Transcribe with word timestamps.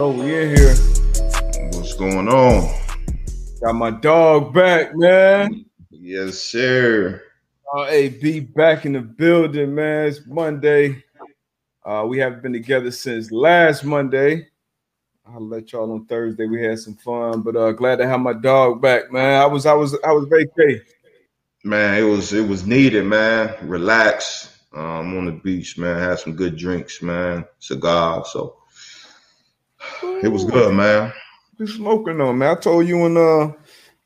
Oh, 0.00 0.12
we 0.12 0.32
in 0.32 0.56
here. 0.56 0.76
What's 1.72 1.94
going 1.94 2.28
on? 2.28 2.72
Got 3.60 3.72
my 3.72 3.90
dog 3.90 4.54
back, 4.54 4.94
man. 4.94 5.64
Yes, 5.90 6.38
sir. 6.38 7.20
Uh, 7.76 7.86
AB 7.86 8.40
back 8.40 8.86
in 8.86 8.92
the 8.92 9.00
building, 9.00 9.74
man. 9.74 10.06
It's 10.06 10.24
Monday. 10.24 11.02
Uh, 11.84 12.04
we 12.06 12.18
haven't 12.18 12.44
been 12.44 12.52
together 12.52 12.92
since 12.92 13.32
last 13.32 13.82
Monday. 13.84 14.46
I'll 15.26 15.44
let 15.44 15.72
y'all 15.72 15.90
on 15.90 16.06
Thursday. 16.06 16.46
We 16.46 16.62
had 16.62 16.78
some 16.78 16.94
fun, 16.94 17.42
but 17.42 17.56
uh, 17.56 17.72
glad 17.72 17.96
to 17.96 18.06
have 18.06 18.20
my 18.20 18.34
dog 18.34 18.80
back, 18.80 19.10
man. 19.10 19.42
I 19.42 19.46
was, 19.46 19.66
I 19.66 19.74
was, 19.74 19.98
I 20.04 20.12
was 20.12 20.26
vacay. 20.26 20.80
Man, 21.64 21.98
it 21.98 22.06
was 22.06 22.32
it 22.32 22.46
was 22.48 22.64
needed, 22.64 23.04
man. 23.04 23.52
Relax. 23.62 24.60
Um, 24.72 25.18
on 25.18 25.26
the 25.26 25.32
beach, 25.32 25.76
man. 25.76 25.98
Had 25.98 26.20
some 26.20 26.34
good 26.34 26.56
drinks, 26.56 27.02
man. 27.02 27.44
Cigar. 27.58 28.24
So 28.26 28.57
it 30.22 30.28
was 30.28 30.44
good, 30.44 30.74
man. 30.74 31.12
You 31.58 31.66
smoking 31.66 32.20
on, 32.20 32.38
man. 32.38 32.56
I 32.56 32.60
told 32.60 32.86
you 32.86 33.04
and 33.06 33.16
uh 33.18 33.52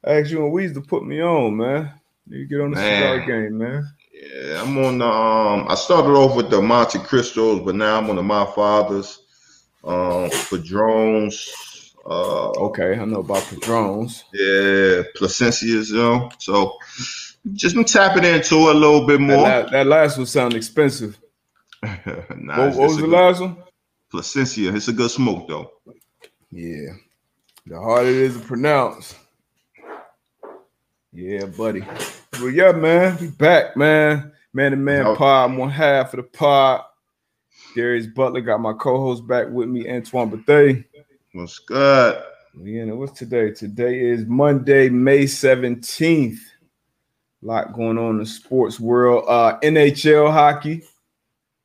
I 0.05 0.20
asked 0.20 0.30
you 0.30 0.45
and 0.45 0.52
Weez 0.55 0.74
to 0.74 0.80
put 0.80 1.05
me 1.05 1.20
on, 1.23 1.56
man. 1.56 1.92
You 2.28 2.46
get 2.46 2.60
on 2.60 2.70
the 2.70 2.77
Man. 2.77 3.24
cigar 3.27 3.41
game, 3.42 3.59
man. 3.59 3.87
Yeah, 4.15 4.62
I'm 4.62 4.77
on 4.78 4.98
the 4.98 5.06
um 5.06 5.66
I 5.68 5.74
started 5.74 6.10
off 6.10 6.37
with 6.37 6.51
the 6.51 6.62
Monte 6.62 6.98
Cristos, 7.01 7.65
but 7.65 7.74
now 7.74 7.98
I'm 7.98 8.09
on 8.10 8.16
the 8.16 8.23
My 8.23 8.46
Father's 8.46 9.18
um 9.84 10.30
Padrones, 10.48 11.93
uh 12.06 12.51
Okay, 12.51 12.98
I 12.98 13.04
know 13.04 13.20
about 13.20 13.43
the 13.45 13.56
drones. 13.56 14.24
yeah, 14.32 15.02
Placencias, 15.16 15.90
you 15.90 15.96
know. 15.96 16.30
So 16.38 16.79
just 17.52 17.74
been 17.74 17.84
tapping 17.84 18.24
into 18.24 18.54
it 18.68 18.77
a 18.77 18.79
little 18.79 19.06
bit 19.06 19.18
That, 19.18 19.27
more. 19.27 19.43
la- 19.43 19.68
that 19.70 19.87
last 19.87 20.16
one 20.16 20.27
sounded 20.27 20.56
expensive. 20.56 21.18
Nah, 22.37 22.68
what 22.68 22.77
what 22.77 22.88
was 22.88 22.96
the 22.96 23.02
good- 23.02 23.10
last 23.10 23.40
one? 23.40 23.56
Placencia, 24.12 24.75
it's 24.75 24.89
a 24.89 24.93
good 24.93 25.11
smoke 25.11 25.49
though. 25.49 25.71
Yeah. 26.51 26.93
The 27.66 27.79
harder 27.80 28.09
it 28.10 28.16
is 28.16 28.37
to 28.37 28.43
pronounce. 28.43 29.15
Yeah, 31.13 31.46
buddy. 31.46 31.82
Well, 32.40 32.51
yeah, 32.51 32.73
man. 32.73 33.18
We 33.21 33.29
back, 33.29 33.77
man. 33.77 34.33
Man 34.52 34.73
to 34.73 34.77
man 34.77 35.07
Yep. 35.07 35.16
pod. 35.18 35.51
I'm 35.51 35.57
one 35.57 35.71
half 35.71 36.13
of 36.15 36.18
the 36.18 36.23
pod. 36.24 36.85
Darius 37.74 38.07
Butler 38.07 38.40
got 38.43 38.60
my 38.60 38.73
co-host 38.74 39.27
back 39.27 39.49
with 39.49 39.68
me, 39.68 39.88
Antoine 39.88 40.29
Bethea. 40.30 40.85
What's 41.33 41.59
good? 41.60 42.23
Yeah. 42.60 42.85
What's 42.93 43.18
today? 43.18 43.51
Today 43.52 43.99
is 44.01 44.27
Monday, 44.27 44.88
May 44.90 45.24
17th. 45.24 46.37
A 47.43 47.46
lot 47.46 47.73
going 47.73 47.96
on 47.99 48.10
in 48.13 48.18
the 48.18 48.27
sports 48.27 48.79
world. 48.79 49.24
Uh 49.27 49.59
NHL 49.63 50.30
hockey, 50.30 50.83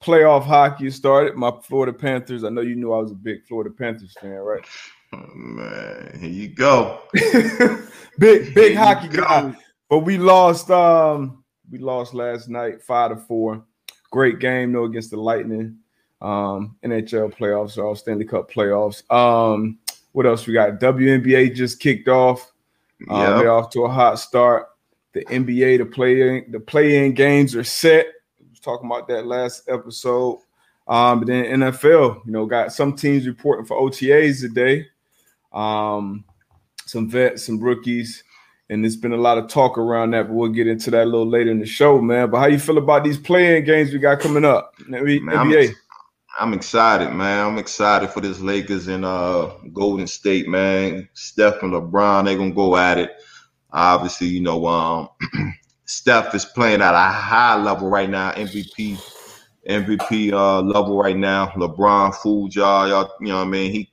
playoff 0.04 0.44
hockey 0.44 0.90
started. 0.92 1.36
My 1.36 1.52
Florida 1.64 1.94
Panthers. 1.94 2.44
I 2.44 2.50
know 2.50 2.62
you 2.62 2.76
knew 2.76 2.94
I 2.94 3.00
was 3.00 3.12
a 3.12 3.16
big 3.16 3.46
Florida 3.48 3.70
Panthers 3.70 4.16
fan, 4.20 4.32
right? 4.32 4.66
Oh, 5.14 5.26
man, 5.34 6.18
here 6.20 6.30
you 6.30 6.50
go. 6.50 7.00
big 7.14 7.80
big 8.20 8.54
Here 8.54 8.76
hockey 8.78 9.08
guy. 9.08 9.56
But 9.90 10.00
we 10.00 10.18
lost 10.18 10.70
um 10.70 11.46
we 11.72 11.78
lost 11.78 12.14
last 12.14 12.50
night 12.50 12.82
five 12.82 13.12
to 13.12 13.16
four. 13.16 13.64
Great 14.12 14.40
game 14.40 14.74
though 14.74 14.84
against 14.84 15.12
the 15.12 15.16
Lightning. 15.18 15.78
Um 16.22 16.76
NHL 16.84 17.34
playoffs 17.34 17.78
or 17.78 17.86
All 17.86 17.96
Stanley 17.96 18.26
Cup 18.26 18.52
playoffs. 18.52 19.10
Um 19.10 19.80
what 20.12 20.26
else 20.26 20.46
we 20.46 20.52
got? 20.52 20.78
WNBA 20.82 21.56
just 21.56 21.80
kicked 21.80 22.10
off. 22.10 22.52
Um, 23.10 23.16
Yeah. 23.22 23.38
they're 23.38 23.52
off 23.54 23.70
to 23.72 23.86
a 23.86 23.90
hot 23.90 24.20
start. 24.20 24.68
The 25.14 25.24
NBA, 25.24 25.78
the 25.78 25.86
play 25.86 26.42
the 26.50 26.60
play-in 26.60 27.14
games 27.14 27.56
are 27.56 27.64
set. 27.64 28.08
Talking 28.68 28.88
about 28.88 29.08
that 29.08 29.26
last 29.26 29.70
episode. 29.70 30.42
Um, 30.90 31.20
but 31.20 31.28
then 31.28 31.62
NFL, 31.62 32.26
you 32.26 32.34
know, 32.34 32.46
got 32.46 32.74
some 32.74 32.98
teams 32.98 33.26
reporting 33.26 33.66
for 33.66 33.80
OTAs 33.80 34.42
today. 34.42 34.88
Um, 35.54 36.26
some 36.86 37.10
vets, 37.10 37.46
some 37.46 37.62
rookies, 37.62 38.26
and 38.70 38.84
there's 38.84 38.98
been 38.98 39.14
a 39.14 39.18
lot 39.18 39.38
of 39.38 39.48
talk 39.48 39.78
around 39.78 40.12
that, 40.12 40.28
but 40.28 40.34
we'll 40.34 40.50
get 40.50 40.68
into 40.68 40.92
that 40.92 41.04
a 41.04 41.06
little 41.06 41.26
later 41.26 41.50
in 41.50 41.60
the 41.60 41.66
show, 41.66 42.02
man. 42.02 42.30
But 42.30 42.40
how 42.40 42.48
you 42.48 42.60
feel 42.60 42.78
about 42.78 43.06
these 43.06 43.18
playing 43.18 43.64
games 43.64 43.94
we 43.94 44.00
got 44.00 44.20
coming 44.20 44.44
up? 44.44 44.76
the 44.78 44.84
Man, 44.86 45.38
I'm, 45.38 45.48
NBA. 45.48 45.74
I'm 46.38 46.54
excited, 46.54 47.14
man. 47.14 47.48
I'm 47.48 47.58
excited 47.58 48.10
for 48.10 48.20
this 48.20 48.42
Lakers 48.42 48.90
and 48.90 49.06
uh 49.06 49.54
Golden 49.72 50.08
State, 50.08 50.50
man. 50.50 51.08
Steph 51.14 51.64
and 51.64 51.72
LeBron, 51.72 52.26
they're 52.26 52.38
gonna 52.38 52.52
go 52.52 52.76
at 52.76 52.98
it. 52.98 53.12
Obviously, 53.72 54.28
you 54.28 54.42
know, 54.42 54.68
um 54.68 55.08
Steph 55.88 56.36
is 56.36 56.46
playing 56.46 56.82
at 56.82 56.94
a 56.94 57.12
high 57.12 57.56
level 57.56 57.90
right 57.90 58.10
now, 58.10 58.32
MVP, 58.34 59.02
MVP 59.70 60.32
uh 60.34 60.62
level 60.62 60.98
right 60.98 61.16
now. 61.18 61.48
LeBron 61.56 62.14
fooled 62.16 62.54
y'all, 62.56 62.88
y'all, 62.88 63.12
you 63.22 63.28
know 63.30 63.38
what 63.40 63.48
I 63.48 63.50
mean? 63.50 63.72
He 63.72 63.92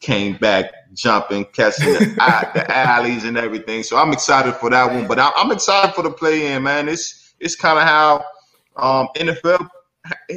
came 0.00 0.36
back 0.36 0.70
jumping, 0.94 1.46
catching 1.46 1.92
the, 1.92 2.06
eye- 2.20 2.50
the 2.54 2.70
alleys 2.76 3.24
and 3.24 3.36
everything. 3.38 3.82
So 3.82 3.96
I'm 3.96 4.12
excited 4.12 4.54
for 4.54 4.70
that 4.70 4.92
one. 4.92 5.06
But 5.06 5.18
I'm, 5.18 5.32
I'm 5.36 5.50
excited 5.52 5.94
for 5.94 6.02
the 6.02 6.10
play 6.10 6.52
in, 6.52 6.62
man. 6.62 6.88
It's 6.88 7.34
it's 7.40 7.56
kind 7.56 7.78
of 7.78 7.84
how 7.84 8.24
um 8.76 9.08
NFL 9.16 9.68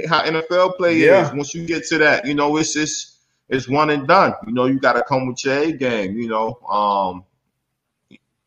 how 0.08 0.24
NFL 0.24 0.78
play 0.78 1.00
Yeah. 1.00 1.22
is. 1.22 1.34
Once 1.34 1.54
you 1.54 1.66
get 1.66 1.86
to 1.88 1.98
that, 2.00 2.26
you 2.26 2.34
know, 2.34 2.58
it's 2.58 2.74
just 2.74 3.18
it's 3.50 3.68
one 3.68 3.90
and 3.90 4.08
done. 4.08 4.34
You 4.48 4.54
know, 4.54 4.66
you 4.66 4.80
got 4.80 4.94
to 4.94 5.04
come 5.04 5.28
with 5.28 5.44
your 5.46 5.58
A 5.58 5.72
game. 5.74 6.18
You 6.18 6.30
know, 6.30 6.56
um, 6.70 7.24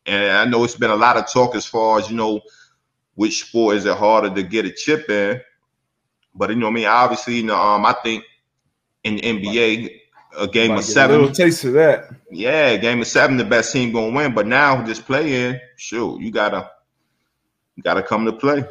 and 0.06 0.32
I 0.32 0.44
know 0.44 0.64
it's 0.64 0.76
been 0.76 0.90
a 0.90 0.96
lot 0.96 1.16
of 1.16 1.30
talk 1.30 1.54
as 1.54 1.66
far 1.66 1.98
as 1.98 2.10
you 2.10 2.16
know, 2.16 2.40
which 3.14 3.44
sport 3.48 3.76
is 3.76 3.84
it 3.84 3.96
harder 3.96 4.34
to 4.34 4.42
get 4.42 4.64
a 4.64 4.70
chip 4.70 5.08
in. 5.10 5.40
But 6.34 6.50
you 6.50 6.56
know, 6.56 6.66
what 6.66 6.72
I 6.72 6.74
mean, 6.74 6.86
obviously, 6.86 7.36
you 7.36 7.42
know, 7.44 7.56
um, 7.56 7.84
I 7.86 7.94
think 8.02 8.24
in 9.04 9.16
the 9.16 9.22
NBA, 9.22 10.00
a 10.38 10.46
game 10.46 10.72
of 10.72 10.84
seven, 10.84 11.20
little 11.20 11.34
taste 11.34 11.64
of 11.64 11.72
that. 11.74 12.10
yeah, 12.30 12.76
game 12.76 13.00
of 13.00 13.06
seven, 13.06 13.36
the 13.36 13.44
best 13.44 13.72
team 13.72 13.92
gonna 13.92 14.14
win. 14.14 14.34
But 14.34 14.46
now 14.46 14.84
just 14.84 15.06
play 15.06 15.48
in, 15.48 15.60
shoot, 15.76 16.20
you 16.20 16.30
gotta 16.30 16.70
you 17.76 17.82
gotta 17.82 18.02
come 18.02 18.24
to 18.26 18.32
play. 18.32 18.64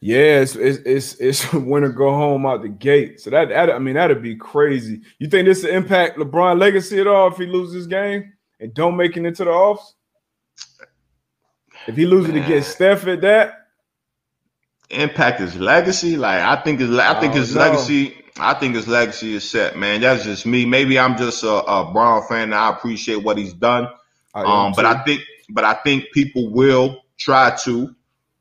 Yeah, 0.00 0.40
it's 0.40 0.54
it's 0.54 0.78
it's, 0.84 1.14
it's 1.14 1.52
win 1.52 1.84
or 1.84 1.88
go 1.90 2.10
home 2.10 2.46
out 2.46 2.62
the 2.62 2.68
gate. 2.68 3.20
So 3.20 3.30
that, 3.30 3.48
that 3.48 3.70
I 3.70 3.78
mean 3.78 3.94
that'd 3.94 4.22
be 4.22 4.36
crazy. 4.36 5.02
You 5.18 5.28
think 5.28 5.46
this 5.46 5.62
will 5.62 5.70
impact 5.70 6.18
LeBron 6.18 6.58
legacy 6.58 7.00
at 7.00 7.06
all 7.06 7.28
if 7.28 7.36
he 7.36 7.46
loses 7.46 7.74
this 7.74 7.86
game 7.86 8.32
and 8.60 8.72
don't 8.74 8.96
make 8.96 9.16
it 9.16 9.24
into 9.24 9.44
the 9.44 9.50
offs? 9.50 9.94
If 11.86 11.96
he 11.96 12.06
loses 12.06 12.34
Man. 12.34 12.44
against 12.44 12.72
Steph 12.72 13.06
at 13.06 13.20
that, 13.22 13.54
Impact 14.90 15.40
his 15.40 15.56
legacy. 15.56 16.16
Like 16.16 16.40
I 16.42 16.56
think 16.62 16.80
his 16.80 16.96
I 16.96 17.20
think 17.20 17.34
Oh, 17.34 17.36
his 17.36 17.54
no. 17.54 17.60
legacy. 17.60 18.16
I 18.38 18.54
think 18.54 18.74
his 18.76 18.88
legacy 18.88 19.34
is 19.34 19.48
set, 19.48 19.76
man. 19.76 20.00
That's 20.00 20.24
just 20.24 20.46
me. 20.46 20.64
Maybe 20.66 20.98
I'm 20.98 21.16
just 21.16 21.42
a, 21.44 21.50
a 21.50 21.92
Brown 21.92 22.22
fan 22.28 22.44
and 22.44 22.54
I 22.54 22.70
appreciate 22.70 23.16
what 23.22 23.38
he's 23.38 23.52
done. 23.54 23.88
I 24.34 24.44
Um, 24.44 24.72
but. 24.76 24.86
I 24.86 25.04
think, 25.04 25.22
but 25.50 25.64
I 25.64 25.74
think 25.74 26.06
people 26.12 26.50
will 26.50 27.02
try 27.18 27.56
to, 27.64 27.94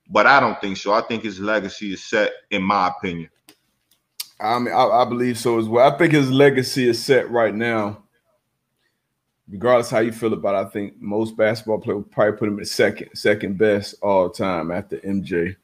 but 0.09 0.27
I 0.27 0.39
don't 0.39 0.59
think 0.61 0.77
so. 0.77 0.93
I 0.93 1.01
think 1.01 1.23
his 1.23 1.39
legacy 1.39 1.93
is 1.93 2.03
set, 2.03 2.31
in 2.51 2.63
my 2.63 2.89
opinion. 2.89 3.29
I 4.39 4.59
mean, 4.59 4.73
I, 4.73 4.85
I 4.87 5.05
believe 5.05 5.37
so 5.39 5.59
as 5.59 5.67
well. 5.67 5.91
I 5.91 5.97
think 5.97 6.13
his 6.13 6.31
legacy 6.31 6.89
is 6.89 7.03
set 7.03 7.29
right 7.31 7.55
now. 7.55 8.03
Regardless 9.49 9.89
how 9.89 9.99
you 9.99 10.11
feel 10.11 10.33
about 10.33 10.55
it, 10.55 10.67
I 10.67 10.69
think 10.69 10.99
most 10.99 11.37
basketball 11.37 11.79
players 11.79 11.97
would 11.97 12.11
probably 12.11 12.37
put 12.37 12.49
him 12.49 12.59
at 12.59 12.67
second, 12.67 13.09
second 13.13 13.57
best 13.57 13.95
all 14.01 14.29
time 14.29 14.71
after 14.71 14.97
MJ. 14.97 15.55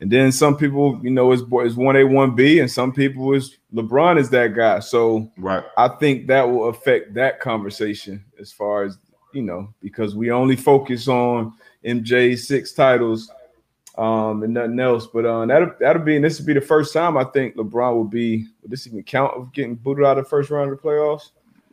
And 0.00 0.10
then 0.10 0.30
some 0.30 0.56
people, 0.56 1.00
you 1.02 1.10
know, 1.10 1.32
it's 1.32 1.42
it's 1.42 1.74
one 1.74 1.96
A, 1.96 2.04
one 2.04 2.34
B, 2.34 2.60
and 2.60 2.70
some 2.70 2.92
people 2.92 3.34
is 3.34 3.58
LeBron 3.74 4.18
is 4.18 4.30
that 4.30 4.54
guy. 4.54 4.78
So 4.78 5.30
Right. 5.36 5.64
I 5.76 5.88
think 5.88 6.28
that 6.28 6.48
will 6.48 6.68
affect 6.68 7.14
that 7.14 7.40
conversation 7.40 8.24
as 8.40 8.52
far 8.52 8.84
as 8.84 8.98
you 9.32 9.42
know, 9.42 9.68
because 9.80 10.14
we 10.14 10.30
only 10.30 10.56
focus 10.56 11.08
on 11.08 11.52
MJ's 11.84 12.48
six 12.48 12.72
titles 12.72 13.30
um, 13.98 14.42
and 14.42 14.54
nothing 14.54 14.80
else. 14.80 15.06
But 15.06 15.26
uh, 15.26 15.44
that'll 15.46 15.72
that'll 15.80 16.02
be 16.02 16.16
and 16.16 16.24
this 16.24 16.38
will 16.38 16.46
be 16.46 16.54
the 16.54 16.60
first 16.60 16.92
time 16.92 17.16
I 17.16 17.24
think 17.24 17.56
LeBron 17.56 17.94
will 17.94 18.04
be. 18.04 18.46
Will 18.62 18.70
this 18.70 18.86
even 18.86 19.02
count 19.02 19.34
of 19.34 19.52
getting 19.52 19.74
booted 19.74 20.04
out 20.04 20.16
of 20.16 20.24
the 20.24 20.30
first 20.30 20.50
round 20.50 20.70
of 20.70 20.80
the 20.80 20.82
playoffs? 20.82 21.30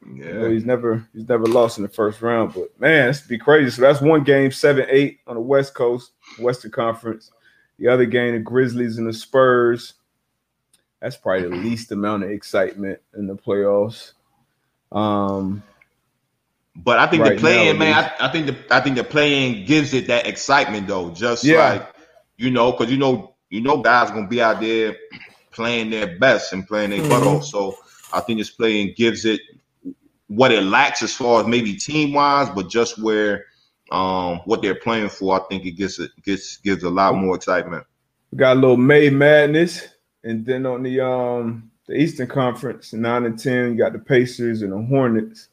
You 0.07 0.23
know, 0.23 0.43
Yeah. 0.47 0.49
he's 0.53 0.65
never 0.65 1.07
he's 1.13 1.27
never 1.27 1.45
lost 1.45 1.77
in 1.77 1.83
the 1.83 1.89
first 1.89 2.21
round. 2.21 2.53
But 2.53 2.79
man, 2.79 3.07
this 3.07 3.21
would 3.23 3.29
be 3.29 3.37
crazy. 3.37 3.69
So 3.71 3.81
that's 3.81 4.01
one 4.01 4.23
game, 4.23 4.51
seven 4.51 4.85
eight 4.89 5.19
on 5.27 5.35
the 5.35 5.41
West 5.41 5.73
Coast, 5.73 6.11
Western 6.39 6.71
Conference. 6.71 7.31
The 7.79 7.87
other 7.87 8.05
game, 8.05 8.33
the 8.33 8.39
Grizzlies 8.39 8.97
and 8.97 9.07
the 9.07 9.13
Spurs. 9.13 9.95
That's 11.01 11.17
probably 11.17 11.49
the 11.49 11.55
least 11.55 11.91
amount 11.91 12.23
of 12.23 12.29
excitement 12.31 12.99
in 13.15 13.27
the 13.27 13.35
playoffs. 13.35 14.13
Um, 14.91 15.61
But 16.75 16.99
I 16.99 17.07
think 17.07 17.23
Right 17.23 17.35
the 17.35 17.39
playing, 17.41 17.77
man. 17.79 17.93
I, 18.19 18.27
I 18.27 18.31
think 18.31 18.47
the 18.47 18.57
I 18.69 18.81
think 18.81 18.95
the 18.97 19.03
playing 19.03 19.65
gives 19.65 19.93
it 19.93 20.07
that 20.07 20.27
excitement 20.27 20.87
though. 20.87 21.09
Just 21.11 21.43
Yeah. 21.43 21.69
like 21.73 21.95
you 22.37 22.51
know, 22.51 22.71
because 22.73 22.91
you 22.91 22.97
know, 22.97 23.33
you 23.49 23.61
know, 23.61 23.77
guys 23.81 24.11
gonna 24.11 24.27
be 24.27 24.41
out 24.41 24.59
there 24.59 24.95
playing 25.51 25.89
their 25.89 26.17
best 26.17 26.51
and 26.53 26.67
playing 26.67 26.89
their 26.91 27.01
butt 27.07 27.23
Mhm. 27.23 27.37
off. 27.37 27.45
So 27.45 27.77
I 28.13 28.19
think 28.19 28.39
this 28.39 28.49
playing 28.49 28.93
gives 28.97 29.23
it 29.25 29.39
what 30.27 30.51
it 30.51 30.63
lacks 30.63 31.01
as 31.03 31.13
far 31.13 31.41
as 31.41 31.47
maybe 31.47 31.75
team 31.75 32.13
wise, 32.13 32.49
but 32.49 32.69
just 32.69 33.01
where 33.01 33.45
um 33.91 34.39
what 34.45 34.61
they're 34.61 34.75
playing 34.75 35.09
for, 35.09 35.39
I 35.39 35.43
think 35.47 35.65
it 35.65 35.71
gets 35.71 35.99
it 35.99 36.11
gets 36.23 36.57
gives 36.57 36.83
a 36.83 36.89
lot 36.89 37.15
more 37.15 37.35
excitement. 37.35 37.85
we 38.31 38.37
got 38.37 38.57
a 38.57 38.59
little 38.59 38.77
May 38.77 39.09
Madness, 39.09 39.87
and 40.23 40.45
then 40.45 40.65
on 40.65 40.83
the 40.83 41.05
um 41.05 41.71
the 41.87 41.95
Eastern 41.95 42.27
Conference, 42.27 42.93
nine 42.93 43.25
and 43.25 43.37
ten. 43.37 43.71
You 43.71 43.77
got 43.77 43.93
the 43.93 43.99
Pacers 43.99 44.63
and 44.63 44.71
the 44.71 44.81
Hornets, 44.81 45.49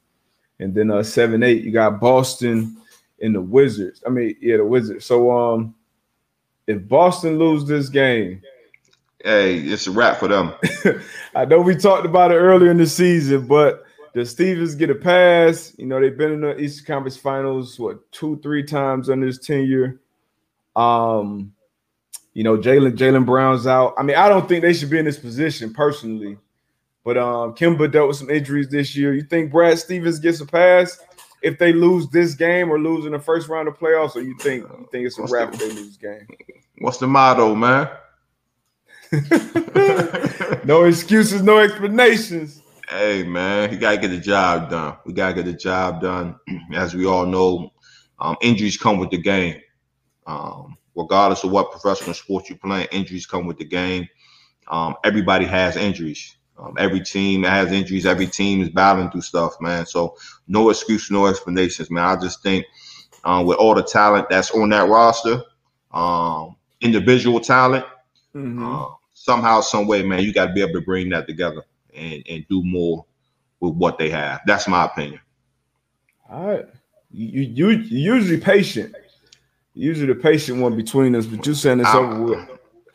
and 0.60 0.74
then 0.74 0.90
uh 0.90 1.02
seven 1.02 1.42
eight. 1.42 1.62
You 1.62 1.72
got 1.72 2.00
Boston 2.00 2.76
and 3.22 3.34
the 3.34 3.40
Wizards. 3.40 4.02
I 4.06 4.10
mean, 4.10 4.36
yeah, 4.40 4.58
the 4.58 4.64
Wizards. 4.64 5.06
So 5.06 5.30
um, 5.30 5.74
if 6.66 6.86
Boston 6.86 7.38
lose 7.38 7.64
this 7.64 7.88
game, 7.88 8.42
hey, 9.24 9.58
it's 9.58 9.86
a 9.86 9.90
wrap 9.90 10.18
for 10.18 10.28
them. 10.28 10.52
I 11.34 11.44
know 11.44 11.60
we 11.60 11.76
talked 11.76 12.04
about 12.04 12.32
it 12.32 12.36
earlier 12.36 12.70
in 12.70 12.78
the 12.78 12.86
season, 12.86 13.46
but 13.46 13.84
the 14.14 14.26
Stevens 14.26 14.74
get 14.74 14.90
a 14.90 14.94
pass? 14.94 15.74
You 15.78 15.86
know, 15.86 16.00
they've 16.00 16.16
been 16.16 16.32
in 16.32 16.40
the 16.42 16.58
Eastern 16.58 16.86
Conference 16.86 17.16
Finals 17.16 17.78
what 17.78 18.10
two, 18.12 18.38
three 18.42 18.62
times 18.62 19.08
under 19.08 19.26
his 19.26 19.38
tenure. 19.38 20.00
Um, 20.76 21.52
you 22.34 22.44
know, 22.44 22.56
Jaylen 22.56 22.96
Jaylen 22.96 23.26
Brown's 23.26 23.66
out. 23.66 23.94
I 23.98 24.02
mean, 24.02 24.16
I 24.16 24.28
don't 24.28 24.48
think 24.48 24.62
they 24.62 24.72
should 24.72 24.90
be 24.90 24.98
in 24.98 25.04
this 25.04 25.18
position 25.18 25.72
personally. 25.72 26.38
But 27.04 27.18
um, 27.18 27.54
Kemba 27.54 27.90
dealt 27.90 28.08
with 28.08 28.16
some 28.16 28.30
injuries 28.30 28.68
this 28.68 28.94
year. 28.94 29.12
You 29.12 29.22
think 29.22 29.50
Brad 29.50 29.78
Stevens 29.78 30.20
gets 30.20 30.40
a 30.40 30.46
pass 30.46 31.00
if 31.42 31.58
they 31.58 31.72
lose 31.72 32.08
this 32.08 32.34
game 32.34 32.70
or 32.70 32.78
lose 32.78 33.04
in 33.04 33.12
the 33.12 33.18
first 33.18 33.48
round 33.48 33.66
of 33.66 33.76
playoffs, 33.76 34.14
or 34.14 34.22
you 34.22 34.36
think 34.38 34.62
you 34.62 34.88
think 34.92 35.06
it's 35.06 35.18
a 35.18 35.22
what's 35.22 35.32
wrap 35.32 35.52
the, 35.52 35.56
if 35.56 35.60
they 35.60 35.80
lose 35.80 35.96
game? 35.96 36.26
What's 36.78 36.98
the 36.98 37.08
motto, 37.08 37.54
man? 37.54 37.88
no 40.64 40.84
excuses, 40.84 41.42
no 41.42 41.58
explanations. 41.58 42.61
Hey 42.94 43.22
man, 43.22 43.72
you 43.72 43.78
gotta 43.78 43.96
get 43.96 44.08
the 44.08 44.18
job 44.18 44.68
done. 44.68 44.98
We 45.06 45.14
gotta 45.14 45.32
get 45.32 45.46
the 45.46 45.54
job 45.54 46.02
done. 46.02 46.36
As 46.74 46.92
we 46.92 47.06
all 47.06 47.24
know, 47.24 47.72
um, 48.18 48.36
injuries 48.42 48.76
come 48.76 48.98
with 48.98 49.08
the 49.08 49.16
game. 49.16 49.62
Um, 50.26 50.76
regardless 50.94 51.42
of 51.42 51.52
what 51.52 51.70
professional 51.70 52.12
sport 52.12 52.50
you're 52.50 52.58
playing, 52.58 52.88
injuries 52.92 53.24
come 53.24 53.46
with 53.46 53.56
the 53.56 53.64
game. 53.64 54.10
Um, 54.68 54.96
everybody 55.04 55.46
has 55.46 55.74
injuries. 55.74 56.36
Um, 56.58 56.74
every 56.76 57.00
team 57.00 57.44
has 57.44 57.72
injuries. 57.72 58.04
Every 58.04 58.26
team 58.26 58.60
is 58.60 58.68
battling 58.68 59.10
through 59.10 59.22
stuff, 59.22 59.54
man. 59.58 59.86
So 59.86 60.18
no 60.46 60.68
excuse, 60.68 61.10
no 61.10 61.28
explanations, 61.28 61.90
man. 61.90 62.04
I 62.04 62.20
just 62.20 62.42
think 62.42 62.66
um, 63.24 63.46
with 63.46 63.56
all 63.56 63.74
the 63.74 63.82
talent 63.82 64.28
that's 64.28 64.50
on 64.50 64.68
that 64.68 64.86
roster, 64.86 65.42
um, 65.92 66.56
individual 66.82 67.40
talent, 67.40 67.86
mm-hmm. 68.34 68.62
uh, 68.62 68.88
somehow, 69.14 69.62
some 69.62 69.86
way, 69.86 70.02
man, 70.02 70.22
you 70.22 70.34
got 70.34 70.48
to 70.48 70.52
be 70.52 70.60
able 70.60 70.74
to 70.74 70.82
bring 70.82 71.08
that 71.08 71.26
together 71.26 71.64
and 71.94 72.22
and 72.28 72.46
do 72.48 72.62
more 72.64 73.04
with 73.60 73.74
what 73.74 73.98
they 73.98 74.10
have. 74.10 74.40
That's 74.46 74.68
my 74.68 74.84
opinion. 74.84 75.20
All 76.30 76.46
right, 76.46 76.66
you 77.10 77.42
you 77.42 77.68
usually 77.68 78.40
patient 78.40 78.94
usually 79.74 80.12
the 80.12 80.14
patient 80.14 80.60
one 80.60 80.76
between 80.76 81.14
us, 81.14 81.26
but 81.26 81.46
you 81.46 81.54
saying 81.54 81.80
it's 81.80 81.88
I'm, 81.88 82.04
over 82.04 82.22
with. 82.22 82.48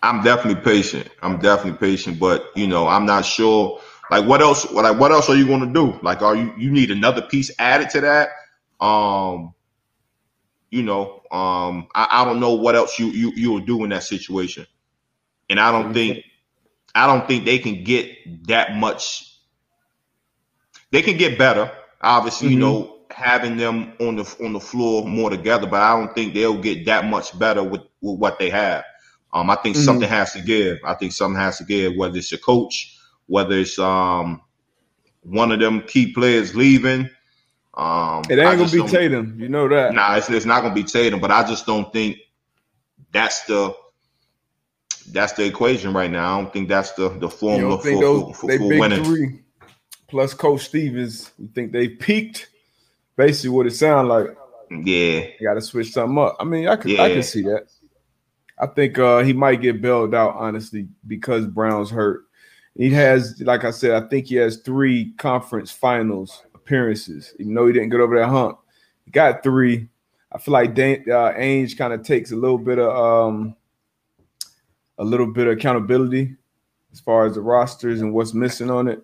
I'm 0.04 0.24
definitely 0.24 0.62
patient. 0.62 1.10
I'm 1.22 1.40
definitely 1.40 1.78
patient, 1.80 2.20
but 2.20 2.52
you 2.56 2.68
know, 2.68 2.88
I'm 2.88 3.06
not 3.06 3.26
sure. 3.26 3.80
Like, 4.12 4.26
what 4.26 4.42
else? 4.42 4.70
Like, 4.72 5.00
what 5.00 5.12
else 5.12 5.30
are 5.30 5.36
you 5.36 5.48
going 5.48 5.62
to 5.62 5.74
do? 5.74 6.00
Like, 6.02 6.22
are 6.22 6.36
you 6.36 6.54
you 6.58 6.72
need 6.72 6.92
another 6.92 7.22
piece 7.22 7.52
added 7.60 7.90
to 7.92 8.02
that? 8.02 8.30
Um, 8.80 9.54
you 10.70 10.84
know, 10.84 11.24
um, 11.32 11.88
I, 11.96 12.22
I 12.22 12.26
don't 12.26 12.40
know 12.40 12.54
what 12.54 12.76
else 12.76 13.00
you 13.00 13.08
you 13.08 13.32
you'll 13.36 13.60
do 13.60 13.84
in 13.84 13.90
that 13.90 14.04
situation, 14.04 14.66
and 15.50 15.60
I 15.60 15.72
don't 15.72 15.94
think 15.94 16.24
I 16.98 17.08
don't 17.08 17.28
think 17.28 17.46
they 17.46 17.60
can 17.60 17.84
get 17.84 18.48
that 18.48 18.76
much. 18.76 19.36
They 20.92 21.02
can 21.02 21.18
get 21.18 21.38
better, 21.38 21.72
obviously. 22.02 22.50
Mm-hmm. 22.50 22.54
You 22.54 22.60
know, 22.60 22.98
having 23.12 23.58
them 23.58 23.94
on 24.00 24.16
the 24.16 24.36
on 24.44 24.54
the 24.54 24.60
floor 24.60 25.06
more 25.06 25.30
together, 25.30 25.68
but 25.68 25.82
I 25.82 25.98
don't 25.98 26.14
think 26.14 26.34
they'll 26.34 26.58
get 26.58 26.86
that 26.86 27.06
much 27.06 27.38
better 27.38 27.64
with, 27.64 27.82
with 28.02 28.20
what 28.20 28.40
they 28.40 28.50
have. 28.50 28.84
Um, 29.34 29.50
I 29.50 29.56
think 29.56 29.76
mm-hmm. 29.76 29.86
something 29.86 30.10
has 30.10 30.34
to 30.34 30.42
give. 30.42 30.80
I 30.84 30.96
think 30.96 31.12
something 31.12 31.40
has 31.40 31.58
to 31.60 31.64
give, 31.64 31.96
whether 31.96 32.18
it's 32.18 32.32
your 32.32 32.40
coach, 32.40 32.98
whether 33.28 33.58
it's 33.58 33.78
um 33.78 34.42
one 35.22 35.52
of 35.52 35.60
them 35.60 35.82
key 35.82 36.14
players 36.14 36.56
leaving. 36.56 37.10
Um, 37.74 38.24
it 38.30 38.40
ain't 38.40 38.58
gonna 38.58 38.72
be 38.72 38.92
Tatum, 38.92 39.40
you 39.40 39.50
know 39.50 39.68
that. 39.68 39.94
Nah, 39.94 40.16
it's, 40.16 40.30
it's 40.32 40.46
not 40.46 40.64
gonna 40.64 40.74
be 40.74 40.84
Tatum, 40.84 41.20
but 41.20 41.30
I 41.30 41.48
just 41.48 41.68
don't 41.68 41.94
think 41.94 42.18
that's 43.12 43.44
the 43.46 43.76
that's 45.12 45.34
the 45.34 45.46
equation 45.46 45.94
right 45.94 46.12
now. 46.12 46.36
I 46.38 46.42
don't 46.42 46.54
think 46.54 46.70
that's 46.70 46.92
the 46.94 47.10
the 47.10 47.30
formula 47.30 47.80
for, 47.82 47.90
those, 47.92 48.36
for, 48.38 48.50
for, 48.52 48.58
for 48.58 48.68
winning. 48.68 49.04
Three 49.04 49.40
plus 50.08 50.34
Coach 50.34 50.66
Stevens, 50.66 51.32
you 51.38 51.50
think 51.54 51.72
they 51.72 51.90
peaked? 51.90 52.50
basically 53.18 53.50
what 53.50 53.68
it 53.68 53.72
sounds 53.72 54.08
like. 54.08 54.38
Yeah, 54.70 55.28
you 55.40 55.48
got 55.48 55.56
to 55.56 55.62
switch 55.62 55.92
something 55.92 56.18
up. 56.18 56.38
I 56.40 56.46
mean, 56.46 56.68
I 56.68 56.78
can 56.78 56.92
yeah. 56.92 57.04
I 57.04 57.10
can 57.10 57.24
see 57.24 57.42
that. 57.44 57.68
I 58.60 58.68
think 58.68 58.98
uh, 58.98 59.20
he 59.20 59.34
might 59.34 59.62
get 59.62 59.82
bailed 59.82 60.16
out 60.16 60.36
honestly 60.36 60.88
because 61.06 61.46
Brown's 61.46 61.90
hurt. 61.90 62.24
He 62.76 62.90
has, 62.92 63.42
like 63.42 63.64
I 63.64 63.72
said, 63.72 64.02
I 64.02 64.08
think 64.08 64.28
he 64.28 64.36
has 64.36 64.58
three 64.58 65.14
conference 65.14 65.72
finals 65.72 66.44
appearances. 66.54 67.34
Even 67.40 67.56
though 67.56 67.68
he 67.68 67.74
didn't 67.74 67.90
get 67.90 68.00
over 68.00 68.20
that 68.20 68.28
hump, 68.28 68.60
he 69.06 69.12
got 69.12 69.44
three. 69.44 69.90
I 70.32 70.38
feel 70.38 70.54
like 70.54 70.76
Dan, 70.76 71.04
uh, 71.08 71.34
Ainge 71.34 71.78
kind 71.78 71.94
of 71.94 72.04
takes 72.04 72.32
a 72.32 72.36
little 72.36 72.58
bit 72.58 72.78
of 72.78 72.96
um, 72.96 73.56
a 74.98 75.04
little 75.04 75.28
bit 75.28 75.48
of 75.48 75.58
accountability 75.58 76.36
as 76.92 77.00
far 77.00 77.26
as 77.26 77.36
the 77.36 77.42
rosters 77.42 78.02
and 78.02 78.14
what's 78.14 78.34
missing 78.34 78.70
on 78.70 78.88
it. 78.88 79.04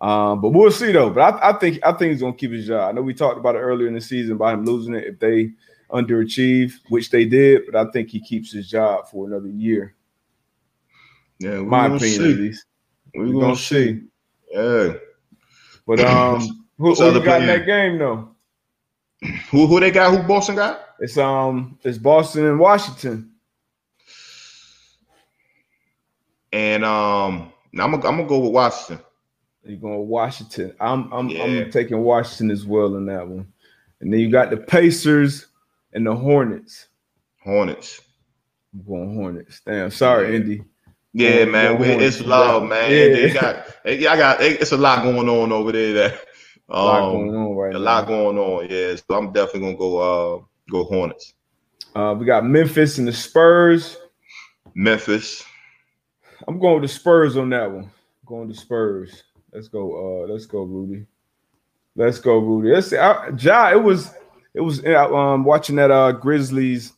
Um, 0.00 0.40
but 0.40 0.50
we'll 0.50 0.70
see 0.70 0.92
though. 0.92 1.10
But 1.10 1.34
I, 1.34 1.50
I, 1.50 1.52
think 1.58 1.78
I 1.84 1.92
think 1.92 2.12
he's 2.12 2.22
gonna 2.22 2.32
keep 2.32 2.52
his 2.52 2.66
job. 2.66 2.88
I 2.88 2.92
know 2.92 3.02
we 3.02 3.14
talked 3.14 3.38
about 3.38 3.54
it 3.54 3.58
earlier 3.58 3.88
in 3.88 3.94
the 3.94 4.00
season 4.00 4.36
about 4.36 4.54
him 4.54 4.64
losing 4.64 4.94
it 4.94 5.04
if 5.04 5.18
they 5.18 5.50
underachieve, 5.90 6.72
which 6.88 7.10
they 7.10 7.24
did. 7.26 7.62
But 7.70 7.76
I 7.76 7.90
think 7.90 8.08
he 8.08 8.20
keeps 8.20 8.52
his 8.52 8.68
job 8.68 9.08
for 9.08 9.26
another 9.26 9.48
year. 9.48 9.94
Yeah, 11.38 11.60
my 11.60 11.86
opinion 11.86 12.00
see. 12.00 12.32
at 12.32 12.38
least. 12.38 12.64
We're, 13.14 13.26
we're 13.26 13.32
gonna, 13.32 13.44
gonna 13.46 13.56
see. 13.56 13.94
see. 13.94 14.02
Yeah. 14.52 14.92
But 15.86 16.00
um, 16.00 16.66
who, 16.78 16.94
who 16.94 17.24
got 17.24 17.42
in 17.42 17.46
that 17.48 17.66
game 17.66 17.98
though? 17.98 18.34
Who 19.50 19.66
who 19.66 19.80
they 19.80 19.90
got? 19.90 20.16
Who 20.16 20.26
Boston 20.26 20.56
got? 20.56 20.80
It's 20.98 21.18
um 21.18 21.78
it's 21.82 21.98
Boston 21.98 22.46
and 22.46 22.58
Washington. 22.58 23.29
And 26.52 26.84
um, 26.84 27.52
I'm 27.78 27.92
gonna 27.92 27.96
I'm 27.96 28.16
gonna 28.16 28.26
go 28.26 28.40
with 28.40 28.52
Washington. 28.52 29.04
You're 29.64 29.78
going 29.78 30.08
Washington. 30.08 30.74
I'm 30.80 31.12
I'm 31.12 31.28
yeah. 31.28 31.44
I'm 31.44 31.70
taking 31.70 31.98
Washington 32.02 32.50
as 32.50 32.66
well 32.66 32.96
in 32.96 33.06
that 33.06 33.26
one. 33.26 33.52
And 34.00 34.12
then 34.12 34.20
you 34.20 34.30
got 34.30 34.50
the 34.50 34.56
Pacers 34.56 35.46
and 35.92 36.06
the 36.06 36.14
Hornets. 36.14 36.88
Hornets. 37.42 38.00
I'm 38.72 38.82
going 38.84 39.14
Hornets. 39.14 39.60
Damn, 39.66 39.90
sorry, 39.90 40.36
Indy. 40.36 40.64
Yeah, 41.12 41.44
man, 41.44 41.76
it's 41.82 42.20
love, 42.20 42.68
man. 42.68 42.90
Yeah. 42.90 43.08
They 43.08 43.32
got, 43.32 43.66
I 43.84 44.16
got, 44.16 44.40
it's 44.40 44.70
a 44.72 44.76
lot 44.76 45.02
going 45.02 45.28
on 45.28 45.50
over 45.50 45.72
there. 45.72 45.92
That 45.92 46.12
um, 46.12 46.18
a 46.70 46.82
lot 46.84 47.10
going 47.10 47.34
on 47.34 47.56
right 47.56 47.70
A 47.74 47.78
now. 47.78 47.84
lot 47.84 48.06
going 48.06 48.38
on. 48.38 48.68
Yeah, 48.70 48.94
so 48.94 49.18
I'm 49.18 49.32
definitely 49.32 49.60
gonna 49.60 49.76
go, 49.76 49.98
uh, 49.98 50.42
go 50.70 50.84
Hornets. 50.84 51.34
Uh, 51.96 52.14
we 52.16 52.24
got 52.26 52.44
Memphis 52.46 52.98
and 52.98 53.08
the 53.08 53.12
Spurs. 53.12 53.96
Memphis. 54.74 55.44
I'm 56.48 56.58
going 56.58 56.82
to 56.82 56.88
Spurs 56.88 57.36
on 57.36 57.50
that 57.50 57.70
one. 57.70 57.84
I'm 57.84 57.90
going 58.26 58.48
to 58.48 58.54
Spurs. 58.54 59.24
Let's 59.52 59.68
go. 59.68 60.24
Uh, 60.24 60.32
let's 60.32 60.46
go, 60.46 60.62
Rudy. 60.62 61.06
Let's 61.96 62.18
go, 62.18 62.38
Rudy. 62.38 62.72
Let's 62.72 62.88
see. 62.88 62.96
I, 62.96 63.30
ja, 63.38 63.70
it 63.70 63.82
was 63.82 64.12
it 64.54 64.60
was 64.60 64.84
uh, 64.84 65.14
um 65.14 65.44
watching 65.44 65.76
that 65.76 65.90
uh 65.90 66.12
Grizzlies 66.12 66.92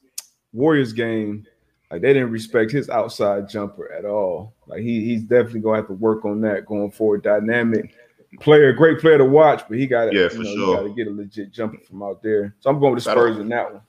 Warriors 0.52 0.92
game. 0.92 1.46
Like 1.90 2.02
they 2.02 2.12
didn't 2.12 2.30
respect 2.30 2.70
his 2.70 2.88
outside 2.88 3.48
jumper 3.48 3.92
at 3.92 4.04
all. 4.04 4.54
Like 4.66 4.80
he 4.80 5.04
he's 5.04 5.22
definitely 5.22 5.60
gonna 5.60 5.76
have 5.76 5.86
to 5.88 5.94
work 5.94 6.24
on 6.24 6.40
that 6.42 6.66
going 6.66 6.90
forward. 6.90 7.22
Dynamic 7.22 7.94
player, 8.40 8.72
great 8.72 8.98
player 8.98 9.18
to 9.18 9.24
watch, 9.24 9.64
but 9.68 9.78
he 9.78 9.86
got 9.86 10.06
to 10.06 10.14
yeah 10.14 10.28
for 10.28 10.38
know, 10.38 10.54
sure. 10.54 10.76
Got 10.76 10.82
to 10.82 10.94
get 10.94 11.06
a 11.06 11.10
legit 11.10 11.52
jumper 11.52 11.78
from 11.78 12.02
out 12.02 12.22
there. 12.22 12.54
So 12.60 12.70
I'm 12.70 12.80
going 12.80 12.94
with 12.94 13.04
the 13.04 13.10
Spurs 13.10 13.38
in 13.38 13.48
that 13.48 13.72
one. 13.72 13.82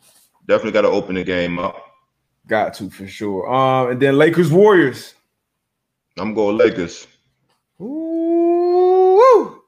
Definitely 0.48 0.72
got 0.72 0.81
to 0.81 0.89
open 0.89 1.15
the 1.15 1.24
game 1.24 1.60
up. 1.60 1.77
Got 2.48 2.74
to 2.75 2.89
for 2.89 3.07
sure. 3.07 3.53
Um, 3.53 3.91
and 3.91 4.01
then 4.01 4.17
Lakers 4.17 4.51
Warriors. 4.51 5.15
I'm 6.17 6.34
going 6.34 6.58
Lakers. 6.58 7.08
Ooh. 7.82 9.62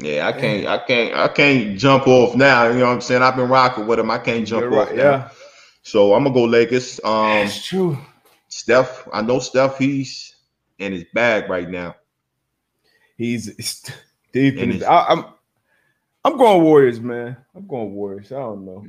Yeah, 0.00 0.26
I 0.26 0.32
can't, 0.32 0.66
I 0.66 0.78
can't, 0.78 1.14
I 1.14 1.28
can't 1.28 1.78
jump 1.78 2.06
off 2.06 2.34
now. 2.36 2.68
You 2.68 2.80
know 2.80 2.86
what 2.86 2.92
I'm 2.92 3.00
saying? 3.00 3.22
I've 3.22 3.36
been 3.36 3.48
rocking 3.48 3.86
with 3.86 3.98
him. 3.98 4.10
I 4.10 4.18
can't 4.18 4.46
jump 4.46 4.62
You're 4.62 4.78
off 4.78 4.88
right, 4.88 4.96
now. 4.96 5.02
Yeah. 5.02 5.28
So 5.82 6.14
I'm 6.14 6.24
gonna 6.24 6.34
go 6.34 6.44
Lakers. 6.44 7.00
Um, 7.02 7.28
That's 7.28 7.64
true. 7.64 7.96
Steph, 8.48 9.08
I 9.12 9.22
know 9.22 9.38
Steph. 9.38 9.78
He's 9.78 10.34
in 10.78 10.92
his 10.92 11.04
bag 11.14 11.48
right 11.48 11.68
now. 11.68 11.96
He's 13.16 13.46
deep 14.32 14.58
in 14.58 14.72
his. 14.72 14.82
I, 14.82 15.06
I'm, 15.06 15.24
I'm 16.24 16.36
going 16.36 16.62
Warriors, 16.62 17.00
man. 17.00 17.36
I'm 17.54 17.66
going 17.66 17.94
Warriors. 17.94 18.32
I 18.32 18.36
don't 18.40 18.66
know. 18.66 18.84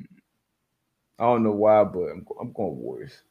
I 1.19 1.23
don't 1.23 1.43
know 1.43 1.51
why, 1.51 1.83
but 1.83 2.09
I'm, 2.09 2.25
I'm 2.41 2.51
going 2.51 2.77
Warriors. 2.77 3.21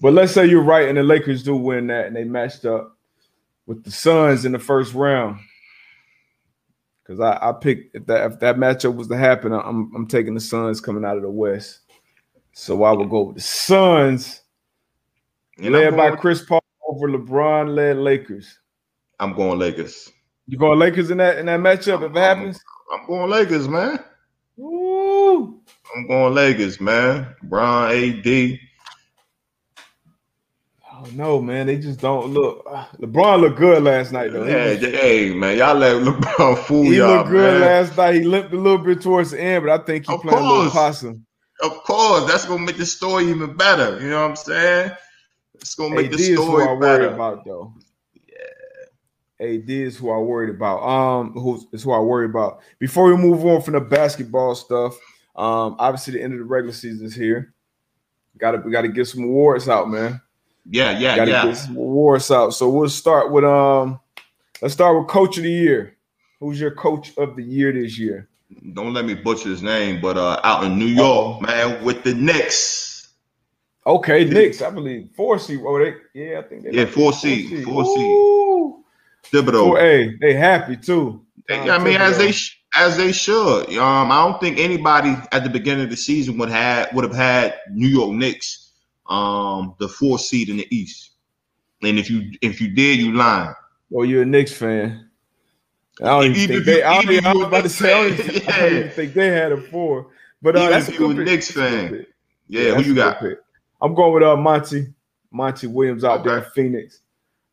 But 0.00 0.14
let's 0.14 0.32
say 0.32 0.46
you're 0.46 0.62
right, 0.62 0.88
and 0.88 0.98
the 0.98 1.02
Lakers 1.02 1.42
do 1.42 1.56
win 1.56 1.86
that, 1.88 2.06
and 2.06 2.16
they 2.16 2.24
matched 2.24 2.64
up 2.64 2.96
with 3.66 3.84
the 3.84 3.90
Suns 3.90 4.44
in 4.44 4.52
the 4.52 4.58
first 4.58 4.94
round. 4.94 5.38
Because 7.02 7.20
I, 7.20 7.38
I 7.40 7.52
picked 7.52 7.94
if 7.94 8.06
that 8.06 8.32
if 8.32 8.40
that 8.40 8.56
matchup 8.56 8.96
was 8.96 9.08
to 9.08 9.16
happen, 9.16 9.52
I'm 9.52 9.94
I'm 9.94 10.06
taking 10.06 10.34
the 10.34 10.40
Suns 10.40 10.80
coming 10.80 11.04
out 11.04 11.16
of 11.16 11.22
the 11.22 11.30
West. 11.30 11.80
So 12.52 12.82
I 12.84 12.92
will 12.92 13.06
go 13.06 13.22
with 13.22 13.36
the 13.36 13.42
Suns, 13.42 14.40
led 15.58 15.96
by 15.96 16.16
Chris 16.16 16.42
Paul 16.42 16.62
over 16.88 17.08
LeBron 17.08 17.74
led 17.74 17.96
Lakers. 17.98 18.58
I'm 19.20 19.34
going 19.34 19.58
Lakers. 19.58 20.10
You 20.46 20.58
going 20.58 20.78
Lakers 20.78 21.10
in 21.10 21.18
that 21.18 21.38
in 21.38 21.46
that 21.46 21.60
matchup 21.60 22.04
if 22.04 22.12
it 22.12 22.18
happens? 22.18 22.60
I'm 22.92 23.06
going 23.06 23.30
Lakers, 23.30 23.68
man. 23.68 23.98
Woo! 24.56 25.60
I'm 25.94 26.06
going 26.06 26.34
Lakers, 26.34 26.80
man. 26.80 27.34
Bron, 27.42 27.90
AD. 27.92 28.58
Oh 30.96 31.06
no, 31.12 31.40
man! 31.40 31.66
They 31.66 31.76
just 31.76 32.00
don't 32.00 32.32
look. 32.32 32.64
LeBron 33.00 33.40
looked 33.40 33.58
good 33.58 33.82
last 33.82 34.12
night, 34.12 34.32
though. 34.32 34.44
Hey, 34.44 34.76
was, 34.76 34.84
hey, 34.84 35.34
man, 35.34 35.58
y'all 35.58 35.74
let 35.74 35.96
LeBron 36.02 36.58
fool 36.64 36.84
he 36.84 36.98
y'all. 36.98 37.08
He 37.08 37.16
looked 37.16 37.30
good 37.30 37.60
man. 37.60 37.60
last 37.60 37.96
night. 37.96 38.14
He 38.14 38.22
limped 38.22 38.52
a 38.52 38.56
little 38.56 38.78
bit 38.78 39.00
towards 39.00 39.32
the 39.32 39.40
end, 39.40 39.64
but 39.64 39.80
I 39.80 39.84
think 39.84 40.06
he 40.06 40.18
playing 40.18 40.44
a 40.44 40.48
little 40.48 40.70
possum. 40.70 41.26
Of 41.62 41.72
course, 41.82 42.30
that's 42.30 42.44
gonna 42.44 42.64
make 42.64 42.76
the 42.76 42.86
story 42.86 43.24
even 43.24 43.56
better. 43.56 44.00
You 44.00 44.10
know 44.10 44.22
what 44.22 44.30
I'm 44.30 44.36
saying? 44.36 44.92
It's 45.54 45.74
gonna 45.74 45.94
make 45.96 46.06
AD 46.06 46.12
the 46.12 46.34
story 46.34 46.62
is 46.62 46.68
who 46.68 46.76
I 46.76 46.80
better. 46.80 47.08
about, 47.08 47.44
though. 47.44 47.74
Yeah, 48.14 49.46
AD 49.46 49.70
is 49.70 49.96
who 49.96 50.10
I 50.10 50.18
worried 50.18 50.50
about. 50.50 50.82
Um, 50.82 51.32
who 51.32 51.66
is 51.72 51.82
who 51.82 51.92
I 51.92 51.98
worry 51.98 52.26
about. 52.26 52.60
Before 52.78 53.06
we 53.06 53.16
move 53.16 53.44
on 53.46 53.62
from 53.62 53.74
the 53.74 53.80
basketball 53.80 54.54
stuff, 54.54 54.94
um, 55.34 55.74
obviously 55.78 56.14
the 56.14 56.22
end 56.22 56.34
of 56.34 56.38
the 56.38 56.44
regular 56.44 56.74
season 56.74 57.04
is 57.04 57.14
here. 57.14 57.52
Got 58.38 58.52
to 58.52 58.58
we 58.58 58.70
got 58.70 58.82
to 58.82 58.88
get 58.88 59.06
some 59.06 59.24
awards 59.24 59.68
out, 59.68 59.90
man. 59.90 60.20
Yeah, 60.70 60.98
yeah, 60.98 61.16
Gotta 61.16 61.30
yeah. 61.30 61.44
Get 61.46 61.56
some 61.56 61.76
awards 61.76 62.30
out. 62.30 62.50
So 62.54 62.68
we'll 62.68 62.88
start 62.88 63.30
with 63.30 63.44
um. 63.44 64.00
Let's 64.62 64.74
start 64.74 64.98
with 64.98 65.08
coach 65.08 65.36
of 65.36 65.42
the 65.42 65.50
year. 65.50 65.96
Who's 66.40 66.60
your 66.60 66.70
coach 66.70 67.12
of 67.18 67.36
the 67.36 67.42
year 67.42 67.72
this 67.72 67.98
year? 67.98 68.28
Don't 68.72 68.94
let 68.94 69.04
me 69.04 69.14
butcher 69.14 69.48
his 69.48 69.62
name, 69.62 70.00
but 70.00 70.16
uh, 70.16 70.40
out 70.44 70.64
in 70.64 70.78
New 70.78 70.86
York, 70.86 71.36
Uh-oh. 71.36 71.40
man, 71.40 71.84
with 71.84 72.02
the 72.04 72.14
Knicks. 72.14 73.08
Okay, 73.86 74.24
Knicks, 74.24 74.62
I 74.62 74.70
believe 74.70 75.10
four 75.14 75.38
seed. 75.38 75.60
Oh, 75.62 75.78
they 75.78 75.94
yeah, 76.14 76.38
I 76.38 76.42
think 76.42 76.64
they 76.64 76.70
yeah, 76.70 76.86
four 76.86 77.12
seed, 77.12 77.64
four 77.64 77.84
seed. 77.84 78.74
Thibodeau. 79.30 79.78
Hey, 79.78 80.16
they 80.20 80.34
happy 80.34 80.76
too. 80.76 81.22
They, 81.48 81.58
I 81.58 81.78
mean, 81.78 81.98
Thibodeau. 81.98 82.00
as 82.00 82.18
they 82.18 82.80
as 82.80 82.96
they 82.96 83.12
should. 83.12 83.76
Um, 83.76 84.10
I 84.10 84.24
don't 84.24 84.40
think 84.40 84.58
anybody 84.58 85.14
at 85.32 85.44
the 85.44 85.50
beginning 85.50 85.84
of 85.84 85.90
the 85.90 85.96
season 85.96 86.38
would 86.38 86.48
have 86.48 86.92
would 86.94 87.04
have 87.04 87.14
had 87.14 87.56
New 87.70 87.88
York 87.88 88.12
Knicks 88.12 88.63
um 89.06 89.74
the 89.78 89.88
fourth 89.88 90.22
seed 90.22 90.48
in 90.48 90.56
the 90.56 90.68
East. 90.74 91.10
And 91.82 91.98
if 91.98 92.10
you 92.10 92.32
if 92.40 92.60
you 92.60 92.68
did, 92.68 92.98
you 92.98 93.12
lying. 93.12 93.54
Well, 93.90 94.04
you're 94.04 94.22
a 94.22 94.26
Knicks 94.26 94.52
fan. 94.52 95.08
I 96.02 96.06
don't 96.06 96.24
even, 96.24 96.36
even 96.36 96.54
think 96.54 96.66
they. 96.66 96.82
I, 96.82 97.02
don't, 97.02 97.26
I 97.26 97.32
was 97.34 97.46
about 97.46 97.62
to 97.62 97.68
say. 97.68 97.92
I 97.92 98.08
don't, 98.08 98.34
yeah. 98.34 98.40
I 98.48 98.60
don't 98.60 98.74
even 98.74 98.90
think 98.90 99.14
they 99.14 99.28
had 99.28 99.52
a 99.52 99.60
four. 99.60 100.08
But 100.42 100.56
uh, 100.56 100.60
even 100.60 100.70
that's 100.72 100.88
if 100.88 100.98
you 100.98 101.10
a 101.10 101.14
Knicks 101.14 101.50
fan. 101.50 102.06
Yeah, 102.48 102.62
yeah, 102.62 102.74
who 102.74 102.82
you 102.82 102.94
got? 102.94 103.20
Pick. 103.20 103.38
I'm 103.80 103.94
going 103.94 104.12
with 104.12 104.22
uh 104.22 104.36
Monty 104.36 104.88
Monty 105.30 105.66
Williams 105.66 106.04
out 106.04 106.20
okay. 106.20 106.30
there 106.30 106.38
in 106.38 106.50
Phoenix. 106.50 107.00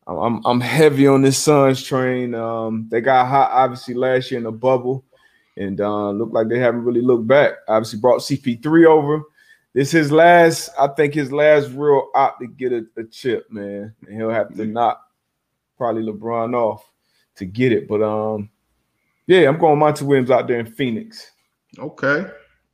I'm 0.06 0.44
I'm 0.44 0.60
heavy 0.60 1.06
on 1.06 1.22
this 1.22 1.38
Suns 1.38 1.82
train. 1.82 2.34
Um, 2.34 2.88
they 2.90 3.00
got 3.00 3.28
hot 3.28 3.50
obviously 3.52 3.94
last 3.94 4.30
year 4.30 4.38
in 4.38 4.44
the 4.44 4.52
bubble, 4.52 5.04
and 5.56 5.80
uh, 5.80 6.10
look 6.10 6.32
like 6.32 6.48
they 6.48 6.58
haven't 6.58 6.84
really 6.84 7.00
looked 7.00 7.26
back. 7.26 7.52
Obviously 7.68 8.00
brought 8.00 8.20
CP3 8.20 8.86
over. 8.86 9.22
This 9.74 9.90
his 9.90 10.12
last, 10.12 10.70
I 10.78 10.88
think 10.88 11.14
his 11.14 11.32
last 11.32 11.70
real 11.70 12.10
op 12.14 12.38
to 12.40 12.46
get 12.46 12.72
a, 12.72 12.84
a 12.96 13.04
chip, 13.04 13.50
man. 13.50 13.94
And 14.06 14.16
he'll 14.16 14.30
have 14.30 14.54
to 14.54 14.66
knock 14.66 15.00
probably 15.78 16.02
LeBron 16.02 16.54
off 16.54 16.88
to 17.36 17.46
get 17.46 17.72
it. 17.72 17.88
But 17.88 18.02
um, 18.02 18.50
yeah, 19.26 19.48
I'm 19.48 19.58
going 19.58 19.78
Monty 19.78 20.04
Williams 20.04 20.30
out 20.30 20.46
there 20.46 20.60
in 20.60 20.66
Phoenix. 20.66 21.30
Okay. 21.78 22.26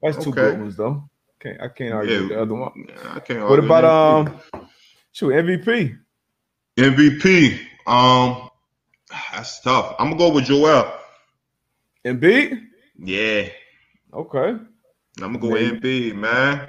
That's 0.03 0.17
two 0.23 0.31
okay. 0.31 0.43
good 0.43 0.61
ones 0.61 0.77
though. 0.77 1.09
Can't 1.41 1.61
I 1.61 1.69
can't 1.69 1.95
argue 1.95 2.23
yeah, 2.23 2.29
the 2.29 2.43
other 2.43 2.55
one. 2.55 2.87
I 3.11 3.21
can't 3.21 3.49
what 3.49 3.59
about 3.59 3.85
um 3.85 4.41
shoot 5.13 5.31
MVP? 5.31 5.97
MVP. 6.77 7.61
Um 7.87 8.49
that's 9.33 9.61
tough. 9.61 9.95
I'm 9.99 10.11
gonna 10.11 10.19
go 10.19 10.33
with 10.33 10.45
Joel. 10.45 10.93
Embiid? 12.05 12.61
Yeah. 12.99 13.49
Okay. 14.13 14.49
I'm 14.49 14.67
gonna 15.17 15.39
go 15.39 15.51
with 15.51 15.81
Embiid, 15.81 16.15
man. 16.15 16.69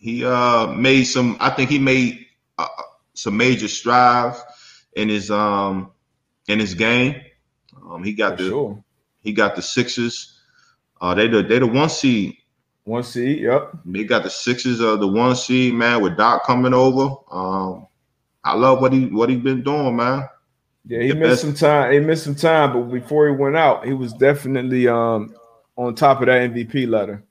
He 0.00 0.24
uh 0.24 0.68
made 0.68 1.04
some. 1.04 1.36
I 1.40 1.50
think 1.50 1.70
he 1.70 1.78
made 1.78 2.26
uh, 2.58 2.66
some 3.14 3.36
major 3.36 3.68
strides 3.68 4.42
in 4.94 5.08
his 5.08 5.30
um 5.30 5.92
in 6.48 6.58
his 6.58 6.74
game. 6.74 7.20
Um, 7.88 8.02
he 8.02 8.14
got 8.14 8.38
For 8.38 8.42
the 8.44 8.48
sure. 8.48 8.84
he 9.20 9.32
got 9.32 9.56
the 9.56 9.62
Sixers. 9.62 10.38
Uh, 11.00 11.14
they 11.14 11.28
the 11.28 11.42
they 11.42 11.58
the 11.58 11.66
one 11.66 11.88
seed. 11.90 12.36
One 12.84 13.02
seed. 13.02 13.40
Yep. 13.40 13.72
They 13.84 14.04
got 14.04 14.22
the 14.22 14.30
sixes 14.30 14.80
of 14.80 15.00
the 15.00 15.06
one 15.06 15.36
seed 15.36 15.74
man 15.74 16.00
with 16.02 16.16
Doc 16.16 16.44
coming 16.46 16.72
over. 16.74 17.14
Um, 17.30 17.86
I 18.42 18.54
love 18.54 18.80
what 18.80 18.92
he 18.92 19.06
what 19.06 19.28
he 19.28 19.36
been 19.36 19.62
doing, 19.62 19.96
man. 19.96 20.26
Yeah, 20.86 21.02
he 21.02 21.08
the 21.08 21.14
missed 21.14 21.30
best. 21.30 21.40
some 21.42 21.54
time. 21.54 21.92
He 21.92 22.00
missed 22.00 22.24
some 22.24 22.34
time, 22.34 22.72
but 22.72 22.90
before 22.92 23.28
he 23.28 23.34
went 23.34 23.54
out, 23.56 23.84
he 23.86 23.92
was 23.92 24.14
definitely 24.14 24.88
um 24.88 25.34
on 25.76 25.94
top 25.94 26.20
of 26.20 26.26
that 26.26 26.50
MVP 26.50 26.88
ladder. 26.88 27.22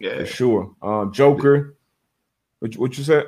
Yeah, 0.00 0.18
for 0.18 0.26
sure. 0.26 0.74
Um, 0.82 1.12
Joker, 1.12 1.76
what, 2.60 2.76
what 2.76 2.98
you 2.98 3.04
said? 3.04 3.24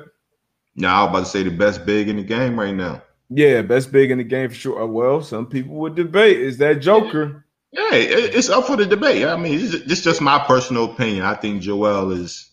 No, 0.75 0.87
I 0.87 1.03
was 1.03 1.09
about 1.09 1.19
to 1.19 1.25
say 1.25 1.43
the 1.43 1.51
best 1.51 1.85
big 1.85 2.09
in 2.09 2.15
the 2.15 2.23
game 2.23 2.59
right 2.59 2.73
now. 2.73 3.03
Yeah, 3.29 3.61
best 3.61 3.91
big 3.91 4.11
in 4.11 4.17
the 4.17 4.23
game 4.23 4.49
for 4.49 4.55
sure. 4.55 4.81
Uh, 4.81 4.87
well, 4.87 5.21
some 5.21 5.47
people 5.47 5.75
would 5.75 5.95
debate 5.95 6.39
is 6.39 6.57
that 6.59 6.81
Joker. 6.81 7.45
Yeah, 7.71 7.89
it's 7.93 8.49
up 8.49 8.65
for 8.65 8.75
the 8.75 8.85
debate. 8.85 9.25
I 9.25 9.35
mean, 9.35 9.59
this 9.59 9.73
is 9.73 10.03
just 10.03 10.21
my 10.21 10.37
personal 10.39 10.91
opinion. 10.91 11.25
I 11.25 11.33
think 11.33 11.61
Joel 11.63 12.11
is 12.11 12.51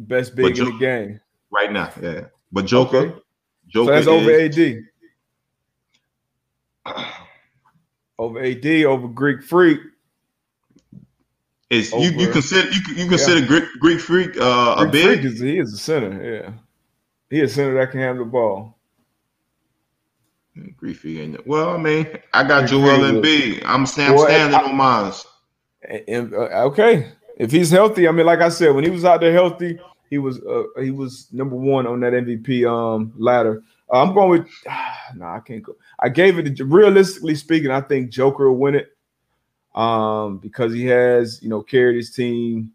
best 0.00 0.34
big 0.34 0.58
in 0.58 0.64
the 0.64 0.78
game 0.78 1.20
right 1.50 1.70
now. 1.70 1.92
Yeah, 2.00 2.26
but 2.50 2.64
Joker, 2.64 2.96
okay. 2.96 3.20
Joker 3.68 3.86
so 3.86 3.92
that's 3.92 4.06
over 4.06 4.30
AD. 4.40 4.78
over 8.18 8.42
AD 8.42 8.66
over 8.66 9.08
Greek 9.08 9.42
Freak. 9.42 9.80
Is 11.70 11.92
you, 11.92 12.10
you 12.10 12.28
consider 12.28 12.68
you, 12.70 12.80
you 12.94 13.08
consider 13.08 13.40
yeah. 13.40 13.46
Greek, 13.46 13.64
Greek 13.80 14.00
Freak 14.00 14.36
uh, 14.38 14.76
Greek 14.76 14.88
a 14.88 14.92
big? 14.92 15.20
Freak 15.20 15.32
is, 15.32 15.40
he 15.40 15.58
is 15.58 15.72
a 15.72 15.78
center. 15.78 16.22
Yeah, 16.22 16.52
he 17.30 17.40
is 17.40 17.52
a 17.52 17.54
center 17.54 17.74
that 17.74 17.90
can 17.90 18.00
handle 18.00 18.24
the 18.24 18.30
ball. 18.30 18.78
Greek 20.76 20.96
Freak 20.96 21.38
well. 21.46 21.70
I 21.70 21.78
mean, 21.78 22.06
I 22.32 22.44
got 22.46 22.68
Greek 22.68 22.70
Joel 22.70 22.98
Embiid. 22.98 23.62
I'm 23.64 23.86
I'm 23.86 24.14
well, 24.14 24.26
standing 24.26 24.60
I, 24.60 24.62
on 24.62 24.76
mine. 24.76 25.12
And, 26.08 26.32
uh, 26.34 26.66
okay, 26.66 27.12
if 27.36 27.50
he's 27.50 27.70
healthy, 27.70 28.08
I 28.08 28.12
mean, 28.12 28.26
like 28.26 28.40
I 28.40 28.48
said, 28.48 28.74
when 28.74 28.84
he 28.84 28.90
was 28.90 29.04
out 29.04 29.20
there 29.20 29.32
healthy, 29.32 29.78
he 30.10 30.18
was 30.18 30.40
uh, 30.40 30.64
he 30.80 30.90
was 30.90 31.28
number 31.32 31.56
one 31.56 31.86
on 31.86 32.00
that 32.00 32.12
MVP 32.12 32.66
um 32.70 33.12
ladder. 33.16 33.62
Uh, 33.92 34.02
I'm 34.02 34.14
going 34.14 34.30
with 34.30 34.48
no, 34.66 34.72
nah, 35.26 35.36
I 35.36 35.40
can't 35.40 35.62
go. 35.62 35.76
I 35.98 36.08
gave 36.08 36.38
it 36.38 36.60
realistically 36.60 37.34
speaking, 37.34 37.70
I 37.70 37.80
think 37.80 38.10
Joker 38.10 38.48
will 38.50 38.58
win 38.58 38.74
it 38.74 38.93
um, 39.74 40.38
because 40.38 40.72
he 40.72 40.86
has, 40.86 41.42
you 41.42 41.48
know, 41.48 41.62
carried 41.62 41.96
his 41.96 42.10
team, 42.10 42.72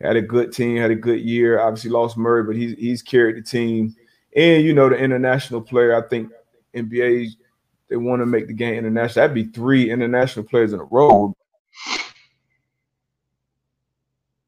had 0.00 0.16
a 0.16 0.22
good 0.22 0.52
team, 0.52 0.76
had 0.76 0.90
a 0.90 0.96
good 0.96 1.20
year. 1.20 1.60
Obviously 1.60 1.90
lost 1.90 2.16
Murray, 2.16 2.44
but 2.44 2.56
he's 2.56 2.78
he's 2.78 3.02
carried 3.02 3.36
the 3.36 3.42
team. 3.42 3.94
And 4.36 4.64
you 4.64 4.74
know, 4.74 4.88
the 4.88 4.96
international 4.96 5.60
player, 5.60 5.94
I 5.94 6.06
think 6.08 6.30
NBA 6.74 7.30
they 7.88 7.96
want 7.96 8.22
to 8.22 8.26
make 8.26 8.46
the 8.46 8.54
game 8.54 8.74
international. 8.74 9.22
That'd 9.22 9.34
be 9.34 9.52
three 9.52 9.90
international 9.90 10.46
players 10.46 10.72
in 10.72 10.80
a 10.80 10.84
row. 10.84 11.36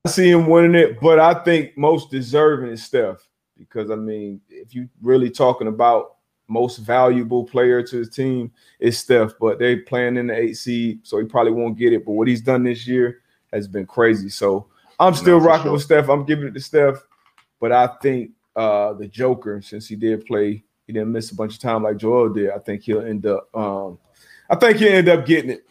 I 0.06 0.11
see 0.11 0.30
him 0.30 0.47
winning 0.47 0.75
it, 0.75 0.99
but 1.00 1.18
I 1.18 1.35
think 1.44 1.76
most 1.76 2.11
deserving 2.11 2.71
is 2.71 2.83
Steph 2.83 3.26
because 3.59 3.90
I 3.90 3.97
mean, 3.97 4.40
if 4.49 4.75
you 4.75 4.88
really 5.02 5.30
talking 5.30 5.68
about 5.68 6.13
most 6.48 6.78
valuable 6.78 7.44
player 7.44 7.82
to 7.82 7.98
his 7.98 8.10
team 8.10 8.52
is 8.80 8.98
Steph, 8.98 9.32
but 9.40 9.58
they 9.58 9.76
playing 9.76 10.16
in 10.16 10.26
the 10.28 10.36
eight 10.36 10.56
seed, 10.56 11.00
so 11.02 11.18
he 11.18 11.24
probably 11.24 11.52
won't 11.52 11.78
get 11.78 11.92
it. 11.92 12.04
But 12.04 12.12
what 12.12 12.28
he's 12.28 12.42
done 12.42 12.64
this 12.64 12.86
year 12.86 13.22
has 13.52 13.66
been 13.66 13.86
crazy. 13.86 14.28
So 14.28 14.66
I'm 14.98 15.14
still 15.14 15.38
no, 15.38 15.46
rocking 15.46 15.64
sure. 15.64 15.72
with 15.72 15.82
Steph. 15.82 16.08
I'm 16.08 16.24
giving 16.24 16.46
it 16.46 16.54
to 16.54 16.60
Steph, 16.60 17.02
but 17.60 17.72
I 17.72 17.88
think 18.02 18.32
uh, 18.56 18.92
the 18.94 19.08
Joker, 19.08 19.62
since 19.62 19.88
he 19.88 19.96
did 19.96 20.26
play, 20.26 20.62
he 20.86 20.92
didn't 20.92 21.12
miss 21.12 21.30
a 21.30 21.34
bunch 21.34 21.54
of 21.54 21.60
time 21.60 21.82
like 21.82 21.96
Joel 21.96 22.32
did. 22.32 22.50
I 22.50 22.58
think 22.58 22.82
he'll 22.82 23.00
end 23.00 23.26
up. 23.26 23.48
Um, 23.54 23.98
I 24.50 24.56
think 24.56 24.76
he'll 24.76 24.92
end 24.92 25.08
up 25.08 25.24
getting 25.24 25.50
it. 25.50 25.66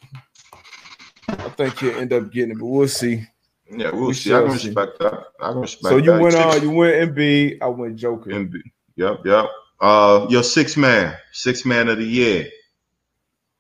I 1.28 1.50
think 1.50 1.78
he'll 1.80 1.96
end 1.96 2.14
up 2.14 2.32
getting 2.32 2.52
it, 2.52 2.60
but 2.60 2.66
we'll 2.66 2.88
see. 2.88 3.26
Yeah, 3.70 3.92
we'll 3.92 4.08
we 4.08 4.14
see. 4.14 4.34
I 4.34 4.42
can 4.42 4.52
respect 4.52 5.00
that. 5.00 5.26
I 5.40 5.52
can 5.52 5.62
respect 5.62 5.92
so 5.92 5.98
you 5.98 6.12
that. 6.12 6.22
went 6.22 6.36
on. 6.36 6.58
Uh, 6.58 6.62
you 6.62 6.72
went 6.72 7.16
Embiid. 7.16 7.62
I 7.62 7.68
went 7.68 7.96
Joker. 7.96 8.32
Embiid. 8.32 8.64
Yep, 8.96 9.26
yep. 9.26 9.46
Uh, 9.84 10.26
your 10.30 10.44
six 10.44 10.78
man, 10.78 11.14
six 11.34 11.66
man 11.66 11.90
of 11.90 11.98
the 11.98 12.06
year. 12.06 12.50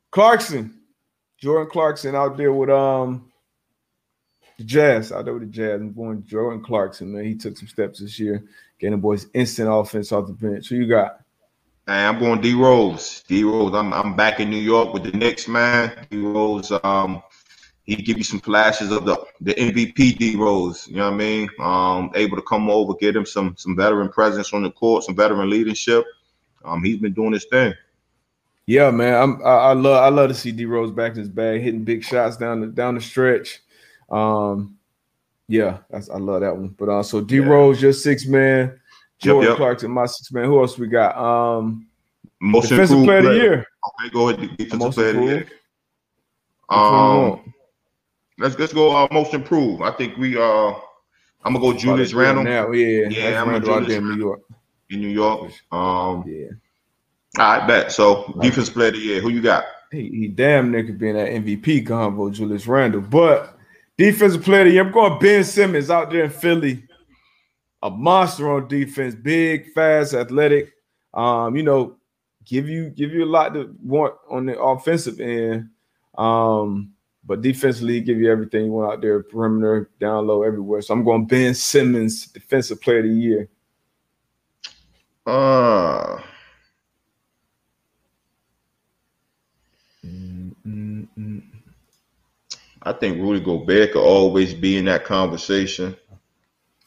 Clarkson, 0.10 0.74
Jordan 1.38 1.70
Clarkson 1.70 2.15
out 2.15 2.38
there 2.38 2.53
with 2.53 2.70
um 2.70 3.30
the 4.58 4.63
Jazz, 4.63 5.12
out 5.12 5.25
there 5.25 5.34
with 5.34 5.44
the 5.44 5.50
Jazz. 5.50 5.82
I'm 5.82 5.92
going 5.92 6.24
Jordan 6.24 6.63
Clarkson, 6.63 7.12
man. 7.13 7.25
He 7.25 7.36
took 7.36 7.58
some 7.58 7.68
steps 7.68 8.00
this 8.00 8.18
year, 8.20 8.42
getting 8.80 8.96
the 8.96 9.01
boys 9.01 9.27
instant 9.34 9.68
offense 9.70 10.13
off 10.13 10.27
the 10.27 10.32
bench. 10.32 10.70
Who 10.70 10.77
you 10.77 10.88
got? 10.88 11.20
Hey, 11.88 12.06
I'm 12.06 12.20
going 12.20 12.39
D 12.39 12.53
Rose. 12.53 13.25
D 13.27 13.44
Rose. 13.44 13.74
I'm 13.74 13.94
I'm 13.94 14.15
back 14.15 14.39
in 14.39 14.50
New 14.50 14.56
York 14.56 14.94
with 14.94 15.03
the 15.03 15.12
Knicks, 15.12 15.50
man. 15.50 16.08
D 16.10 16.20
Rose. 16.20 16.72
Um, 16.86 17.22
he 17.84 17.98
give 17.98 18.18
you 18.18 18.24
some 18.24 18.39
flashes 18.39 18.92
of 18.92 19.03
the 19.03 19.18
the 19.44 19.54
MVP 19.56 20.18
D 20.18 20.36
Rose. 20.36 20.88
You 20.88 20.98
know 20.98 21.06
what 21.06 21.14
I 21.14 21.18
mean? 21.18 21.50
Um, 21.60 22.12
able 22.16 22.38
to 22.38 22.44
come 22.44 22.70
over, 22.70 22.94
get 22.96 23.16
him 23.16 23.26
some 23.26 23.56
some 23.58 23.76
veteran 23.76 24.10
presence 24.10 24.54
on 24.54 24.64
the 24.64 24.72
court, 24.72 25.04
some 25.04 25.16
veteran 25.16 25.50
leadership. 25.50 26.06
Um, 26.64 26.84
he's 26.84 27.00
been 27.00 27.14
doing 27.14 27.34
his 27.34 27.46
thing. 27.46 27.74
Yeah, 28.66 28.90
man. 28.92 29.22
I'm 29.22 29.42
I, 29.46 29.50
I, 29.50 29.74
love 29.74 30.04
I 30.04 30.08
love 30.08 30.30
to 30.30 30.34
see 30.34 30.54
D 30.54 30.66
Rose 30.66 30.92
back 30.92 31.12
in 31.12 31.18
his 31.18 31.30
bag, 31.30 31.62
hitting 31.62 31.84
big 31.84 32.04
shots 32.04 32.38
down 32.38 32.62
the 32.62 32.68
down 32.68 32.96
the 32.96 33.02
stretch. 33.02 33.60
Um, 34.10 34.78
yeah, 35.50 35.80
I 35.92 36.18
love 36.18 36.42
that 36.42 36.56
one. 36.56 36.70
But 36.70 36.90
uh, 36.90 37.04
so 37.04 37.20
D 37.20 37.40
Rose, 37.40 37.82
your 37.82 37.92
six 37.92 38.26
man, 38.26 38.80
Jordan 39.20 39.44
yep, 39.44 39.50
yep. 39.50 39.58
Clarkson, 39.58 39.92
my 39.92 40.06
six 40.06 40.32
man. 40.32 40.46
Who 40.46 40.62
else 40.62 40.78
we 40.78 40.88
got? 40.88 41.18
Um, 41.18 41.88
most 42.40 42.70
defensive 42.70 43.04
player, 43.04 43.22
player 43.22 43.32
of 43.32 43.36
the 43.36 43.42
year. 43.42 43.66
Okay, 44.00 44.10
go 44.14 44.30
ahead. 44.30 44.58
Defensive 44.58 44.80
most 44.80 44.96
player 44.96 45.10
of 45.10 45.16
the 45.16 45.24
year. 45.24 45.48
Um, 46.70 47.54
let's 48.44 48.60
let's 48.60 48.74
go. 48.74 48.96
Uh, 48.96 49.08
most 49.12 49.34
improved. 49.34 49.82
I 49.82 49.92
think 49.92 50.18
we. 50.18 50.38
Uh, 50.38 50.74
I'm 51.46 51.54
gonna 51.54 51.60
go 51.60 51.74
Julius 51.74 52.14
Randle. 52.14 52.44
Now, 52.44 52.72
yeah, 52.72 53.08
yeah. 53.10 53.42
I'm 53.42 53.48
gonna 53.48 53.60
go 53.60 53.78
in 53.78 53.86
New 53.86 54.16
York. 54.16 54.42
In 54.90 55.02
New 55.02 55.08
York. 55.08 55.52
Um, 55.72 56.24
yeah. 56.28 56.50
All 57.40 57.58
right, 57.58 57.68
bet. 57.68 57.92
So 57.92 58.34
right. 58.36 58.44
defense 58.44 58.70
player 58.70 58.90
of 58.90 58.94
the 58.94 59.00
year. 59.00 59.22
Who 59.22 59.30
you 59.30 59.42
got? 59.42 59.64
He, 59.92 60.10
he 60.10 60.28
damn 60.28 60.72
near 60.72 60.84
could 60.84 61.00
be 61.00 61.10
in 61.10 61.16
that 61.16 61.30
MVP 61.30 61.88
convo, 61.88 62.32
Julius 62.34 62.68
Randle. 62.68 63.02
But 63.02 63.58
defensive 63.98 64.44
player 64.44 64.62
of 64.62 64.68
the 64.68 64.74
year, 64.74 64.86
I'm 64.86 64.92
going 64.92 65.20
Ben 65.20 65.44
Simmons 65.44 65.90
out 65.90 66.12
there 66.12 66.26
in 66.26 66.30
Philly. 66.30 66.84
A 67.82 67.90
monster 67.90 68.50
on 68.50 68.68
defense, 68.68 69.14
big, 69.14 69.74
fast, 69.74 70.14
athletic. 70.14 70.74
Um, 71.14 71.56
you 71.56 71.64
know, 71.64 71.98
give 72.46 72.70
you 72.70 72.90
give 72.90 73.12
you 73.12 73.24
a 73.24 73.26
lot 73.26 73.54
to 73.54 73.76
want 73.82 74.16
on 74.30 74.46
the 74.46 74.60
offensive 74.60 75.20
end. 75.20 75.70
Um, 76.18 76.94
but 77.25 77.42
defensively, 77.42 78.01
give 78.01 78.18
you 78.18 78.32
everything 78.32 78.65
you 78.65 78.72
want 78.72 78.94
out 78.94 79.01
there, 79.01 79.24
perimeter, 79.24 79.89
down 80.00 80.27
low, 80.27 80.44
everywhere. 80.44 80.82
So 80.82 80.94
I'm 80.94 81.03
going 81.03 81.25
Ben 81.25 81.53
Simmons, 81.53 82.27
defensive 82.27 82.82
player 82.82 83.00
of 83.00 83.06
the 83.06 83.12
year. 83.12 83.50
Uh 85.25 86.22
I 92.86 92.92
think 92.92 93.20
Rudy 93.20 93.39
Gobert 93.39 93.94
could 93.94 94.03
always 94.03 94.53
be 94.53 94.77
in 94.77 94.86
that 94.86 95.06
conversation. 95.06 95.96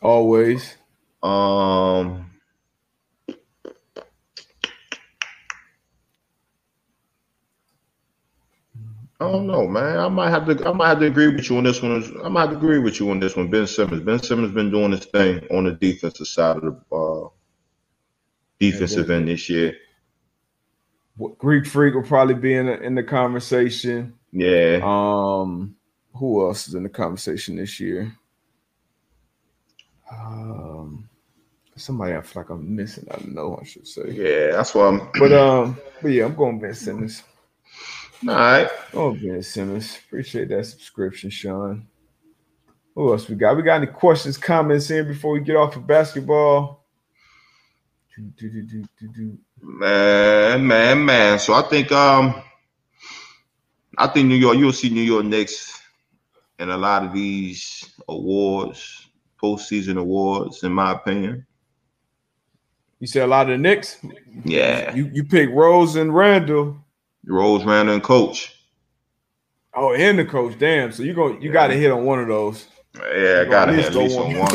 Always. 0.02 0.76
Um, 1.22 2.30
I 9.18 9.30
don't 9.30 9.46
know, 9.46 9.66
man. 9.66 9.98
I 9.98 10.08
might 10.08 10.30
have 10.30 10.46
to. 10.46 10.68
I 10.68 10.72
might 10.72 10.88
have 10.88 11.00
to 11.00 11.06
agree 11.06 11.28
with 11.28 11.48
you 11.48 11.56
on 11.56 11.64
this 11.64 11.80
one. 11.80 12.20
I 12.22 12.28
might 12.28 12.42
have 12.42 12.50
to 12.50 12.56
agree 12.56 12.78
with 12.78 13.00
you 13.00 13.10
on 13.10 13.18
this 13.18 13.34
one. 13.34 13.48
Ben 13.48 13.66
Simmons. 13.66 14.02
Ben 14.02 14.22
Simmons 14.22 14.52
been 14.52 14.70
doing 14.70 14.92
his 14.92 15.06
thing 15.06 15.46
on 15.50 15.64
the 15.64 15.72
defensive 15.72 16.26
side 16.26 16.56
of 16.56 16.62
the 16.62 16.94
uh, 16.94 17.28
defensive 18.58 19.10
end 19.10 19.28
this 19.28 19.48
year. 19.48 19.74
Greek 21.38 21.66
Freak 21.66 21.94
will 21.94 22.02
probably 22.02 22.34
be 22.34 22.52
in 22.54 22.66
the, 22.66 22.78
in 22.82 22.94
the 22.94 23.02
conversation. 23.02 24.12
Yeah. 24.32 24.80
Um, 24.82 25.76
who 26.14 26.46
else 26.46 26.68
is 26.68 26.74
in 26.74 26.82
the 26.82 26.90
conversation 26.90 27.56
this 27.56 27.80
year? 27.80 28.14
Um, 30.12 31.08
somebody 31.76 32.14
I 32.14 32.20
feel 32.20 32.42
like 32.42 32.50
I'm 32.50 32.76
missing. 32.76 33.06
I 33.10 33.18
know 33.26 33.58
I 33.60 33.64
should 33.64 33.88
say. 33.88 34.10
Yeah, 34.10 34.52
that's 34.52 34.74
why 34.74 34.88
I'm. 34.88 35.08
But 35.18 35.32
um, 35.32 35.78
but 36.02 36.08
yeah, 36.08 36.26
I'm 36.26 36.34
going 36.34 36.58
Ben 36.58 36.74
Simmons. 36.74 37.22
All 38.22 38.34
right. 38.34 38.68
Oh, 38.94 39.12
Ben 39.12 39.42
Simmons. 39.42 39.98
Appreciate 40.06 40.48
that 40.48 40.64
subscription, 40.64 41.30
Sean. 41.30 41.86
Who 42.94 43.12
else 43.12 43.28
we 43.28 43.34
got? 43.36 43.56
We 43.56 43.62
got 43.62 43.76
any 43.76 43.86
questions, 43.86 44.38
comments 44.38 44.90
in 44.90 45.06
before 45.06 45.32
we 45.32 45.40
get 45.40 45.56
off 45.56 45.76
of 45.76 45.86
basketball? 45.86 46.86
Do, 48.16 48.48
do, 48.48 48.84
do, 49.12 49.38
man, 49.60 50.66
man, 50.66 51.04
man. 51.04 51.38
So 51.38 51.52
I 51.52 51.60
think 51.62 51.92
um 51.92 52.42
I 53.98 54.06
think 54.06 54.28
New 54.28 54.36
York, 54.36 54.56
you'll 54.56 54.72
see 54.72 54.88
New 54.88 55.02
York 55.02 55.26
Knicks 55.26 55.82
in 56.58 56.70
a 56.70 56.76
lot 56.78 57.04
of 57.04 57.12
these 57.12 57.94
awards, 58.08 59.10
postseason 59.42 59.98
awards, 59.98 60.62
in 60.62 60.72
my 60.72 60.92
opinion. 60.92 61.46
You 63.00 63.06
say 63.06 63.20
a 63.20 63.26
lot 63.26 63.50
of 63.50 63.58
the 63.58 63.58
Knicks? 63.58 63.98
Yeah. 64.46 64.94
You 64.94 65.10
you 65.12 65.24
pick 65.24 65.50
Rose 65.50 65.96
and 65.96 66.14
Randle. 66.14 66.78
Rose, 67.26 67.64
Randle, 67.64 67.94
and 67.94 68.02
Coach. 68.02 68.56
Oh, 69.76 69.92
and 69.92 70.18
the 70.18 70.24
coach. 70.24 70.58
Damn. 70.58 70.90
So 70.90 71.02
you 71.02 71.12
go 71.12 71.32
you 71.32 71.48
yeah. 71.48 71.52
gotta 71.52 71.74
hit 71.74 71.92
on 71.92 72.06
one 72.06 72.18
of 72.18 72.28
those. 72.28 72.66
Yeah, 72.96 73.44
I 73.46 73.50
gotta 73.50 73.74
hit 73.74 73.84
at 73.84 73.94
least 73.94 74.16
on 74.16 74.34
one. 74.34 74.48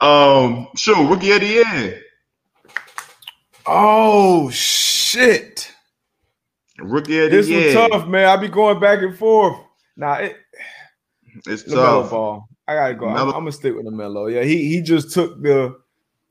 um, 0.00 0.68
sure, 0.76 1.06
rookie 1.06 1.32
at 1.32 1.42
the 1.42 1.62
end. 1.66 2.02
Oh 3.66 4.48
shit. 4.48 5.70
Rookie 6.78 7.18
the 7.20 7.28
this 7.28 7.48
year. 7.48 7.60
This 7.60 7.76
was 7.76 7.90
tough, 7.90 8.08
man. 8.08 8.26
I 8.26 8.36
be 8.38 8.48
going 8.48 8.80
back 8.80 9.02
and 9.02 9.16
forth. 9.16 9.58
Nah, 9.96 10.14
it, 10.14 10.36
it's 11.46 11.64
tough. 11.64 12.10
Ball. 12.10 12.48
I 12.66 12.74
gotta 12.74 12.94
go. 12.94 13.08
I'm, 13.08 13.28
I'm, 13.28 13.32
gonna 13.32 13.52
stick 13.52 13.74
with 13.74 13.84
the 13.84 13.90
Melo. 13.90 14.28
Yeah, 14.28 14.42
he 14.42 14.68
he 14.68 14.80
just 14.80 15.12
took 15.12 15.42
the. 15.42 15.78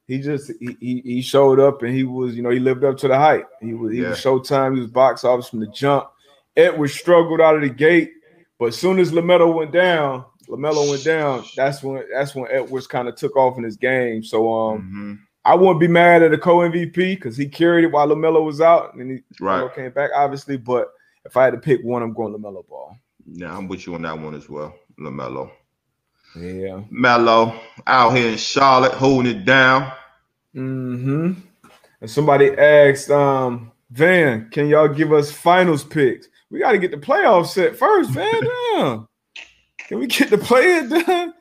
He 0.10 0.20
just 0.20 0.52
he, 0.60 0.76
he, 0.80 1.02
he 1.06 1.22
showed 1.22 1.60
up 1.60 1.84
and 1.84 1.94
he 1.94 2.04
was 2.04 2.36
you 2.36 2.42
know 2.42 2.50
he 2.50 2.60
lived 2.60 2.84
up 2.84 2.98
to 2.98 3.08
the 3.08 3.16
hype. 3.16 3.48
He 3.62 3.74
was 3.74 3.94
he 3.94 4.02
yeah. 4.02 4.10
was 4.10 4.20
Showtime. 4.20 4.74
He 4.74 4.82
was 4.82 4.90
box 4.90 5.24
office 5.24 5.50
from 5.50 5.60
the 5.60 5.68
jump. 5.68 6.10
Edwards 6.58 6.94
struggled 6.94 7.40
out 7.40 7.56
of 7.56 7.62
the 7.62 7.70
gate, 7.70 8.12
but 8.58 8.66
as 8.66 8.78
soon 8.78 8.98
as 8.98 9.12
Lamelo 9.12 9.54
went 9.54 9.72
down, 9.72 10.26
Lamelo 10.50 10.90
went 10.90 11.04
down. 11.04 11.46
That's 11.56 11.84
when 11.84 12.04
that's 12.12 12.34
when 12.34 12.52
Edwards 12.52 12.88
kind 12.88 13.08
of 13.08 13.16
took 13.16 13.38
off 13.38 13.58
in 13.58 13.64
his 13.64 13.78
game. 13.78 14.24
So 14.24 14.52
um. 14.52 14.80
Mm-hmm 14.80 15.14
I 15.46 15.56
wouldn't 15.56 15.80
be 15.80 15.88
mad 15.88 16.22
at 16.22 16.34
a 16.34 16.38
co 16.38 16.58
MVP 16.58 16.94
because 16.94 17.38
he 17.38 17.48
carried 17.48 17.86
it 17.86 17.92
while 17.92 18.08
Lamelo 18.08 18.46
was 18.46 18.62
out, 18.62 18.94
and 18.94 19.10
he 19.10 19.20
right. 19.40 19.74
came 19.74 19.92
back 19.92 20.12
obviously. 20.14 20.58
But 20.58 20.90
if 21.26 21.38
I 21.38 21.46
had 21.46 21.54
to 21.54 21.60
pick 21.60 21.82
one, 21.82 22.04
I'm 22.04 22.14
going 22.14 22.34
Lamelo 22.34 22.68
Ball. 22.68 22.98
Yeah, 23.26 23.56
I'm 23.56 23.68
with 23.68 23.88
you 23.88 23.96
on 23.96 24.02
that 24.04 24.20
one 24.20 24.36
as 24.36 24.50
well, 24.50 24.76
Lamelo. 25.00 25.50
Yeah, 26.36 26.82
Mello 26.92 27.60
out 27.88 28.16
here 28.16 28.30
in 28.30 28.38
Charlotte 28.38 28.94
holding 28.94 29.36
it 29.36 29.46
down. 29.46 29.92
Hmm. 30.54 31.34
And 32.02 32.10
somebody 32.10 32.52
asked, 32.58 33.10
um, 33.10 33.72
Van, 33.92 34.50
can 34.52 34.68
y'all 34.68 34.88
give 34.88 35.12
us 35.12 35.32
finals 35.32 35.84
picks? 35.84 36.28
We 36.50 36.60
got 36.60 36.72
to 36.72 36.78
get 36.78 36.92
the 36.92 36.98
playoffs 36.98 37.48
set 37.48 37.76
first, 37.76 38.12
Van. 38.12 38.34
Damn. 38.74 39.08
Can 39.88 40.00
we 40.00 40.08
get 40.08 40.30
the 40.30 40.38
play 40.38 40.78
it 40.78 40.90
done? 40.90 41.34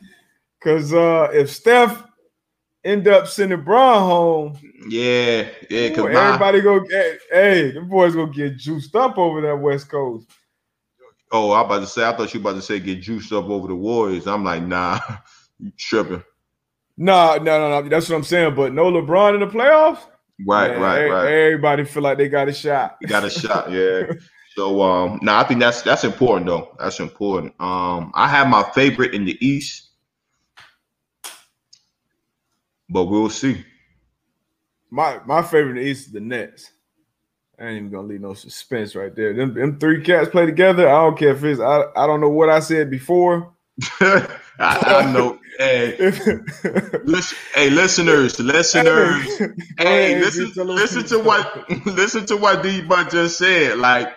Because 0.59 0.93
uh, 0.93 1.29
if 1.33 1.51
Steph 1.51 2.03
end 2.85 3.09
up 3.09 3.27
sending 3.27 3.63
Bron 3.63 4.03
home. 4.03 4.59
Yeah, 4.89 5.49
yeah. 5.71 5.91
Cause 5.91 6.07
everybody 6.07 6.61
go 6.61 6.81
get 6.81 7.19
hey, 7.31 7.73
the 7.73 7.81
boys 7.83 8.15
gonna 8.15 8.33
get 8.33 8.57
juiced 8.57 8.95
up 8.97 9.19
over 9.19 9.41
that 9.43 9.57
West 9.57 9.89
Coast. 9.91 10.29
Oh, 11.31 11.51
I 11.51 11.61
about 11.61 11.81
to 11.81 11.87
say, 11.87 12.09
I 12.09 12.17
thought 12.17 12.33
you 12.33 12.41
about 12.41 12.55
to 12.55 12.63
say 12.63 12.81
get 12.81 13.03
juiced 13.03 13.33
up 13.33 13.45
over 13.45 13.69
the 13.69 13.75
Warriors. 13.75 14.27
I'm 14.27 14.45
like, 14.45 14.63
nah, 14.63 14.99
you 15.59 15.71
tripping. 15.77 16.23
Nah, 16.99 17.37
no, 17.37 17.59
no, 17.59 17.81
no. 17.81 17.89
That's 17.89 18.09
what 18.11 18.17
I'm 18.17 18.25
saying. 18.25 18.55
But 18.55 18.75
no 18.75 18.93
LeBron 18.93 19.35
in 19.35 19.41
the 19.41 19.47
playoffs. 19.47 20.01
Right, 20.47 20.73
Man, 20.73 20.81
right, 20.81 21.09
right. 21.09 21.33
Everybody 21.33 21.85
feel 21.85 22.03
like 22.03 22.19
they 22.19 22.29
got 22.29 22.49
a 22.49 22.53
shot. 22.53 22.99
got 23.07 23.25
a 23.25 23.31
shot, 23.31 23.71
yeah. 23.73 24.13
so 24.55 24.83
um, 24.83 25.19
now 25.23 25.41
I 25.41 25.45
think 25.45 25.59
that's 25.61 25.83
that's 25.83 26.05
important 26.05 26.47
though. 26.47 26.77
That's 26.79 27.01
important. 27.01 27.55
Um, 27.61 28.13
I 28.15 28.29
have 28.29 28.49
my 28.49 28.63
favorite 28.75 29.15
in 29.15 29.25
the 29.25 29.37
East 29.45 29.89
but 32.89 33.05
we'll 33.05 33.31
see. 33.31 33.65
My 34.91 35.21
my 35.27 35.43
favorite 35.43 35.71
in 35.71 35.85
the 35.85 35.91
East 35.91 36.07
is 36.07 36.13
the 36.13 36.21
Nets. 36.21 36.71
I 37.61 37.67
ain't 37.67 37.77
even 37.79 37.91
gonna 37.91 38.07
leave 38.07 38.21
no 38.21 38.35
suspense 38.35 38.95
right 38.95 39.15
there. 39.15 39.35
Them, 39.35 39.53
them 39.53 39.79
three 39.79 40.03
cats 40.03 40.31
play 40.31 40.47
together. 40.47 40.89
I 40.89 41.03
don't 41.03 41.19
care 41.19 41.33
if 41.33 41.45
it's 41.45 41.61
I, 41.61 41.83
I 41.97 42.07
don't 42.07 42.21
know 42.21 42.31
what 42.31 42.49
I 42.49 42.61
said 42.61 42.91
before. 42.91 43.53
I, 44.01 44.39
I, 44.59 45.13
know. 45.13 45.39
Hey, 45.59 45.97
listen, 47.03 47.37
hey, 47.53 47.69
listeners, 47.69 48.39
listeners. 48.39 49.39
Hey, 49.77 50.15
hey 50.15 50.21
listen, 50.21 50.53
listen 50.55 51.03
to 51.07 51.19
what 51.19 51.69
listen 51.87 52.25
to 52.27 52.37
what 52.37 52.63
D 52.63 52.81
Butt 52.83 53.11
just 53.11 53.39
said. 53.39 53.79
Like 53.79 54.15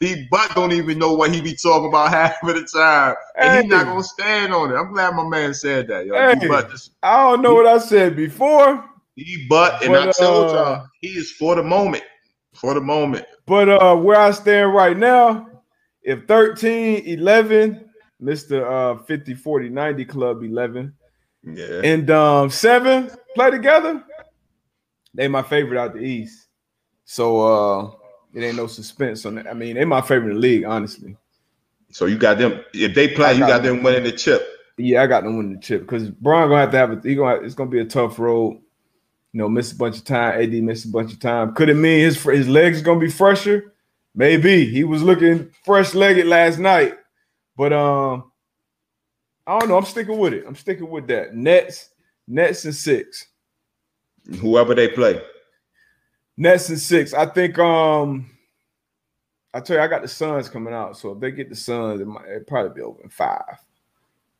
D 0.00 0.28
Butt 0.30 0.54
don't 0.54 0.72
even 0.72 0.98
know 0.98 1.14
what 1.14 1.34
he 1.34 1.40
be 1.40 1.54
talking 1.54 1.88
about 1.88 2.10
half 2.12 2.42
of 2.42 2.54
the 2.54 2.68
time, 2.70 3.14
and 3.38 3.52
hey. 3.52 3.62
he's 3.62 3.70
not 3.70 3.86
gonna 3.86 4.02
stand 4.02 4.52
on 4.52 4.70
it. 4.70 4.74
I'm 4.74 4.92
glad 4.92 5.14
my 5.14 5.26
man 5.26 5.54
said 5.54 5.88
that. 5.88 6.04
Yo. 6.04 6.14
Hey, 6.14 6.34
just, 6.68 6.90
I 7.02 7.22
don't 7.22 7.40
know 7.40 7.52
he, 7.52 7.64
what 7.64 7.66
I 7.68 7.78
said 7.78 8.14
before. 8.14 8.84
D 9.16 9.46
Butt, 9.48 9.82
and 9.82 9.94
but, 9.94 10.08
I 10.08 10.12
told 10.12 10.50
uh, 10.50 10.52
y'all 10.52 10.86
he 11.00 11.08
is 11.08 11.32
for 11.32 11.54
the 11.54 11.62
moment. 11.62 12.04
For 12.52 12.74
the 12.74 12.82
moment. 12.82 13.24
But 13.46 13.70
uh 13.70 13.96
where 13.96 14.20
I 14.20 14.30
stand 14.32 14.74
right 14.74 14.96
now, 14.96 15.48
if 16.02 16.26
13, 16.26 17.06
11, 17.06 17.88
Mr. 18.22 18.98
Uh 19.00 19.02
50, 19.02 19.34
40, 19.34 19.68
90 19.68 20.04
Club 20.04 20.42
11, 20.42 20.94
yeah, 21.44 21.80
and 21.82 22.10
um 22.10 22.50
seven 22.50 23.10
play 23.34 23.50
together, 23.50 24.02
they 25.14 25.28
my 25.28 25.42
favorite 25.42 25.80
out 25.80 25.94
the 25.94 26.00
East. 26.00 26.46
So 27.04 27.40
uh 27.40 27.90
it 28.34 28.42
ain't 28.42 28.56
no 28.56 28.66
suspense 28.66 29.26
on 29.26 29.34
that. 29.34 29.46
I 29.46 29.52
mean, 29.52 29.76
they 29.76 29.84
my 29.84 30.00
favorite 30.00 30.36
league, 30.36 30.64
honestly. 30.64 31.16
So 31.90 32.06
you 32.06 32.16
got 32.16 32.38
them. 32.38 32.64
If 32.72 32.94
they 32.94 33.08
play, 33.08 33.32
got 33.32 33.34
you 33.34 33.40
got 33.40 33.62
them, 33.62 33.76
them 33.76 33.84
winning 33.84 34.04
the 34.04 34.12
chip. 34.12 34.42
Yeah, 34.78 35.02
I 35.02 35.06
got 35.06 35.24
them 35.24 35.36
winning 35.36 35.54
the 35.56 35.60
chip 35.60 35.82
because 35.82 36.08
Bron 36.08 36.48
gonna 36.48 36.60
have 36.60 36.70
to 36.70 36.78
have 36.78 36.92
a. 36.92 37.00
He 37.06 37.14
gonna. 37.14 37.34
Have, 37.36 37.44
it's 37.44 37.54
gonna 37.54 37.68
be 37.68 37.80
a 37.80 37.84
tough 37.84 38.18
road. 38.18 38.54
you 39.32 39.38
know, 39.38 39.48
miss 39.48 39.72
a 39.72 39.76
bunch 39.76 39.98
of 39.98 40.04
time. 40.04 40.40
AD 40.40 40.52
missed 40.62 40.86
a 40.86 40.88
bunch 40.88 41.12
of 41.12 41.20
time. 41.20 41.52
Could 41.54 41.68
it 41.68 41.74
mean 41.74 42.00
his 42.00 42.22
his 42.22 42.48
legs 42.48 42.80
gonna 42.80 43.00
be 43.00 43.10
fresher? 43.10 43.74
Maybe 44.14 44.64
he 44.64 44.84
was 44.84 45.02
looking 45.02 45.50
fresh 45.64 45.94
legged 45.94 46.26
last 46.26 46.58
night, 46.58 46.94
but 47.56 47.72
um, 47.72 48.32
I 49.46 49.58
don't 49.58 49.68
know. 49.68 49.76
I'm 49.76 49.84
sticking 49.84 50.18
with 50.18 50.32
it. 50.34 50.44
I'm 50.46 50.54
sticking 50.54 50.88
with 50.88 51.06
that. 51.08 51.34
Nets, 51.34 51.90
Nets 52.28 52.64
and 52.64 52.74
six. 52.74 53.26
Whoever 54.40 54.74
they 54.74 54.88
play. 54.88 55.20
Nets 56.36 56.68
and 56.68 56.78
six. 56.78 57.12
I 57.12 57.26
think 57.26 57.58
um 57.58 58.30
I 59.54 59.60
tell 59.60 59.76
you, 59.76 59.82
I 59.82 59.86
got 59.88 60.02
the 60.02 60.08
Suns 60.08 60.48
coming 60.48 60.72
out. 60.72 60.96
So 60.96 61.12
if 61.12 61.20
they 61.20 61.30
get 61.30 61.50
the 61.50 61.56
Suns, 61.56 62.00
it 62.00 62.06
might 62.06 62.26
it'd 62.28 62.46
probably 62.46 62.74
be 62.74 62.80
over 62.82 63.02
in 63.02 63.08
five. 63.08 63.58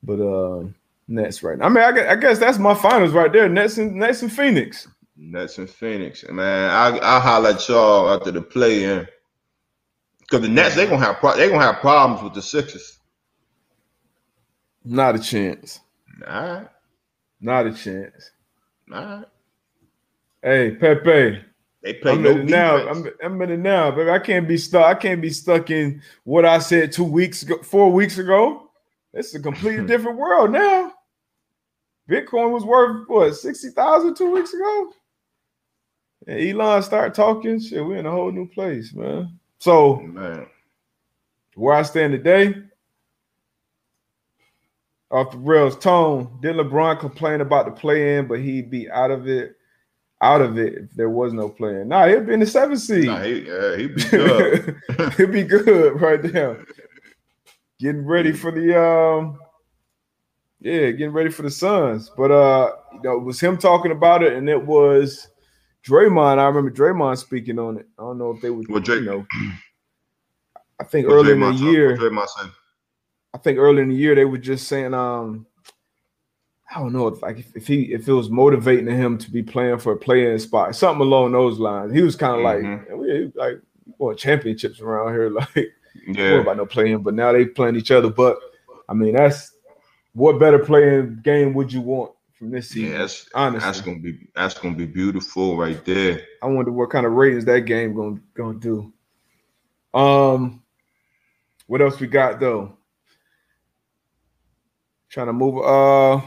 But 0.02 0.20
uh 0.20 0.64
Nets 1.08 1.42
right 1.42 1.58
now. 1.58 1.66
I 1.66 1.68
mean, 1.68 1.84
I 1.84 1.92
guess, 1.92 2.10
I 2.10 2.14
guess 2.16 2.38
that's 2.38 2.58
my 2.58 2.74
finals 2.74 3.12
right 3.12 3.32
there. 3.32 3.48
Nets 3.48 3.78
and 3.78 3.94
Nets 3.96 4.22
and 4.22 4.32
Phoenix. 4.32 4.88
Nets 5.16 5.58
and 5.58 5.68
Phoenix. 5.68 6.24
Man, 6.30 6.70
I 6.70 6.98
I 7.16 7.20
holler 7.20 7.50
at 7.50 7.68
y'all 7.68 8.10
after 8.10 8.30
the 8.30 8.40
play 8.40 8.84
in. 8.84 9.06
Because 10.20 10.42
the 10.42 10.48
Nets, 10.48 10.76
they 10.76 10.86
gonna 10.86 11.04
have 11.04 11.16
pro- 11.16 11.36
they 11.36 11.48
gonna 11.48 11.62
have 11.62 11.80
problems 11.80 12.22
with 12.22 12.34
the 12.34 12.40
Sixers. 12.40 12.98
Not 14.84 15.16
a 15.16 15.18
chance. 15.18 15.80
All 16.26 16.54
right. 16.54 16.68
Not 17.40 17.66
a 17.66 17.72
chance. 17.72 18.30
All 18.92 19.04
right. 19.04 19.24
Hey, 20.42 20.70
Pepe. 20.72 21.40
They 21.82 21.94
play 21.94 22.12
I'm 22.12 22.22
no 22.22 22.30
in 22.30 22.46
now. 22.46 22.88
I'm, 22.88 23.06
I'm 23.22 23.42
in 23.42 23.50
it 23.50 23.56
now, 23.58 23.90
baby. 23.90 24.10
I 24.10 24.18
can't 24.20 24.46
be 24.46 24.56
stuck. 24.56 24.84
I 24.84 24.94
can't 24.94 25.20
be 25.20 25.30
stuck 25.30 25.70
in 25.70 26.00
what 26.24 26.44
I 26.44 26.58
said 26.60 26.92
two 26.92 27.04
weeks 27.04 27.42
ago, 27.42 27.58
four 27.62 27.90
weeks 27.90 28.18
ago. 28.18 28.70
It's 29.12 29.34
a 29.34 29.40
completely 29.40 29.86
different 29.88 30.18
world 30.18 30.52
now. 30.52 30.92
Bitcoin 32.08 32.52
was 32.52 32.64
worth 32.64 33.08
what 33.08 33.34
sixty 33.34 33.70
thousand 33.70 34.16
two 34.16 34.30
weeks 34.30 34.52
ago. 34.52 34.92
And 36.28 36.40
Elon 36.40 36.82
started 36.82 37.14
talking. 37.14 37.60
Shit, 37.60 37.84
we're 37.84 37.96
in 37.96 38.06
a 38.06 38.10
whole 38.10 38.30
new 38.30 38.46
place, 38.48 38.92
man. 38.94 39.38
So 39.58 39.96
Man. 39.96 40.46
where 41.54 41.74
I 41.74 41.82
stand 41.82 42.12
today, 42.12 42.54
off 45.12 45.30
the 45.30 45.38
rails 45.38 45.76
tone, 45.78 46.38
did 46.40 46.56
LeBron 46.56 46.98
complain 46.98 47.40
about 47.42 47.66
the 47.66 47.72
play 47.72 48.16
in, 48.16 48.26
but 48.26 48.40
he'd 48.40 48.70
be 48.70 48.90
out 48.90 49.10
of 49.10 49.28
it, 49.28 49.54
out 50.22 50.40
of 50.40 50.58
it 50.58 50.74
if 50.74 50.90
there 50.92 51.10
was 51.10 51.32
no 51.34 51.48
play 51.48 51.80
in. 51.82 51.88
Nah, 51.88 52.06
he'd 52.08 52.26
be 52.26 52.32
in 52.32 52.40
the 52.40 52.46
seventh 52.46 52.80
seed. 52.80 53.04
Nah, 53.06 53.20
he, 53.22 53.40
yeah, 53.46 53.76
he 53.76 53.86
be 53.88 54.02
good. 54.04 54.76
He'd 55.18 55.32
be 55.32 55.42
good 55.44 56.00
right 56.00 56.22
there. 56.22 56.64
Getting 57.78 58.06
ready 58.06 58.32
for 58.32 58.50
the 58.50 58.80
um 58.80 59.38
yeah, 60.60 60.90
getting 60.92 61.12
ready 61.12 61.28
for 61.30 61.42
the 61.42 61.50
Suns. 61.50 62.10
But 62.16 62.30
uh 62.30 62.72
you 62.94 63.00
know, 63.02 63.16
it 63.16 63.24
was 63.24 63.40
him 63.40 63.58
talking 63.58 63.90
about 63.92 64.22
it, 64.22 64.32
and 64.34 64.48
it 64.48 64.64
was 64.64 65.28
Draymond. 65.84 66.38
I 66.38 66.44
remember 66.46 66.70
Draymond 66.70 67.18
speaking 67.18 67.58
on 67.58 67.78
it. 67.78 67.86
I 67.98 68.02
don't 68.02 68.18
know 68.18 68.30
if 68.30 68.40
they 68.40 68.50
would 68.50 68.68
well, 68.68 68.80
Dray- 68.80 68.96
you 68.98 69.02
know. 69.04 69.26
I 70.80 70.84
think 70.84 71.06
What 71.08 71.14
early 71.14 71.32
in 71.32 71.40
the 71.40 71.46
Draymond 71.46 71.58
talk- 71.58 71.72
year, 71.72 71.90
what 71.90 72.00
Draymond 72.00 72.28
say? 72.28 72.48
I 73.34 73.38
think 73.38 73.58
early 73.58 73.82
in 73.82 73.88
the 73.88 73.94
year 73.94 74.14
they 74.14 74.24
were 74.24 74.38
just 74.38 74.68
saying, 74.68 74.94
um, 74.94 75.46
I 76.74 76.78
don't 76.80 76.92
know 76.92 77.08
if 77.08 77.20
like 77.22 77.38
if, 77.38 77.54
if 77.56 77.66
he 77.66 77.92
if 77.92 78.08
it 78.08 78.12
was 78.12 78.30
motivating 78.30 78.86
him 78.86 79.18
to 79.18 79.30
be 79.30 79.42
playing 79.42 79.78
for 79.78 79.92
a 79.92 79.96
playing 79.96 80.38
spot, 80.38 80.74
something 80.74 81.02
along 81.02 81.32
those 81.32 81.58
lines. 81.58 81.92
He 81.92 82.02
was 82.02 82.16
kind 82.16 82.34
of 82.34 82.40
Mhm. 82.40 82.88
like, 82.88 82.98
we 82.98 83.32
like 83.34 83.60
want 83.98 84.18
championships 84.18 84.80
around 84.80 85.12
here, 85.12 85.30
like 85.56 85.72
Yeah. 86.06 86.40
about 86.40 86.56
no 86.56 86.66
playing, 86.66 87.02
but 87.02 87.14
now 87.14 87.32
they 87.32 87.44
playing 87.44 87.76
each 87.76 87.90
other. 87.90 88.10
But 88.10 88.38
I 88.88 88.94
mean, 88.94 89.14
that's 89.14 89.54
what 90.14 90.38
better 90.38 90.58
playing 90.58 91.20
game 91.22 91.52
would 91.54 91.72
you 91.72 91.80
want 91.82 92.12
from 92.38 92.50
this 92.50 92.70
season? 92.70 92.92
Yeah, 92.92 92.98
that's, 92.98 93.28
honestly, 93.34 93.66
that's 93.66 93.80
gonna 93.82 93.98
be 93.98 94.28
that's 94.34 94.58
gonna 94.58 94.74
be 94.74 94.86
beautiful 94.86 95.56
right 95.58 95.82
there. 95.84 96.22
I 96.42 96.46
wonder 96.46 96.72
what 96.72 96.90
kind 96.90 97.04
of 97.06 97.12
ratings 97.12 97.44
that 97.46 97.60
game 97.60 97.94
gonna 97.94 98.20
gonna 98.34 98.58
do. 98.58 98.92
Um, 99.92 100.62
what 101.66 101.82
else 101.82 102.00
we 102.00 102.06
got 102.06 102.40
though? 102.40 102.76
Trying 105.12 105.26
to 105.28 105.32
move 105.34 105.64
uh 105.64 106.20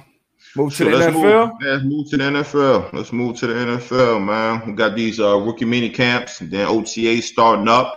move 0.55 0.73
to 0.75 0.75
So 0.75 0.85
the 0.85 0.91
let's 0.91 1.07
NFL. 1.15 1.51
move, 1.51 1.61
let's 1.61 1.83
move 1.83 2.09
to 2.11 2.17
the 2.17 2.23
NFL. 2.23 2.93
Let's 2.93 3.11
move 3.13 3.37
to 3.39 3.47
the 3.47 3.53
NFL, 3.53 4.23
man. 4.25 4.63
We 4.67 4.73
got 4.73 4.95
these 4.95 5.19
uh, 5.19 5.37
rookie 5.37 5.65
mini 5.65 5.89
camps 5.89 6.39
then 6.39 6.67
OTA 6.67 7.21
starting 7.23 7.67
up. 7.67 7.95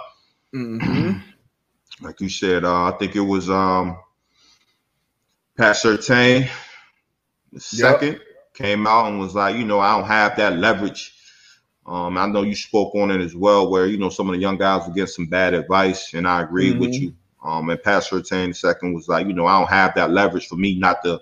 Mhm. 0.55 1.23
Like 2.01 2.21
you 2.21 2.29
said, 2.29 2.65
uh, 2.65 2.85
I 2.85 2.93
think 2.99 3.17
it 3.17 3.21
was 3.21 3.51
um, 3.51 3.99
Pat 5.57 5.75
Surtain, 5.77 6.49
the 7.53 7.61
second, 7.61 8.21
came 8.55 8.87
out 8.87 9.09
and 9.09 9.19
was 9.19 9.35
like, 9.35 9.57
you 9.57 9.65
know, 9.65 9.81
I 9.81 9.99
don't 9.99 10.07
have 10.07 10.37
that 10.37 10.59
leverage. 10.59 11.13
Um, 11.87 12.17
I 12.17 12.27
know 12.27 12.43
you 12.43 12.55
spoke 12.55 12.95
on 12.95 13.11
it 13.11 13.21
as 13.21 13.35
well, 13.35 13.69
where 13.71 13.87
you 13.87 13.99
know 13.99 14.11
some 14.11 14.29
of 14.29 14.35
the 14.37 14.41
young 14.41 14.59
guys 14.59 14.87
would 14.87 14.95
get 14.95 15.09
some 15.09 15.27
bad 15.27 15.55
advice, 15.55 16.15
and 16.15 16.29
I 16.29 16.43
agree 16.43 16.73
with 16.73 16.93
Mhm. 16.93 17.01
you. 17.01 17.15
Um, 17.43 17.71
and 17.71 17.83
Pat 17.83 18.05
Surtain, 18.05 18.49
the 18.49 18.55
second, 18.55 18.95
was 18.95 19.09
like, 19.09 19.27
you 19.27 19.35
know, 19.35 19.47
I 19.47 19.59
don't 19.61 19.71
have 19.71 19.95
that 19.97 20.11
leverage 20.13 20.49
for 20.49 20.57
me 20.57 20.79
not 20.79 21.03
to 21.05 21.21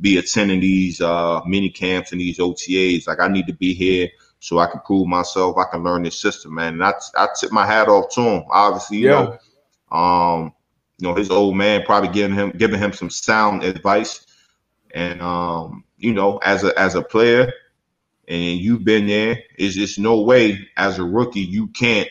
be 0.00 0.18
attending 0.18 0.60
these 0.60 1.00
uh, 1.00 1.42
mini 1.46 1.70
camps 1.70 2.12
and 2.12 2.20
these 2.20 2.38
OTAs. 2.38 3.06
Like, 3.08 3.20
I 3.20 3.28
need 3.28 3.46
to 3.48 3.54
be 3.54 3.74
here 3.74 4.10
so 4.40 4.58
I 4.58 4.66
can 4.68 4.80
prove 4.80 5.08
myself. 5.08 5.56
I 5.58 5.64
can 5.70 5.84
learn 5.84 6.04
this 6.04 6.20
system, 6.20 6.54
man. 6.54 6.74
And 6.74 6.84
I, 6.84 6.94
I 7.16 7.28
tip 7.38 7.52
my 7.52 7.66
hat 7.66 7.88
off 7.88 8.10
to 8.14 8.22
him. 8.22 8.44
Obviously, 8.50 8.98
you 8.98 9.08
Yeah. 9.08 9.10
know, 9.10 9.38
um, 9.92 10.54
you 10.98 11.08
know, 11.08 11.14
his 11.14 11.30
old 11.30 11.56
man 11.56 11.84
probably 11.84 12.10
giving 12.10 12.36
him 12.36 12.50
giving 12.52 12.80
him 12.80 12.92
some 12.92 13.10
sound 13.10 13.64
advice. 13.64 14.26
And 14.94 15.22
um, 15.22 15.84
you 15.98 16.14
know, 16.14 16.38
as 16.38 16.64
a 16.64 16.78
as 16.78 16.94
a 16.96 17.02
player, 17.02 17.52
and 18.28 18.58
you've 18.60 18.84
been 18.84 19.06
there, 19.06 19.42
is 19.58 19.74
just 19.76 19.98
no 19.98 20.22
way 20.22 20.68
as 20.76 20.98
a 20.98 21.04
rookie 21.04 21.40
you 21.40 21.68
can't 21.68 22.08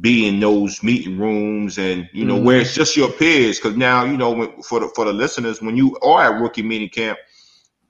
be 0.00 0.26
in 0.26 0.40
those 0.40 0.82
meeting 0.82 1.18
rooms 1.18 1.76
and 1.78 2.08
you 2.12 2.24
know 2.24 2.38
Mhm. 2.38 2.42
where 2.44 2.60
it's 2.60 2.74
just 2.74 2.96
your 2.96 3.10
peers. 3.12 3.58
Because 3.58 3.76
now 3.76 4.04
you 4.04 4.16
know 4.16 4.52
for 4.62 4.80
the 4.80 4.88
for 4.94 5.04
the 5.04 5.12
listeners, 5.12 5.60
when 5.60 5.76
you 5.76 5.96
are 6.00 6.34
at 6.34 6.40
rookie 6.40 6.62
meeting 6.62 6.88
camp, 6.88 7.18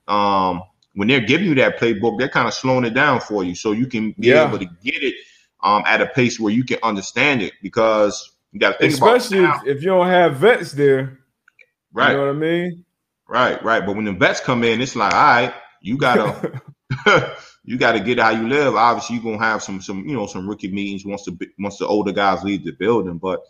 um, 0.09 0.63
when 0.95 1.09
they're 1.09 1.21
giving 1.21 1.47
you 1.47 1.55
that 1.57 1.79
playbook, 1.79 2.19
they're 2.19 2.29
kind 2.29 2.49
of 2.49 2.55
slowing 2.55 2.85
it 2.85 2.95
down 2.95 3.21
for 3.21 3.45
you, 3.45 3.55
so 3.55 3.73
you 3.73 3.87
can 3.87 4.13
be 4.19 4.29
Yeah. 4.29 4.47
able 4.49 4.59
to 4.59 4.67
get 4.83 5.03
it 5.03 5.15
um 5.63 5.83
at 5.87 6.01
a 6.03 6.07
pace 6.07 6.39
where 6.41 6.53
you 6.53 6.65
can 6.65 6.79
understand 6.83 7.43
it. 7.43 7.53
Because 7.63 8.33
you 8.53 8.61
got 8.61 8.73
to 8.73 8.79
think 8.79 8.93
Especially 8.93 9.39
about 9.45 9.67
if, 9.67 9.77
if 9.79 9.83
you 9.83 9.89
don't 9.91 10.07
have 10.09 10.37
vets 10.37 10.73
there. 10.73 11.21
right. 11.93 12.11
You 12.11 12.17
know 12.17 12.27
what 12.27 12.31
I 12.31 12.39
mean? 12.39 12.85
Right, 13.29 13.63
right. 13.65 13.85
But 13.87 13.97
when 13.97 14.05
the 14.05 14.13
vets 14.13 14.41
come 14.41 14.63
in, 14.65 14.81
it's 14.83 14.95
like, 14.95 15.15
all 15.15 15.21
right, 15.21 15.55
you 15.81 15.97
gotta 15.97 16.61
you 17.65 17.79
gotta 17.79 18.01
get 18.01 18.19
how 18.19 18.31
you 18.31 18.49
live. 18.49 18.75
Obviously, 18.75 19.17
you're 19.17 19.25
gonna 19.25 19.45
have 19.45 19.63
some 19.63 19.81
some 19.81 20.07
you 20.07 20.15
know 20.15 20.27
some 20.27 20.49
rookie 20.49 20.71
meetings 20.73 21.05
once 21.05 21.25
the 21.25 21.37
once 21.59 21.79
the 21.79 21.87
older 21.87 22.13
guys 22.13 22.45
leave 22.45 22.65
the 22.65 22.73
building. 22.73 23.19
But 23.19 23.43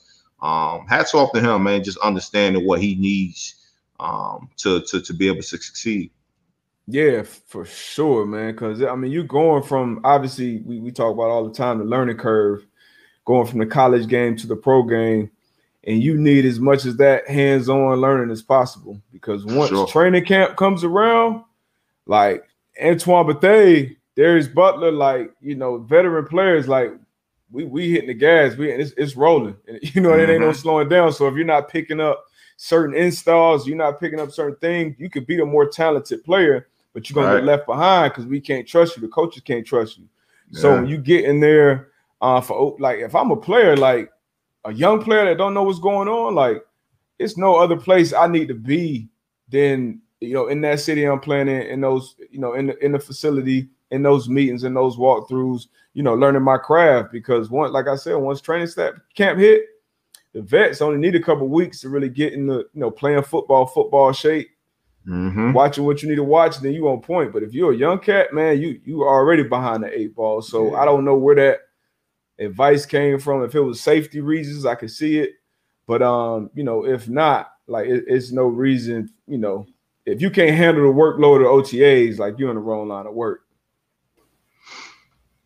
um 0.43 0.87
hats 0.87 1.15
off 1.15 1.33
to 1.33 1.41
him, 1.41 1.63
man, 1.65 1.85
just 1.85 1.99
understanding 1.99 2.67
what 2.67 2.81
he 2.81 2.95
needs 2.97 3.55
um 4.01 4.51
to 4.59 4.81
to 4.83 5.01
to 5.01 5.13
be 5.15 5.27
able 5.29 5.39
to 5.39 5.43
succeed. 5.43 6.11
Yeah, 6.87 7.23
for 7.23 7.65
sure, 7.65 8.27
man. 8.27 8.53
Because 8.53 8.83
I 8.83 8.95
mean, 8.95 9.11
you're 9.11 9.25
going 9.25 9.63
from 9.63 10.01
obviously 10.05 10.61
we, 10.67 10.81
we 10.81 10.91
talk 10.91 11.13
about 11.15 11.31
all 11.31 11.49
the 11.49 11.55
time 11.55 11.79
the 11.79 11.85
learning 11.85 12.19
curve, 12.19 12.67
going 13.25 13.47
from 13.47 13.59
the 13.61 13.67
college 13.67 14.07
game 14.07 14.37
to 14.37 14.47
the 14.47 14.57
pro 14.57 14.83
game, 14.83 15.31
and 15.85 16.03
you 16.03 16.19
need 16.19 16.45
as 16.45 16.61
much 16.61 16.85
as 16.85 16.97
that 16.99 17.27
hands-on 17.29 18.01
learning 18.01 18.31
as 18.31 18.43
possible. 18.43 19.01
Because 19.13 19.47
once 19.47 19.71
Sure. 19.71 19.87
training 19.87 20.27
camp 20.27 20.57
comes 20.57 20.85
around, 20.85 21.45
like 22.07 22.45
Antoine 22.83 23.27
Bethea, 23.27 23.91
Darius 24.17 24.49
Butler, 24.49 24.93
like 24.93 25.33
you 25.41 25.55
know, 25.55 25.79
veteran 25.79 26.27
players, 26.27 26.69
like 26.69 26.93
we 27.51 27.65
we 27.65 27.91
hitting 27.91 28.09
the 28.09 28.15
gas, 28.15 28.57
we 28.57 28.71
it's, 28.71 28.93
it's 28.97 29.17
rolling. 29.17 29.57
And, 29.69 29.79
you 29.95 30.01
know, 30.01 30.15
it 30.15 30.29
ain't 30.29 30.41
no 30.41 30.49
Mhm. 30.51 30.57
slowing 30.57 30.89
down. 30.89 31.13
So 31.13 31.29
if 31.29 31.35
you're 31.35 31.45
not 31.45 31.69
picking 31.69 32.01
up 32.01 32.25
certain 32.57 32.95
installs, 32.97 33.67
you're 33.67 33.77
not 33.77 33.99
picking 34.01 34.21
up 34.21 34.31
certain 34.31 34.57
things, 34.57 34.95
you 34.99 35.11
could 35.11 35.27
be 35.27 35.37
the 35.37 35.45
more 35.45 35.67
talented 35.69 36.25
player, 36.25 36.69
but 36.93 37.09
you're 37.09 37.15
gonna 37.15 37.29
Right. 37.29 37.41
get 37.41 37.45
left 37.47 37.67
behind 37.67 38.13
because 38.13 38.27
we 38.27 38.41
can't 38.41 38.67
trust 38.67 38.97
you. 38.97 39.03
The 39.03 39.09
coaches 39.09 39.43
can't 39.45 39.67
trust 39.67 39.99
you. 39.99 40.05
So 40.53 40.73
when 40.77 40.87
you 40.87 40.99
get 40.99 41.25
in 41.25 41.41
there, 41.41 41.89
uh, 42.21 42.41
for 42.41 42.77
like 42.79 43.01
if 43.01 43.15
I'm 43.15 43.33
a 43.33 43.37
player, 43.37 43.77
like 43.77 44.11
a 44.65 44.73
young 44.73 45.03
player 45.03 45.25
that 45.25 45.37
don't 45.37 45.53
know 45.53 45.65
what's 45.65 45.81
going 45.81 46.07
on, 46.09 46.35
like 46.35 46.65
it's 47.19 47.37
no 47.37 47.57
other 47.57 47.77
place 47.77 48.13
I 48.13 48.29
need 48.29 48.49
to 48.49 48.55
be 48.55 49.09
than 49.49 50.01
you 50.25 50.35
know 50.35 50.49
in 50.49 50.61
that 50.63 50.81
city 50.81 51.05
I'm 51.05 51.21
playing 51.21 51.49
in, 51.49 51.63
in 51.63 51.81
those 51.81 52.17
you 52.31 52.39
know 52.39 52.55
in 52.55 52.67
the 52.69 52.85
in 52.85 52.93
the 52.93 52.99
facility, 52.99 53.69
in 53.91 54.03
those 54.03 54.29
meetings, 54.29 54.65
in 54.65 54.75
those 54.75 54.97
walkthroughs, 54.97 55.69
you 55.93 56.03
know, 56.03 56.15
learning 56.15 56.43
my 56.43 56.57
craft 56.59 57.13
because 57.13 57.51
once, 57.51 57.73
like 57.73 57.87
I 57.87 57.97
said, 57.97 58.15
once 58.15 58.41
training 58.41 58.67
staff 58.67 58.95
camp 59.15 59.39
hit, 59.39 59.63
the 60.33 60.43
vets 60.43 60.83
only 60.83 60.99
need 60.99 61.15
a 61.15 61.23
couple 61.23 61.49
weeks 61.49 61.81
to 61.83 61.89
really 61.89 62.09
get 62.09 62.33
in 62.33 62.47
the 62.47 62.59
you 62.73 62.81
know 62.81 62.91
playing 62.91 63.23
football, 63.23 63.67
football 63.67 64.13
shape 64.13 64.49
Mhm. 65.07 65.53
watching 65.53 65.85
what 65.85 66.03
you 66.03 66.09
need 66.09 66.15
to 66.17 66.25
watch, 66.25 66.59
then 66.61 66.73
you 66.73 66.89
on 66.89 67.03
point. 67.03 67.31
But 67.31 67.43
if 67.43 67.53
you're 67.53 67.73
a 67.73 67.77
young 67.77 67.99
cat, 67.99 68.33
man, 68.33 68.59
you 68.61 68.81
you 68.85 69.03
are 69.03 69.15
already 69.21 69.43
behind 69.43 69.83
the 69.83 69.99
eight 69.99 70.15
ball. 70.15 70.41
So 70.41 70.71
Yeah. 70.71 70.79
I 70.81 70.85
don't 70.87 71.05
know 71.05 71.17
where 71.17 71.35
that 71.37 71.59
advice 72.39 72.87
came 72.87 73.19
from. 73.19 73.45
If 73.45 73.55
it 73.55 73.61
was 73.61 73.81
safety 73.81 74.21
reasons, 74.21 74.65
I 74.67 74.75
could 74.75 74.91
see 74.91 75.19
it. 75.19 75.33
But 75.87 76.01
um, 76.03 76.51
you 76.55 76.65
know, 76.65 76.87
if 76.87 77.09
not, 77.09 77.51
like 77.67 77.87
it, 77.87 78.05
it's 78.07 78.33
no 78.33 78.47
reason, 78.47 79.11
you 79.27 79.37
know, 79.39 79.67
if 80.07 80.21
you 80.21 80.31
can't 80.31 80.57
handle 80.57 80.87
the 80.87 80.99
workload 80.99 81.41
of 81.41 81.65
OTAs, 81.65 82.19
like 82.19 82.39
you're 82.39 82.51
in 82.51 82.57
the 82.57 82.61
wrong 82.61 82.89
line 82.89 83.07
of 83.07 83.15
work. 83.15 83.43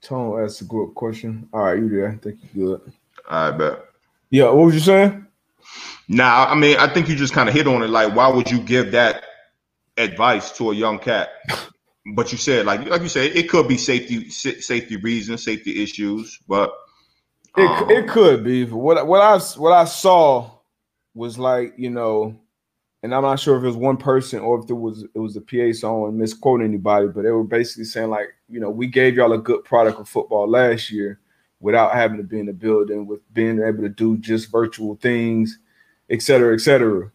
Tone 0.00 0.42
asked 0.42 0.62
a 0.62 0.64
good 0.64 0.94
question. 0.94 1.48
All 1.52 1.64
right, 1.64 1.78
you 1.78 1.88
there? 1.88 2.08
I 2.08 2.16
think 2.16 2.38
you 2.54 2.66
good. 2.66 2.92
I 3.28 3.50
bet. 3.50 3.84
Yeah, 4.30 4.44
what 4.44 4.66
was 4.66 4.74
you 4.74 4.80
saying? 4.80 5.26
Now, 6.08 6.46
I 6.46 6.54
mean, 6.54 6.78
I 6.78 6.92
think 6.92 7.08
you 7.08 7.16
just 7.16 7.34
kind 7.34 7.48
of 7.48 7.54
hit 7.54 7.66
on 7.66 7.82
it. 7.82 7.90
Like, 7.90 8.14
why 8.14 8.28
would 8.28 8.50
you 8.50 8.60
give 8.60 8.92
that 8.92 9.24
advice 9.98 10.50
to 10.52 10.70
a 10.70 10.74
young 10.74 10.98
cat? 10.98 11.30
But 12.14 12.32
you 12.32 12.38
said, 12.38 12.64
like, 12.64 12.86
like 12.86 13.02
you 13.02 13.08
said, 13.08 13.36
it 13.36 13.50
could 13.50 13.68
be 13.68 13.76
safety, 13.76 14.30
safety 14.30 14.96
reasons, 14.96 15.44
safety 15.44 15.82
issues, 15.82 16.38
but 16.48 16.72
um, 17.54 17.90
it 17.90 17.98
it 17.98 18.08
could 18.08 18.42
be. 18.42 18.64
What 18.64 19.06
what 19.06 19.20
I 19.20 19.38
what 19.58 19.74
I 19.74 19.84
saw 19.84 20.50
was 21.12 21.38
like, 21.38 21.74
you 21.76 21.90
know, 21.90 22.34
and 23.02 23.14
I'm 23.14 23.22
not 23.22 23.38
sure 23.38 23.56
if 23.56 23.62
it 23.62 23.66
was 23.66 23.76
one 23.76 23.96
person 23.96 24.40
or 24.40 24.58
if 24.58 24.68
it 24.68 24.74
was 24.74 25.04
it 25.14 25.18
was 25.18 25.36
a 25.36 25.40
PA 25.40 25.72
song 25.72 26.08
and 26.08 26.18
misquoting 26.18 26.66
anybody, 26.66 27.06
but 27.08 27.22
they 27.22 27.30
were 27.30 27.44
basically 27.44 27.84
saying 27.84 28.10
like, 28.10 28.28
you 28.48 28.60
know, 28.60 28.70
we 28.70 28.86
gave 28.86 29.14
y'all 29.14 29.32
a 29.32 29.38
good 29.38 29.64
product 29.64 30.00
of 30.00 30.08
football 30.08 30.48
last 30.48 30.90
year 30.90 31.20
without 31.60 31.94
having 31.94 32.16
to 32.16 32.22
be 32.22 32.40
in 32.40 32.46
the 32.46 32.52
building, 32.52 33.06
with 33.06 33.20
being 33.32 33.60
able 33.60 33.82
to 33.82 33.88
do 33.88 34.16
just 34.18 34.50
virtual 34.50 34.96
things, 34.96 35.58
et 36.10 36.22
cetera, 36.22 36.54
et 36.54 36.60
cetera. 36.60 37.10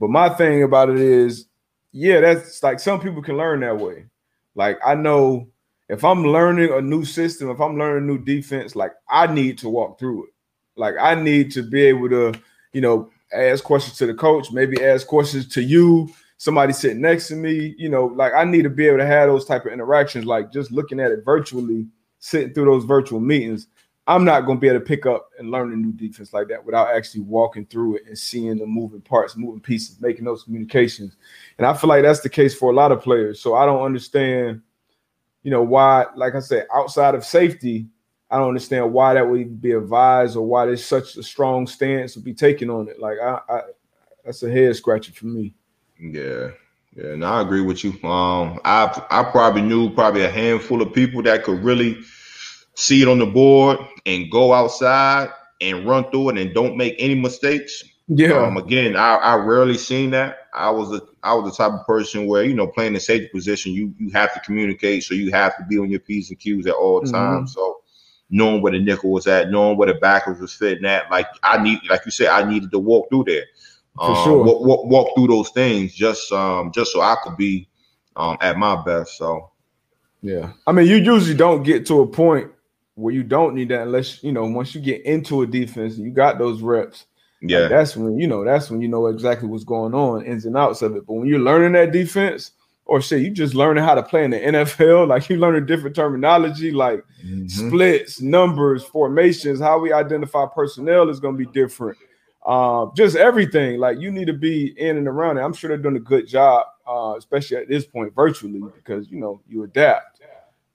But 0.00 0.10
my 0.10 0.28
thing 0.28 0.62
about 0.62 0.90
it 0.90 0.98
is, 0.98 1.46
yeah, 1.92 2.20
that's 2.20 2.62
like 2.62 2.80
some 2.80 3.00
people 3.00 3.22
can 3.22 3.36
learn 3.36 3.60
that 3.60 3.78
way. 3.78 4.06
Like 4.54 4.78
I 4.84 4.94
know 4.94 5.48
if 5.88 6.04
I'm 6.04 6.24
learning 6.24 6.72
a 6.72 6.80
new 6.80 7.04
system, 7.04 7.48
if 7.50 7.60
I'm 7.60 7.78
learning 7.78 8.04
a 8.04 8.06
new 8.06 8.18
defense, 8.18 8.74
like 8.74 8.92
I 9.08 9.26
need 9.26 9.58
to 9.58 9.68
walk 9.68 9.98
through 9.98 10.24
it. 10.24 10.30
Like 10.76 10.94
I 11.00 11.14
need 11.14 11.52
to 11.52 11.62
be 11.62 11.82
able 11.82 12.08
to, 12.10 12.32
you 12.72 12.80
know, 12.80 13.10
ask 13.32 13.64
questions 13.64 13.96
to 13.98 14.06
the 14.06 14.14
coach, 14.14 14.50
maybe 14.52 14.82
ask 14.82 15.06
questions 15.06 15.48
to 15.48 15.62
you, 15.62 16.08
somebody 16.38 16.72
sitting 16.72 17.00
next 17.00 17.28
to 17.28 17.36
me, 17.36 17.74
you 17.76 17.88
know, 17.88 18.06
like 18.06 18.32
I 18.32 18.44
need 18.44 18.62
to 18.62 18.70
be 18.70 18.86
able 18.86 18.98
to 18.98 19.06
have 19.06 19.28
those 19.28 19.44
type 19.44 19.66
of 19.66 19.72
interactions, 19.72 20.24
like 20.24 20.52
just 20.52 20.70
looking 20.70 21.00
at 21.00 21.10
it 21.10 21.24
virtually, 21.24 21.86
sitting 22.20 22.54
through 22.54 22.66
those 22.66 22.84
virtual 22.84 23.20
meetings. 23.20 23.66
I'm 24.06 24.24
not 24.24 24.46
going 24.46 24.56
to 24.56 24.60
be 24.60 24.68
able 24.68 24.80
to 24.80 24.86
pick 24.86 25.04
up 25.04 25.28
and 25.38 25.50
learn 25.50 25.70
a 25.70 25.76
new 25.76 25.92
defense 25.92 26.32
like 26.32 26.48
that 26.48 26.64
without 26.64 26.94
actually 26.96 27.20
walking 27.20 27.66
through 27.66 27.96
it 27.96 28.04
and 28.06 28.16
seeing 28.16 28.56
the 28.56 28.66
moving 28.66 29.02
parts, 29.02 29.36
moving 29.36 29.60
pieces, 29.60 30.00
making 30.00 30.24
those 30.24 30.44
communications. 30.44 31.16
And 31.58 31.66
I 31.66 31.74
feel 31.74 31.88
like 31.88 32.04
that's 32.04 32.20
the 32.20 32.30
case 32.30 32.54
for 32.54 32.70
a 32.70 32.74
lot 32.74 32.90
of 32.90 33.02
players. 33.02 33.38
So 33.38 33.54
I 33.54 33.66
don't 33.66 33.82
understand, 33.82 34.62
you 35.42 35.50
know, 35.50 35.62
why, 35.62 36.06
like 36.16 36.34
I 36.34 36.40
said, 36.40 36.66
outside 36.74 37.14
of 37.14 37.24
safety, 37.24 37.86
I 38.30 38.38
don't 38.38 38.48
understand 38.48 38.92
why 38.92 39.14
that 39.14 39.28
would 39.28 39.60
be 39.60 39.72
advised 39.72 40.36
or 40.36 40.46
why 40.46 40.66
there's 40.66 40.84
such 40.84 41.16
a 41.16 41.22
strong 41.22 41.66
stance 41.66 42.14
to 42.14 42.20
be 42.20 42.34
taken 42.34 42.68
on 42.70 42.88
it. 42.88 43.00
Like 43.00 43.18
I, 43.22 43.40
I 43.48 43.60
that's 44.24 44.42
a 44.42 44.50
head 44.50 44.76
scratcher 44.76 45.12
for 45.12 45.26
me. 45.26 45.54
Yeah. 45.98 46.50
Yeah, 46.96 47.12
and 47.12 47.24
I 47.24 47.42
agree 47.42 47.60
with 47.60 47.84
you. 47.84 47.90
Um, 48.02 48.60
I 48.64 49.02
I 49.10 49.22
probably 49.22 49.62
knew 49.62 49.94
probably 49.94 50.24
a 50.24 50.30
handful 50.30 50.82
of 50.82 50.92
people 50.92 51.22
that 51.22 51.44
could 51.44 51.62
really 51.62 51.98
see 52.74 53.02
it 53.02 53.08
on 53.08 53.18
the 53.18 53.26
board 53.26 53.78
and 54.04 54.30
go 54.30 54.52
outside 54.52 55.28
and 55.60 55.86
run 55.86 56.10
through 56.10 56.30
it 56.30 56.38
and 56.38 56.54
don't 56.54 56.76
make 56.76 56.96
any 56.98 57.14
mistakes. 57.14 57.84
Yeah. 58.08 58.38
Um, 58.38 58.56
again, 58.56 58.96
I, 58.96 59.16
I 59.16 59.34
rarely 59.36 59.76
seen 59.76 60.10
that. 60.10 60.48
I 60.54 60.70
was 60.70 60.92
a 60.92 61.02
I 61.22 61.34
was 61.34 61.52
the 61.52 61.62
type 61.62 61.78
of 61.78 61.86
person 61.86 62.26
where 62.26 62.42
you 62.42 62.54
know 62.54 62.66
playing 62.66 62.94
the 62.94 63.00
safety 63.00 63.28
position, 63.28 63.72
you 63.72 63.94
you 63.98 64.10
have 64.10 64.32
to 64.34 64.40
communicate, 64.40 65.04
so 65.04 65.14
you 65.14 65.30
have 65.30 65.56
to 65.58 65.64
be 65.64 65.78
on 65.78 65.90
your 65.90 66.00
p's 66.00 66.30
and 66.30 66.38
q's 66.38 66.66
at 66.66 66.74
all 66.74 67.02
mm-hmm. 67.02 67.12
times. 67.12 67.54
So 67.54 67.77
knowing 68.30 68.62
where 68.62 68.72
the 68.72 68.78
nickel 68.78 69.10
was 69.10 69.26
at, 69.26 69.50
knowing 69.50 69.76
where 69.76 69.92
the 69.92 69.98
backers 69.98 70.40
was 70.40 70.52
fitting 70.52 70.84
at, 70.84 71.10
like 71.10 71.26
I 71.42 71.62
need, 71.62 71.80
like 71.88 72.02
you 72.04 72.10
said, 72.10 72.28
I 72.28 72.48
needed 72.48 72.70
to 72.72 72.78
walk 72.78 73.08
through 73.08 73.24
there. 73.24 73.44
For 73.96 74.10
um, 74.10 74.24
sure. 74.24 74.44
Walk, 74.44 74.62
walk, 74.62 74.84
walk, 74.86 75.08
through 75.16 75.28
those 75.28 75.50
things 75.50 75.92
just 75.92 76.30
um 76.32 76.70
just 76.72 76.92
so 76.92 77.00
I 77.00 77.16
could 77.22 77.36
be 77.36 77.68
um 78.16 78.36
at 78.40 78.56
my 78.56 78.82
best. 78.84 79.16
So 79.18 79.50
yeah, 80.22 80.52
I 80.66 80.72
mean, 80.72 80.86
you 80.86 80.96
usually 80.96 81.34
don't 81.34 81.62
get 81.62 81.86
to 81.86 82.00
a 82.00 82.06
point 82.06 82.50
where 82.98 83.14
you 83.14 83.22
don't 83.22 83.54
need 83.54 83.68
that 83.68 83.82
unless 83.82 84.22
you 84.24 84.32
know 84.32 84.44
once 84.44 84.74
you 84.74 84.80
get 84.80 85.02
into 85.02 85.42
a 85.42 85.46
defense 85.46 85.96
and 85.96 86.04
you 86.04 86.10
got 86.10 86.36
those 86.36 86.62
reps 86.62 87.06
yeah 87.40 87.60
like 87.60 87.70
that's 87.70 87.96
when 87.96 88.18
you 88.18 88.26
know 88.26 88.44
that's 88.44 88.70
when 88.70 88.80
you 88.80 88.88
know 88.88 89.06
exactly 89.06 89.48
what's 89.48 89.62
going 89.62 89.94
on 89.94 90.24
ins 90.24 90.44
and 90.44 90.56
outs 90.56 90.82
of 90.82 90.96
it 90.96 91.06
but 91.06 91.14
when 91.14 91.28
you're 91.28 91.38
learning 91.38 91.72
that 91.72 91.92
defense 91.92 92.50
or 92.88 93.00
shit 93.00 93.22
you 93.22 93.30
just 93.30 93.54
learning 93.54 93.84
how 93.84 93.94
to 93.94 94.02
play 94.02 94.24
in 94.24 94.30
the 94.32 94.38
nfl 94.38 95.06
like 95.08 95.28
you 95.28 95.36
learning 95.36 95.66
different 95.66 95.94
terminology 95.94 96.72
like 96.72 97.04
mm-hmm. 97.24 97.46
splits 97.46 98.20
numbers 98.20 98.82
formations 98.84 99.60
how 99.60 99.78
we 99.78 99.92
identify 99.92 100.44
personnel 100.54 101.08
is 101.08 101.20
going 101.20 101.36
to 101.36 101.44
be 101.44 101.50
different 101.52 101.96
uh, 102.46 102.86
just 102.96 103.14
everything 103.14 103.78
like 103.78 103.98
you 103.98 104.10
need 104.10 104.26
to 104.26 104.32
be 104.32 104.68
in 104.78 104.96
and 104.96 105.06
around 105.06 105.38
it 105.38 105.42
i'm 105.42 105.52
sure 105.52 105.68
they're 105.68 105.76
doing 105.76 105.96
a 105.96 106.00
good 106.00 106.26
job 106.26 106.66
uh, 106.86 107.14
especially 107.16 107.56
at 107.56 107.68
this 107.68 107.84
point 107.84 108.14
virtually 108.14 108.60
because 108.74 109.08
you 109.10 109.18
know 109.20 109.40
you 109.48 109.62
adapt 109.62 110.18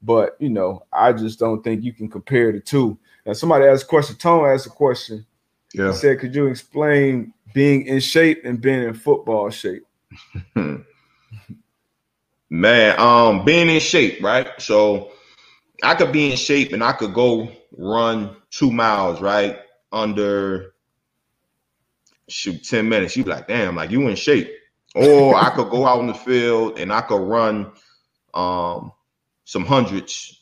but 0.04 0.36
you 0.40 0.50
know, 0.50 0.84
I 0.92 1.14
just 1.14 1.40
don't 1.40 1.64
think 1.64 1.84
you 1.84 1.94
can 1.94 2.10
compare 2.10 2.52
the 2.52 2.60
two. 2.60 2.98
Now, 3.26 3.34
somebody 3.34 3.66
asked 3.66 3.86
a 3.86 3.88
question. 3.88 4.18
Tone 4.18 4.50
asked 4.50 4.68
a 4.68 4.70
question. 4.70 5.26
Yeah. 5.74 5.92
He 5.92 5.98
said, 5.98 6.20
"Could 6.20 6.36
you 6.36 6.48
explain 6.48 7.34
being 7.54 7.86
in 7.88 8.00
shape 8.02 8.42
and 8.44 8.62
being 8.62 8.84
in 8.84 8.94
football 8.94 9.50
shape?" 9.50 9.86
Man, 12.54 13.00
um, 13.00 13.46
being 13.46 13.68
in 13.68 13.80
shape, 13.80 14.22
right? 14.22 14.48
So 14.62 15.10
I 15.82 15.96
could 15.96 16.12
be 16.12 16.30
in 16.30 16.38
shape 16.38 16.72
and 16.72 16.84
I 16.84 16.92
could 16.92 17.12
go 17.12 17.50
run 17.76 18.36
two 18.52 18.72
miles, 18.72 19.20
right? 19.20 19.58
Under 19.92 20.76
shoot 22.30 22.64
10 22.64 22.88
minutes. 22.88 23.18
You 23.18 23.24
be 23.24 23.32
like, 23.32 23.48
damn, 23.48 23.76
like 23.76 23.90
you 23.90 24.08
in 24.08 24.16
shape. 24.16 24.52
Or 24.94 25.36
I 25.36 25.50
could 25.50 25.72
go 25.72 25.88
out 25.88 26.02
in 26.02 26.06
the 26.06 26.14
field 26.14 26.78
and 26.78 26.94
I 26.94 27.02
could 27.02 27.24
run 27.28 27.72
um 28.36 28.92
some 29.46 29.66
hundreds 29.66 30.40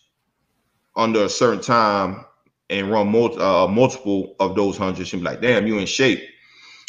under 0.97 1.23
a 1.23 1.29
certain 1.29 1.61
time 1.61 2.25
and 2.69 2.91
run 2.91 3.09
multi, 3.09 3.39
uh, 3.39 3.67
multiple 3.67 4.35
of 4.41 4.57
those 4.57 4.77
hundreds 4.77 5.13
and 5.13 5.21
be 5.21 5.29
like, 5.29 5.41
damn, 5.41 5.65
you 5.65 5.79
in 5.79 5.85
shape. 5.85 6.21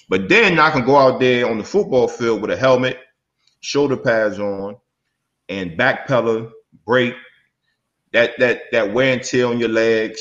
But 0.08 0.28
then 0.28 0.58
I 0.58 0.72
can 0.72 0.85
go 0.85 0.96
out 0.96 1.20
there 1.20 1.48
on 1.48 1.58
the 1.58 1.64
football 1.64 2.08
field 2.08 2.42
with 2.42 2.50
a 2.50 2.56
helmet, 2.56 2.98
shoulder 3.61 3.96
pads 3.96 4.40
on, 4.40 4.78
and 5.60 5.76
back 5.76 6.06
pedal, 6.06 6.50
brake, 6.84 7.14
that 8.12 8.38
that 8.38 8.62
that 8.72 8.92
wear 8.92 9.12
and 9.12 9.22
tear 9.22 9.46
on 9.46 9.58
your 9.58 9.68
legs. 9.68 10.20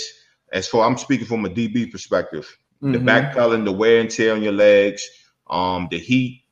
As 0.51 0.67
for 0.67 0.85
I'm 0.85 0.97
speaking 0.97 1.27
from 1.27 1.45
a 1.45 1.49
DB 1.49 1.89
perspective, 1.91 2.57
mm-hmm. 2.83 2.91
the 2.91 2.99
back 2.99 3.33
pedaling, 3.33 3.63
the 3.63 3.71
wear 3.71 4.01
and 4.01 4.09
tear 4.09 4.33
on 4.33 4.43
your 4.43 4.53
legs, 4.53 5.07
um, 5.49 5.87
the 5.89 5.97
heat. 5.97 6.43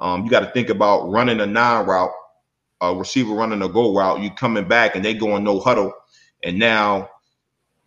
Um, 0.00 0.24
you 0.24 0.30
got 0.30 0.40
to 0.40 0.50
think 0.50 0.68
about 0.68 1.08
running 1.10 1.40
a 1.40 1.46
nine 1.46 1.86
route 1.86 2.10
a 2.82 2.94
receiver 2.94 3.32
running 3.32 3.62
a 3.62 3.68
go 3.68 3.94
route, 3.94 4.20
you 4.20 4.30
coming 4.32 4.66
back 4.66 4.96
and 4.96 5.04
they 5.04 5.14
going 5.14 5.44
no 5.44 5.60
huddle, 5.60 5.94
and 6.42 6.58
now 6.58 7.08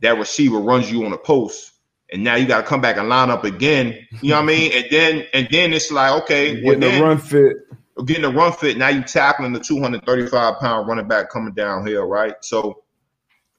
that 0.02 0.18
receiver 0.18 0.58
runs 0.58 0.90
you 0.90 1.06
on 1.06 1.12
a 1.12 1.18
post, 1.18 1.74
and 2.12 2.24
now 2.24 2.36
you 2.36 2.48
got 2.48 2.62
to 2.62 2.68
come 2.68 2.82
back 2.82 2.98
and 2.98 3.10
line 3.10 3.30
up 3.30 3.44
again. 3.44 4.08
You 4.22 4.30
know 4.30 4.36
what 4.38 4.44
I 4.44 4.46
mean? 4.46 4.72
And 4.76 4.86
then 4.90 5.28
and 5.34 5.48
then 5.52 5.74
it's 5.74 5.92
like 5.92 6.24
okay, 6.24 6.64
well, 6.64 6.80
then, 6.80 7.02
run 7.02 7.18
fit, 7.18 7.58
getting 8.04 8.26
a 8.26 8.30
run 8.30 8.52
fit. 8.52 8.78
Now 8.78 8.90
You're 8.90 9.04
tackling 9.04 9.54
the 9.54 9.60
235 9.60 10.60
pound 10.60 10.88
running 10.88 11.08
back 11.08 11.30
coming 11.30 11.54
downhill, 11.54 12.06
right? 12.06 12.36
So 12.42 12.84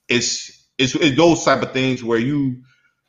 it's 0.08 0.66
it's, 0.78 0.94
it's 0.94 1.16
those 1.16 1.44
type 1.44 1.62
of 1.62 1.72
things 1.72 2.04
where 2.04 2.18
you 2.18 2.62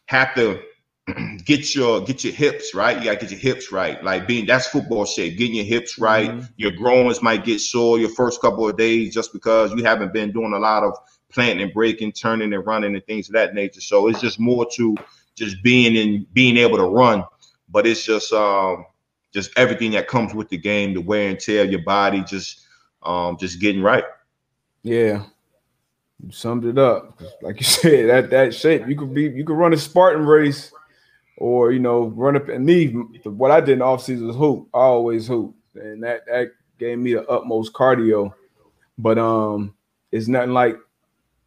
have 0.06 0.34
to 0.36 0.62
get 1.46 1.76
your 1.76 2.02
get 2.02 2.24
your 2.24 2.34
hips 2.34 2.74
right. 2.74 2.98
You 2.98 3.06
gotta 3.06 3.18
get 3.18 3.32
your 3.32 3.40
hips 3.40 3.72
right. 3.72 4.02
Like 4.04 4.28
being 4.28 4.46
that's 4.46 4.68
football 4.68 5.06
shape. 5.06 5.38
Getting 5.38 5.56
your 5.56 5.66
hips 5.66 6.00
right. 6.00 6.30
Mm-hmm. 6.30 6.46
Your 6.58 6.72
groins 6.72 7.22
might 7.22 7.46
get 7.46 7.60
sore 7.60 8.00
your 8.00 8.10
first 8.10 8.42
couple 8.42 8.68
of 8.68 8.78
days 8.78 9.14
just 9.14 9.34
because 9.34 9.74
you 9.74 9.84
haven't 9.84 10.14
been 10.14 10.32
doing 10.32 10.54
a 10.54 10.60
lot 10.60 10.84
of 10.84 10.94
planting 11.30 11.64
and 11.64 11.74
breaking, 11.74 12.14
turning 12.14 12.54
and 12.54 12.66
running 12.66 12.96
and 12.96 13.06
things 13.06 13.28
of 13.28 13.34
that 13.34 13.54
nature. 13.54 13.82
So 13.82 14.08
it's 14.08 14.22
just 14.22 14.40
more 14.40 14.66
to 14.76 14.96
just 15.36 15.62
being 15.62 15.96
in 15.96 16.26
being 16.34 16.58
able 16.58 16.78
to 16.78 16.86
run. 16.86 17.24
But 17.70 17.86
it's 17.86 18.04
just 18.04 18.32
um 18.32 18.86
just 19.34 19.52
everything 19.58 19.92
that 19.92 20.08
comes 20.08 20.34
with 20.34 20.50
the 20.50 20.58
game, 20.58 20.94
the 20.94 21.02
wear 21.02 21.30
and 21.30 21.40
tear 21.40 21.66
your 21.66 21.84
body, 21.84 22.24
just 22.24 22.66
um 23.04 23.38
just 23.40 23.60
getting 23.60 23.82
right. 23.82 24.04
Yeah. 24.84 25.24
You 26.24 26.32
summed 26.32 26.66
it 26.66 26.78
up. 26.78 27.22
Like 27.42 27.60
you 27.60 27.66
said, 27.66 28.10
that 28.10 28.30
that 28.32 28.54
shape. 28.54 28.88
You 28.88 28.96
could 28.96 29.14
be 29.14 29.24
you 29.24 29.46
could 29.46 29.58
run 29.58 29.74
a 29.74 29.78
Spartan 29.78 30.26
race 30.26 30.72
or 31.38 31.72
you 31.72 31.80
know, 31.80 32.08
run 32.08 32.36
up 32.36 32.50
and 32.50 32.66
leave. 32.66 32.96
What 33.26 33.52
I 33.52 33.60
did 33.60 33.74
in 33.74 33.82
off 33.82 34.04
season 34.04 34.28
was 34.28 34.36
hoop. 34.36 34.70
I 34.74 34.80
always 34.80 35.28
hoop, 35.28 35.56
and 35.76 36.04
that 36.04 36.26
that 36.26 36.52
gave 36.80 36.98
me 36.98 37.14
the 37.14 37.28
utmost 37.28 37.74
cardio. 37.74 38.34
But 38.98 39.20
um, 39.20 39.76
it's 40.12 40.28
nothing 40.28 40.54
like 40.54 40.78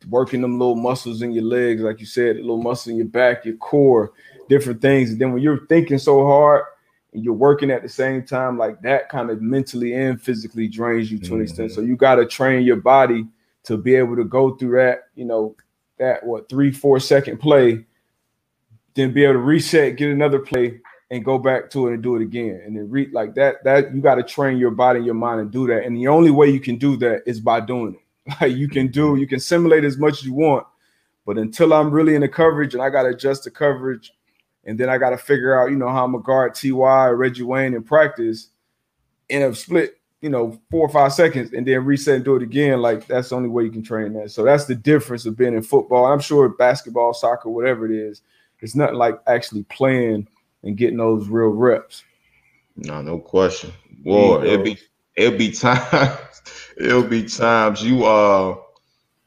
working 0.08 0.40
them 0.40 0.58
little 0.58 0.76
muscles 0.76 1.22
in 1.22 1.32
your 1.32 1.44
legs, 1.44 1.82
like 1.82 2.00
you 2.00 2.06
said, 2.06 2.36
a 2.36 2.40
little 2.40 2.62
muscle 2.62 2.90
in 2.90 2.96
your 2.96 3.06
back, 3.06 3.44
your 3.44 3.56
core, 3.56 4.12
different 4.48 4.80
things. 4.80 5.10
And 5.10 5.20
then 5.20 5.32
when 5.32 5.42
you're 5.42 5.66
thinking 5.66 5.98
so 5.98 6.24
hard 6.24 6.64
and 7.12 7.24
you're 7.24 7.34
working 7.34 7.70
at 7.70 7.82
the 7.82 7.88
same 7.88 8.24
time, 8.24 8.56
like 8.56 8.80
that 8.82 9.08
kind 9.08 9.30
of 9.30 9.42
mentally 9.42 9.94
and 9.94 10.20
physically 10.20 10.68
drains 10.68 11.10
you 11.10 11.18
to 11.18 11.24
mm-hmm. 11.24 11.34
an 11.36 11.42
extent. 11.42 11.72
So 11.72 11.80
you 11.80 11.96
got 11.96 12.16
to 12.16 12.26
train 12.26 12.62
your 12.62 12.76
body 12.76 13.26
to 13.64 13.76
be 13.76 13.94
able 13.94 14.16
to 14.16 14.24
go 14.24 14.56
through 14.56 14.76
that, 14.78 15.08
you 15.14 15.24
know, 15.24 15.56
that 15.98 16.24
what 16.24 16.48
three, 16.48 16.72
four 16.72 16.98
second 17.00 17.38
play 17.38 17.84
then 18.94 19.12
be 19.12 19.24
able 19.24 19.34
to 19.34 19.38
reset, 19.38 19.96
get 19.96 20.10
another 20.10 20.38
play, 20.38 20.80
and 21.10 21.24
go 21.24 21.38
back 21.38 21.70
to 21.70 21.88
it 21.88 21.94
and 21.94 22.02
do 22.02 22.16
it 22.16 22.22
again. 22.22 22.60
And 22.64 22.76
then 22.76 22.88
read 22.90 23.12
like 23.12 23.34
that. 23.34 23.64
That 23.64 23.94
you 23.94 24.00
got 24.00 24.16
to 24.16 24.22
train 24.22 24.58
your 24.58 24.70
body 24.70 24.98
and 24.98 25.06
your 25.06 25.14
mind 25.14 25.40
and 25.40 25.50
do 25.50 25.66
that. 25.68 25.84
And 25.84 25.96
the 25.96 26.08
only 26.08 26.30
way 26.30 26.50
you 26.50 26.60
can 26.60 26.76
do 26.76 26.96
that 26.98 27.22
is 27.26 27.40
by 27.40 27.60
doing 27.60 27.94
it. 27.94 28.00
Like 28.40 28.56
you 28.56 28.68
can 28.68 28.88
do, 28.88 29.16
you 29.16 29.26
can 29.26 29.40
simulate 29.40 29.82
as 29.82 29.98
much 29.98 30.18
as 30.18 30.24
you 30.24 30.34
want, 30.34 30.64
But 31.26 31.38
until 31.38 31.72
I'm 31.72 31.90
really 31.90 32.14
in 32.14 32.20
the 32.20 32.28
coverage 32.28 32.74
and 32.74 32.82
I 32.82 32.90
got 32.90 33.02
to 33.02 33.08
adjust 33.08 33.44
the 33.44 33.50
coverage, 33.50 34.12
and 34.64 34.78
then 34.78 34.88
I 34.88 34.98
got 34.98 35.10
to 35.10 35.18
figure 35.18 35.58
out, 35.58 35.70
you 35.70 35.76
know, 35.76 35.88
how 35.88 36.04
I'm 36.04 36.12
gonna 36.12 36.22
guard 36.22 36.54
Ty 36.54 36.70
or 36.70 37.16
Reggie 37.16 37.42
Wayne 37.42 37.74
in 37.74 37.82
practice 37.82 38.48
in 39.28 39.42
a 39.42 39.54
split, 39.54 39.98
you 40.20 40.28
know, 40.28 40.60
four 40.70 40.86
or 40.86 40.90
five 40.90 41.12
seconds, 41.12 41.52
and 41.52 41.66
then 41.66 41.84
reset 41.84 42.16
and 42.16 42.24
do 42.24 42.36
it 42.36 42.42
again. 42.42 42.80
Like 42.80 43.06
that's 43.06 43.30
the 43.30 43.36
only 43.36 43.48
way 43.48 43.64
you 43.64 43.70
can 43.70 43.82
train 43.82 44.12
that. 44.14 44.30
So 44.30 44.44
that's 44.44 44.66
the 44.66 44.74
difference 44.74 45.26
of 45.26 45.36
being 45.36 45.54
in 45.54 45.62
football. 45.62 46.06
I'm 46.06 46.20
sure 46.20 46.48
basketball, 46.48 47.14
soccer, 47.14 47.48
whatever 47.48 47.86
it 47.86 47.92
is, 47.92 48.22
it's 48.60 48.74
nothing 48.74 48.96
like 48.96 49.18
actually 49.26 49.62
playing 49.64 50.28
and 50.62 50.76
getting 50.76 50.98
those 50.98 51.28
real 51.28 51.48
reps. 51.48 52.04
No, 52.76 53.00
no 53.02 53.18
question. 53.18 53.72
Boy, 54.02 54.44
it'll 54.44 54.64
be 54.64 54.78
it'll 55.16 55.38
be 55.38 55.50
times 55.52 56.42
it'll 56.76 57.02
be 57.02 57.24
times 57.24 57.82
you 57.82 58.04
uh 58.04 58.56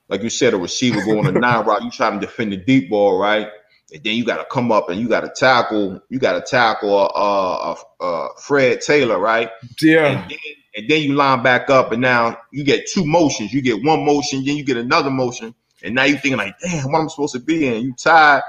like 0.10 0.22
you 0.22 0.30
said 0.30 0.54
a 0.54 0.58
receiver 0.58 1.04
going 1.04 1.26
a 1.26 1.32
nine 1.32 1.66
route, 1.66 1.84
you 1.84 1.90
try 1.90 2.12
to 2.12 2.20
defend 2.20 2.52
the 2.52 2.58
deep 2.58 2.90
ball, 2.90 3.18
right? 3.18 3.50
And 3.94 4.04
then 4.04 4.16
you 4.16 4.26
got 4.26 4.38
to 4.38 4.46
come 4.46 4.72
up 4.72 4.90
and 4.90 5.00
you 5.00 5.08
got 5.08 5.22
to 5.22 5.32
tackle. 5.36 6.02
You 6.10 6.18
got 6.18 6.34
to 6.34 6.42
tackle 6.42 7.12
uh, 7.16 7.74
uh, 7.74 7.76
uh, 8.00 8.28
Fred 8.40 8.82
Taylor, 8.82 9.20
right? 9.20 9.52
Yeah. 9.82 10.08
And 10.08 10.32
then, 10.32 10.40
and 10.76 10.90
then, 10.90 11.04
you 11.04 11.14
line 11.14 11.44
back 11.44 11.70
up, 11.70 11.92
and 11.92 12.02
now 12.02 12.36
you 12.52 12.64
get 12.64 12.88
two 12.88 13.06
motions. 13.06 13.54
You 13.54 13.62
get 13.62 13.84
one 13.84 14.04
motion, 14.04 14.44
then 14.44 14.58
you 14.58 14.64
get 14.64 14.78
another 14.78 15.12
motion, 15.12 15.54
and 15.84 15.94
now 15.94 16.06
you 16.06 16.18
thinking 16.18 16.38
like, 16.38 16.56
"Damn, 16.60 16.92
what 16.92 17.00
am 17.00 17.06
I 17.06 17.10
supposed 17.10 17.34
to 17.34 17.40
be 17.40 17.68
in?" 17.68 17.84
You 17.84 17.94
tired. 17.94 18.42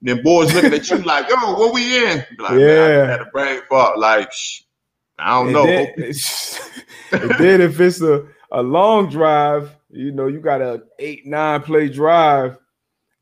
then 0.00 0.22
boys 0.22 0.54
looking 0.54 0.72
at 0.72 0.88
you 0.88 0.98
like, 1.04 1.28
"Yo, 1.28 1.34
what 1.54 1.74
we 1.74 2.06
in?" 2.06 2.24
Like, 2.38 2.60
yeah. 2.60 3.04
I 3.04 3.10
had 3.10 3.20
a 3.22 3.28
brain 3.32 3.62
fart. 3.68 3.98
Like, 3.98 4.32
shh, 4.32 4.60
I 5.18 5.30
don't 5.30 5.46
and 5.46 5.52
know. 5.54 5.66
Then, 5.66 6.12
and 7.12 7.30
then 7.40 7.60
if 7.60 7.80
it's 7.80 8.00
a 8.00 8.28
a 8.52 8.62
long 8.62 9.08
drive, 9.08 9.74
you 9.90 10.12
know, 10.12 10.28
you 10.28 10.38
got 10.38 10.60
a 10.60 10.84
eight 11.00 11.26
nine 11.26 11.62
play 11.62 11.88
drive 11.88 12.58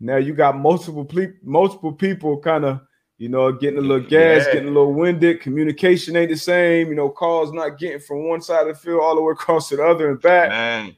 now 0.01 0.17
you 0.17 0.35
got 0.35 0.57
multiple 0.59 1.05
ple- 1.05 1.35
multiple 1.43 1.93
people 1.93 2.39
kind 2.39 2.65
of 2.65 2.81
you 3.19 3.29
know 3.29 3.53
getting 3.53 3.79
a 3.79 3.83
little 3.83 4.01
gas, 4.01 4.47
yeah. 4.47 4.55
getting 4.55 4.69
a 4.69 4.73
little 4.73 4.95
winded. 4.95 5.41
Communication 5.43 6.17
ain't 6.17 6.31
the 6.31 6.37
same. 6.37 6.89
You 6.89 6.95
know, 6.95 7.11
calls 7.11 7.53
not 7.53 7.79
getting 7.79 8.01
from 8.01 8.27
one 8.27 8.41
side 8.41 8.67
of 8.67 8.75
the 8.75 8.81
field 8.81 9.01
all 9.03 9.15
the 9.15 9.23
way 9.23 9.33
across 9.33 9.69
to 9.69 9.77
the 9.77 9.85
other 9.85 10.11
and 10.11 10.21
back. 10.21 10.49
Man, 10.49 10.97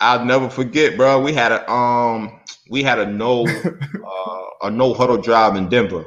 I'll 0.00 0.24
never 0.24 0.50
forget, 0.50 0.96
bro. 0.96 1.20
We 1.20 1.32
had 1.32 1.50
a 1.50 1.70
um, 1.70 2.40
we 2.70 2.82
had 2.82 2.98
a 2.98 3.06
no 3.06 3.46
uh, 4.06 4.66
a 4.66 4.70
no 4.70 4.92
huddle 4.92 5.18
drive 5.18 5.56
in 5.56 5.68
Denver. 5.70 6.04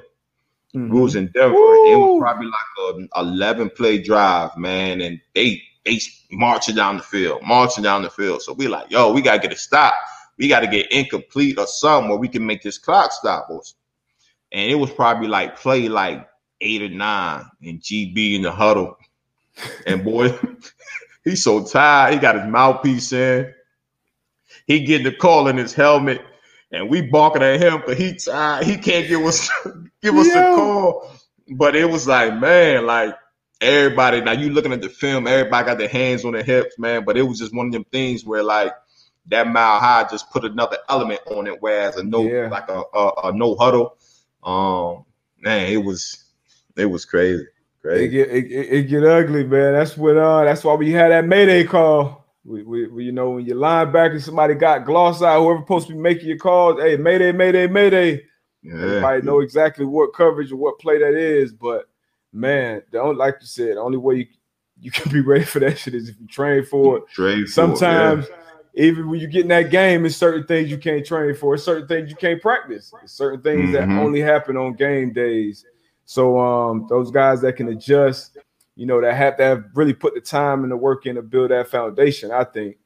Mm-hmm. 0.75 0.93
We 0.93 1.01
was 1.01 1.15
in 1.15 1.31
Denver. 1.33 1.55
It 1.55 1.97
was 1.97 2.21
probably 2.21 2.45
like 2.45 2.95
an 2.95 3.09
eleven 3.15 3.71
play 3.71 3.97
drive, 3.97 4.55
man, 4.55 5.01
and 5.01 5.19
they 5.33 5.63
they 5.83 5.99
marching 6.29 6.75
down 6.75 6.97
the 6.97 7.03
field, 7.03 7.41
marching 7.41 7.83
down 7.83 8.03
the 8.03 8.09
field. 8.11 8.43
So 8.43 8.53
we 8.53 8.67
like, 8.67 8.91
yo, 8.91 9.11
we 9.11 9.23
gotta 9.23 9.39
get 9.39 9.51
a 9.51 9.57
stop 9.57 9.95
we 10.39 10.47
got 10.47 10.61
to 10.61 10.67
get 10.67 10.91
incomplete 10.91 11.59
or 11.59 11.67
something 11.67 12.09
where 12.09 12.17
we 12.17 12.29
can 12.29 12.45
make 12.45 12.63
this 12.63 12.77
clock 12.77 13.11
stop 13.11 13.49
us. 13.51 13.75
And 14.51 14.71
it 14.71 14.75
was 14.75 14.89
probably 14.89 15.27
like 15.27 15.57
play 15.57 15.89
like 15.89 16.27
eight 16.61 16.81
or 16.81 16.89
nine 16.89 17.45
and 17.61 17.81
GB 17.81 18.35
in 18.35 18.41
the 18.41 18.51
huddle. 18.51 18.97
And 19.85 20.03
boy, 20.03 20.39
he's 21.25 21.43
so 21.43 21.65
tired. 21.65 22.13
He 22.13 22.19
got 22.19 22.35
his 22.35 22.49
mouthpiece 22.49 23.11
in. 23.11 23.53
He 24.65 24.79
getting 24.85 25.03
the 25.05 25.11
call 25.11 25.47
in 25.47 25.57
his 25.57 25.73
helmet, 25.73 26.21
and 26.71 26.89
we 26.89 27.01
barking 27.01 27.43
at 27.43 27.59
him, 27.59 27.83
but 27.85 27.97
he 27.97 28.15
tired. 28.15 28.65
He 28.65 28.77
can't 28.77 29.07
give 29.07 29.21
us 29.21 29.49
give 30.01 30.15
us 30.15 30.27
yeah. 30.27 30.53
a 30.53 30.55
call. 30.55 31.11
But 31.49 31.75
it 31.75 31.89
was 31.89 32.07
like, 32.07 32.39
man, 32.39 32.85
like 32.85 33.15
everybody. 33.59 34.21
Now 34.21 34.31
you 34.33 34.51
looking 34.51 34.71
at 34.71 34.81
the 34.81 34.89
film, 34.89 35.27
everybody 35.27 35.65
got 35.65 35.77
their 35.79 35.89
hands 35.89 36.23
on 36.23 36.33
their 36.33 36.43
hips, 36.43 36.79
man. 36.79 37.03
But 37.03 37.17
it 37.17 37.23
was 37.23 37.39
just 37.39 37.53
one 37.53 37.67
of 37.67 37.71
them 37.73 37.85
things 37.91 38.23
where 38.23 38.43
like 38.43 38.73
that 39.29 39.47
mile 39.47 39.79
high 39.79 40.07
just 40.09 40.29
put 40.31 40.43
another 40.43 40.77
element 40.89 41.21
on 41.27 41.47
it. 41.47 41.61
Whereas 41.61 41.95
a 41.97 42.03
no 42.03 42.23
yeah. 42.23 42.49
like 42.49 42.67
a, 42.69 42.83
a, 42.93 43.11
a, 43.25 43.33
no 43.33 43.55
huddle, 43.55 43.97
um, 44.43 45.05
man, 45.39 45.71
it 45.71 45.77
was 45.77 46.25
it 46.75 46.85
was 46.85 47.05
crazy. 47.05 47.45
Crazy. 47.81 48.05
It 48.05 48.09
get 48.09 48.29
it, 48.29 48.51
it, 48.51 48.83
get 48.89 49.03
ugly, 49.03 49.43
man. 49.43 49.73
That's 49.73 49.95
what 49.95 50.17
uh 50.17 50.43
that's 50.43 50.63
why 50.63 50.73
we 50.73 50.91
had 50.91 51.11
that 51.11 51.25
mayday 51.25 51.63
call. 51.63 52.25
We, 52.43 52.63
we, 52.63 52.87
we 52.87 53.05
you 53.05 53.11
know 53.11 53.31
when 53.31 53.45
your 53.45 53.57
linebacker 53.57 54.21
somebody 54.21 54.55
got 54.55 54.85
gloss 54.85 55.21
out, 55.21 55.41
whoever 55.41 55.61
supposed 55.61 55.87
to 55.87 55.93
be 55.93 55.99
making 55.99 56.27
your 56.27 56.37
calls, 56.37 56.81
hey, 56.81 56.97
mayday, 56.97 57.31
mayday, 57.31 57.67
mayday. 57.67 58.23
Yeah. 58.61 58.73
Everybody 58.73 59.21
know 59.21 59.39
exactly 59.39 59.85
what 59.85 60.13
coverage 60.13 60.51
or 60.51 60.57
what 60.57 60.79
play 60.79 60.97
that 60.99 61.13
is, 61.13 61.53
but 61.53 61.85
man, 62.33 62.81
don't 62.91 63.17
like 63.17 63.35
you 63.39 63.47
said, 63.47 63.77
the 63.77 63.81
only 63.81 63.97
way 63.97 64.15
you, 64.15 64.25
you 64.81 64.91
can 64.91 65.11
be 65.11 65.21
ready 65.21 65.45
for 65.45 65.59
that 65.59 65.77
shit 65.77 65.93
is 65.93 66.09
if 66.09 66.19
you 66.19 66.27
train 66.27 66.65
for 66.65 66.97
it. 66.97 67.07
Train 67.07 67.47
Sometimes 67.47 68.25
it, 68.25 68.31
yeah 68.31 68.38
even 68.73 69.09
when 69.09 69.19
you 69.19 69.27
get 69.27 69.41
in 69.41 69.47
that 69.49 69.71
game, 69.71 70.05
it's 70.05 70.15
certain 70.15 70.45
things 70.45 70.69
you 70.69 70.77
can't 70.77 71.05
train 71.05 71.33
for, 71.35 71.55
it's 71.55 71.63
certain 71.63 71.87
things 71.87 72.09
you 72.09 72.15
can't 72.15 72.41
practice, 72.41 72.93
it's 73.03 73.13
certain 73.13 73.41
things 73.41 73.69
mm-hmm. 73.69 73.91
that 73.91 74.01
only 74.01 74.21
happen 74.21 74.57
on 74.57 74.73
game 74.73 75.11
days. 75.11 75.65
So 76.05 76.39
um, 76.39 76.87
those 76.89 77.11
guys 77.11 77.41
that 77.41 77.53
can 77.53 77.69
adjust, 77.69 78.37
you 78.75 78.85
know, 78.85 79.01
that 79.01 79.15
have 79.15 79.37
to 79.37 79.43
have 79.43 79.65
really 79.75 79.93
put 79.93 80.15
the 80.15 80.21
time 80.21 80.63
and 80.63 80.71
the 80.71 80.77
work 80.77 81.05
in 81.05 81.15
to 81.15 81.21
build 81.21 81.51
that 81.51 81.67
foundation, 81.67 82.31
I 82.31 82.45
think. 82.45 82.77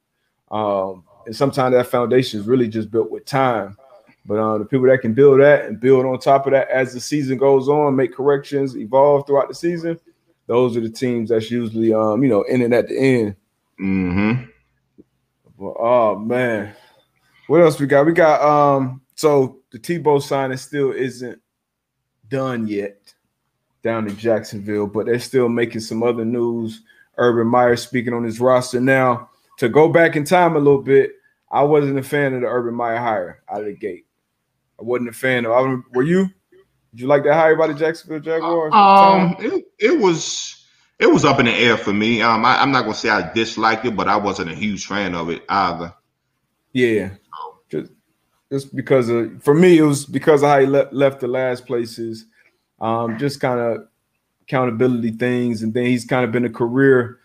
Um, 0.52 1.04
and 1.26 1.36
sometimes 1.36 1.74
that 1.74 1.88
foundation 1.88 2.40
is 2.40 2.48
really 2.48 2.68
just 2.68 2.92
built 2.92 3.10
with 3.12 3.26
time. 3.26 3.78
But 4.26 4.40
uh, 4.40 4.58
the 4.58 4.66
people 4.66 4.88
that 4.88 5.02
can 5.02 5.14
build 5.14 5.42
that 5.42 5.66
and 5.66 5.80
build 5.80 6.06
on 6.06 6.18
top 6.20 6.48
of 6.48 6.52
that 6.54 6.70
as 6.70 6.94
the 6.94 7.00
season 7.00 7.38
goes 7.38 7.68
on, 7.68 7.96
make 7.96 8.14
corrections, 8.14 8.76
evolve 8.76 9.28
throughout 9.28 9.50
the 9.50 9.56
season, 9.56 10.00
those 10.48 10.78
are 10.78 10.82
the 10.82 10.90
teams 10.90 11.30
that's 11.30 11.52
usually 11.52 11.94
um, 11.94 12.24
you 12.24 12.30
know, 12.30 12.44
in 12.44 12.62
and 12.62 12.74
at 12.74 12.88
the 12.88 12.98
end. 12.98 13.36
Mm-hmm. 13.80 14.50
Well, 15.64 15.78
oh 15.80 16.20
man, 16.20 16.76
what 17.48 17.62
else 17.62 17.80
we 17.80 17.88
got? 17.88 18.06
We 18.06 18.12
got 18.12 18.42
um. 18.42 19.02
So 19.16 19.60
the 19.72 19.80
Tebow 19.80 20.22
signing 20.22 20.58
still 20.58 20.92
isn't 20.92 21.40
done 22.28 22.68
yet 22.68 23.14
down 23.82 24.10
in 24.10 24.18
Jacksonville, 24.18 24.88
but 24.88 25.06
they're 25.06 25.20
still 25.20 25.48
making 25.48 25.80
some 25.80 26.04
other 26.04 26.26
news. 26.26 26.82
Urban 27.18 27.48
Meyer 27.48 27.78
speaking 27.78 28.14
on 28.14 28.26
his 28.26 28.42
roster 28.42 28.82
now. 28.82 29.30
To 29.60 29.70
go 29.70 29.88
back 29.88 30.18
in 30.18 30.26
time 30.26 30.58
a 30.58 30.60
little 30.60 30.82
bit, 30.82 31.14
I 31.50 31.64
wasn't 31.64 31.98
a 31.98 32.04
fan 32.04 32.34
of 32.34 32.42
the 32.42 32.48
Urban 32.48 32.74
Meyer 32.74 32.98
hire 32.98 33.44
out 33.50 33.62
of 33.62 33.68
the 33.68 33.74
gate. 33.74 34.06
I 34.78 34.84
wasn't 34.84 35.12
a 35.12 35.14
fan 35.14 35.46
of. 35.46 35.54
I, 35.54 35.78
were 35.94 36.04
you? 36.04 36.26
Did 36.92 37.00
you 37.00 37.08
like 37.08 37.24
that 37.24 37.36
hire 37.36 37.56
by 37.56 37.68
the 37.68 37.74
Jacksonville 37.74 38.20
Jaguars? 38.20 38.74
Um, 38.74 39.38
it, 39.40 39.64
it 39.80 39.98
was 39.98 40.63
it 41.00 41.12
was 41.12 41.26
up 41.26 41.40
in 41.40 41.46
the 41.46 41.54
air 41.54 41.78
for 41.78 41.94
me. 41.94 42.22
Um, 42.22 42.46
I, 42.46 42.62
am 42.62 42.72
not 42.72 42.84
gonna 42.84 42.96
say 42.96 43.10
I 43.10 43.32
disliked 43.34 43.86
it, 43.86 43.96
but 43.96 44.08
I 44.08 44.16
wasn't 44.16 44.52
a 44.52 44.56
huge 44.56 44.86
fan 44.86 45.16
of 45.16 45.30
it 45.30 45.44
either. 45.50 45.94
Yeah, 46.72 47.10
just 47.70 47.92
just 48.52 48.76
because 48.76 49.10
of 49.10 49.42
for 49.42 49.54
me, 49.54 49.78
it 49.78 49.84
was 49.84 50.06
because 50.06 50.42
he 50.42 50.68
le- 50.68 50.90
left 50.92 51.20
the 51.20 51.28
last 51.28 51.66
places. 51.66 52.26
Um, 52.80 53.18
just 53.18 53.40
kind 53.40 53.60
of 53.60 53.88
accountability 54.44 55.12
things, 55.12 55.64
and 55.64 55.74
then 55.74 55.86
he's 55.86 56.06
kind 56.06 56.26
of 56.26 56.32
been 56.32 56.46
a 56.46 56.50
career 56.50 57.20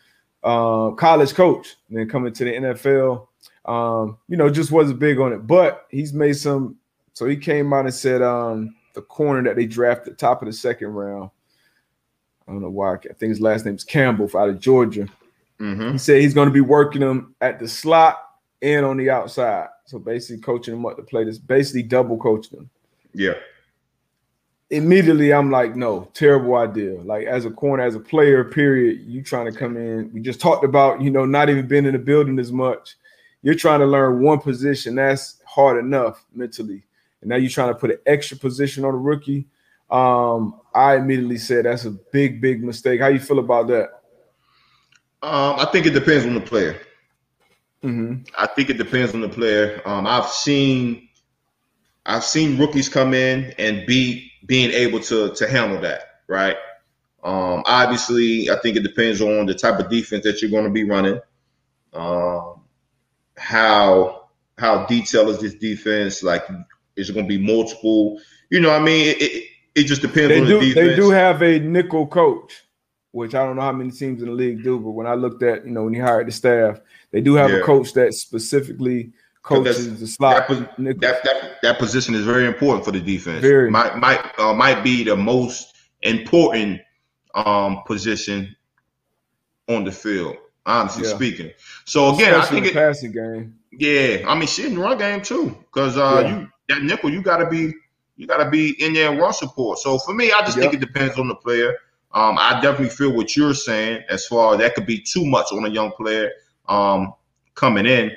uh, 0.44 0.90
college 0.92 1.35
coach, 1.35 1.76
and 1.88 1.98
then 1.98 2.09
coming 2.09 2.33
to 2.33 2.44
the 2.44 2.52
NFL. 2.52 3.26
Um, 3.64 4.18
you 4.28 4.37
know, 4.37 4.48
just 4.48 4.70
wasn't 4.70 4.98
big 4.98 5.18
on 5.18 5.33
it, 5.33 5.46
but 5.46 5.87
he's 5.90 6.12
made 6.12 6.35
some. 6.35 6.76
So 7.12 7.26
he 7.26 7.37
came 7.37 7.72
out 7.72 7.85
and 7.85 7.94
said 7.94 8.22
um, 8.22 8.74
the 8.94 9.02
corner 9.02 9.42
that 9.42 9.57
they 9.57 9.66
drafted 9.66 10.18
top 10.18 10.40
of 10.40 10.46
the 10.46 10.52
second 10.52 10.88
round 10.88 11.31
I 12.48 12.52
don't 12.52 12.62
know 12.62 12.70
why. 12.70 12.94
I 12.94 12.98
think 12.98 13.30
his 13.30 13.40
last 13.40 13.66
name 13.66 13.74
is 13.74 13.84
Campbell 13.84 14.30
out 14.37 14.48
of 14.48 14.58
Georgia. 14.58 15.06
Mm-hmm. 15.61 15.92
He 15.92 15.98
said 15.98 16.22
he's 16.22 16.34
going 16.34 16.48
to 16.48 16.54
be 16.54 16.62
working 16.62 17.02
them 17.02 17.34
at 17.40 17.58
the 17.58 17.68
slot 17.68 18.18
and 18.62 18.87
on 18.87 18.96
the 18.96 19.11
outside. 19.11 19.68
So 19.84 19.98
basically 19.98 20.40
coaching 20.40 20.74
them 20.74 20.87
up 20.87 20.96
to 20.96 21.02
play 21.02 21.24
this, 21.24 21.38
basically 21.38 21.82
double 21.82 22.16
coaching 22.16 22.58
them. 22.58 22.70
Yeah. 23.12 23.34
Immediately, 24.70 25.32
I'm 25.32 25.50
like, 25.50 25.76
no, 25.76 26.08
terrible 26.14 26.56
idea. 26.56 27.00
Like 27.02 27.26
as 27.26 27.44
a 27.44 27.50
corner, 27.50 27.82
as 27.82 27.94
a 27.94 28.00
player, 28.00 28.44
period, 28.44 29.00
you 29.06 29.22
trying 29.22 29.50
to 29.50 29.58
come 29.58 29.76
in. 29.76 30.11
We 30.12 30.20
just 30.20 30.40
talked 30.40 30.64
about, 30.64 31.00
you 31.00 31.11
know, 31.11 31.24
not 31.24 31.50
even 31.50 31.66
being 31.66 31.87
in 31.87 31.92
the 31.92 31.99
building 31.99 32.38
as 32.38 32.53
much. 32.53 32.96
You're 33.42 33.55
trying 33.55 33.80
to 33.80 33.86
learn 33.86 34.22
one 34.22 34.40
position. 34.40 34.94
That's 34.94 35.40
hard 35.46 35.82
enough 35.82 36.24
mentally. 36.34 36.82
And 37.20 37.30
now 37.30 37.36
you're 37.36 37.51
trying 37.51 37.72
to 37.72 37.78
put 37.78 37.90
an 37.90 37.99
extra 38.07 38.36
position 38.36 38.84
on 38.84 38.94
a 38.94 38.99
rookie 38.99 39.46
um, 39.91 40.61
I 40.74 40.97
immediately 40.97 41.39
said 41.39 41.64
that's 41.64 41.84
a 41.84 41.91
big, 41.91 42.41
big 42.41 42.62
mistake. 42.62 43.01
How 43.01 43.09
you 43.09 43.20
feel 43.20 43.39
about 43.39 43.68
that? 43.68 43.91
Um, 45.22 45.57
I 45.59 45.66
think 45.72 45.86
it 45.86 45.91
depends 45.91 46.24
on 46.26 46.34
the 46.34 46.41
player. 46.41 46.80
Mm-hmm. 47.82 48.22
I 48.36 48.47
think 48.47 48.70
it 48.70 48.78
depends 48.78 49.14
on 49.14 49.20
the 49.20 49.28
player. 49.28 49.80
Um, 49.84 50.07
I've 50.07 50.28
seen, 50.28 51.09
I've 52.07 52.24
seen 52.24 52.59
rookies 52.59 52.89
come 52.89 53.14
in 53.14 53.55
and 53.59 53.86
be 53.86 54.32
being 54.47 54.70
able 54.70 55.01
to 55.01 55.34
to 55.34 55.49
handle 55.49 55.80
that, 55.80 56.20
right? 56.26 56.57
Um, 57.22 57.62
obviously, 57.66 58.51
I 58.51 58.57
think 58.61 58.76
it 58.76 58.82
depends 58.82 59.20
on 59.20 59.47
the 59.47 59.55
type 59.55 59.78
of 59.80 59.91
defense 59.91 60.24
that 60.24 60.41
you're 60.41 60.51
going 60.51 60.64
to 60.64 60.70
be 60.70 60.84
running. 60.84 61.20
Um, 61.93 62.62
how 63.36 64.28
how 64.57 64.86
detailed 64.86 65.30
is 65.30 65.41
this 65.41 65.55
defense? 65.55 66.22
Like, 66.22 66.45
is 66.97 67.11
it 67.11 67.14
going 67.14 67.28
to 67.28 67.39
be 67.39 67.45
multiple? 67.45 68.20
You 68.51 68.61
know, 68.61 68.70
I 68.70 68.80
mean, 68.80 69.09
it, 69.09 69.22
it, 69.22 69.49
it 69.79 69.85
just 69.87 70.03
depends 70.03 70.29
they 70.29 70.41
on 70.41 70.47
do, 70.47 70.61
the 70.61 70.68
defense. 70.68 70.89
They 70.89 70.97
do 70.97 71.11
have 71.11 71.43
a 71.43 71.59
nickel 71.59 72.07
coach, 72.07 72.64
which 73.12 73.35
I 73.35 73.45
don't 73.45 73.57
know 73.57 73.62
how 73.62 73.72
many 73.72 73.91
teams 73.91 74.22
in 74.22 74.29
the 74.29 74.35
league 74.35 74.62
do, 74.62 74.79
but 74.79 74.91
when 74.91 75.07
I 75.07 75.14
looked 75.14 75.43
at, 75.43 75.64
you 75.64 75.70
know, 75.70 75.85
when 75.85 75.95
he 75.95 76.01
hired 76.01 76.26
the 76.26 76.33
staff, 76.33 76.81
they 77.11 77.20
do 77.20 77.35
have 77.35 77.51
yeah. 77.51 77.59
a 77.59 77.62
coach 77.62 77.93
that 77.95 78.14
specifically 78.14 79.12
coaches 79.43 80.01
the 80.01 80.07
slot. 80.07 80.49
That, 80.49 80.76
that, 80.79 81.01
that, 81.24 81.57
that, 81.62 81.79
position 81.79 82.14
is 82.14 82.24
very 82.24 82.47
important 82.47 82.85
for 82.85 82.93
the 82.93 83.01
defense. 83.01 83.41
Very 83.41 83.70
might 83.70 83.97
might 83.97 84.39
uh, 84.39 84.53
might 84.53 84.83
be 84.83 85.05
the 85.05 85.16
most 85.16 85.74
important 86.03 86.81
um, 87.35 87.83
position 87.87 88.55
on 89.68 89.85
the 89.85 89.93
field. 89.93 90.37
Honestly 90.66 91.05
yeah. 91.05 91.14
speaking. 91.14 91.51
So 91.87 92.14
again, 92.14 92.35
Especially 92.35 92.59
I 92.59 92.61
think 92.61 92.72
it, 92.72 92.74
passing 92.74 93.12
game. 93.12 93.59
Yeah, 93.72 94.24
I 94.26 94.35
mean, 94.35 94.47
shit 94.47 94.66
in 94.66 94.74
the 94.74 94.81
run 94.81 94.99
game 94.99 95.22
too, 95.22 95.57
because 95.72 95.97
uh, 95.97 96.22
yeah. 96.22 96.41
you 96.41 96.49
that 96.68 96.83
nickel, 96.83 97.11
you 97.11 97.22
got 97.22 97.39
to 97.39 97.49
be 97.49 97.72
you 98.18 98.26
got 98.26 98.42
to 98.42 98.50
be 98.50 98.70
in 98.84 98.92
there 98.92 99.10
and 99.10 99.18
run 99.18 99.32
support. 99.32 99.78
So 99.78 99.98
for 99.98 100.12
me, 100.12 100.32
I 100.32 100.40
just 100.40 100.58
yep. 100.58 100.70
think 100.70 100.74
it 100.74 100.86
depends 100.86 101.18
on 101.18 101.28
the 101.28 101.36
player. 101.36 101.78
Um, 102.12 102.36
I 102.38 102.60
definitely 102.60 102.88
feel 102.88 103.12
what 103.12 103.36
you're 103.36 103.54
saying 103.54 104.02
as 104.10 104.26
far 104.26 104.54
as 104.54 104.60
that 104.60 104.74
could 104.74 104.86
be 104.86 104.98
too 104.98 105.24
much 105.24 105.52
on 105.52 105.64
a 105.64 105.68
young 105.68 105.92
player 105.92 106.32
um, 106.68 107.14
coming 107.54 107.86
in. 107.86 108.10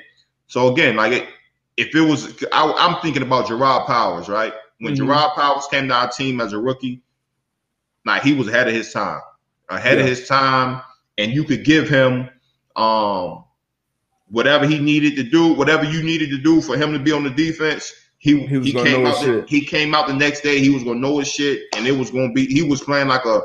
So 0.48 0.72
again, 0.72 0.96
like 0.96 1.12
it, 1.12 1.28
if 1.76 1.94
it 1.94 2.00
was, 2.00 2.44
I, 2.52 2.88
am 2.88 3.00
thinking 3.00 3.22
about 3.22 3.46
Jerraud 3.46 3.86
Powers, 3.86 4.28
right? 4.28 4.52
When 4.80 4.94
mm-hmm. 4.94 5.08
Jerraud 5.08 5.34
Powers 5.34 5.68
came 5.70 5.88
to 5.88 5.94
our 5.94 6.10
team 6.10 6.40
as 6.40 6.52
a 6.52 6.58
rookie, 6.58 7.02
like 8.04 8.22
he 8.22 8.34
was 8.34 8.48
ahead 8.48 8.66
of 8.66 8.74
his 8.74 8.92
time, 8.92 9.20
ahead 9.68 9.98
yeah. 9.98 10.02
of 10.02 10.08
his 10.08 10.26
time, 10.26 10.82
and 11.16 11.30
you 11.30 11.44
could 11.44 11.64
give 11.64 11.88
him 11.88 12.28
um, 12.74 13.44
whatever 14.30 14.66
he 14.66 14.80
needed 14.80 15.14
to 15.16 15.22
do, 15.22 15.52
whatever 15.52 15.84
you 15.84 16.02
needed 16.02 16.30
to 16.30 16.38
do 16.38 16.60
for 16.60 16.76
him 16.76 16.92
to 16.92 16.98
be 16.98 17.12
on 17.12 17.22
the 17.22 17.30
defense. 17.30 17.92
He 18.22 18.46
he, 18.46 18.60
he 18.60 18.72
came 18.72 19.04
out. 19.04 19.20
The, 19.20 19.44
he 19.48 19.64
came 19.64 19.96
out 19.96 20.06
the 20.06 20.14
next 20.14 20.42
day. 20.42 20.60
He 20.60 20.70
was 20.70 20.84
gonna 20.84 21.00
know 21.00 21.18
his 21.18 21.28
shit, 21.28 21.62
and 21.74 21.88
it 21.88 21.90
was 21.90 22.12
gonna 22.12 22.32
be. 22.32 22.46
He 22.46 22.62
was 22.62 22.80
playing 22.80 23.08
like 23.08 23.24
a 23.24 23.40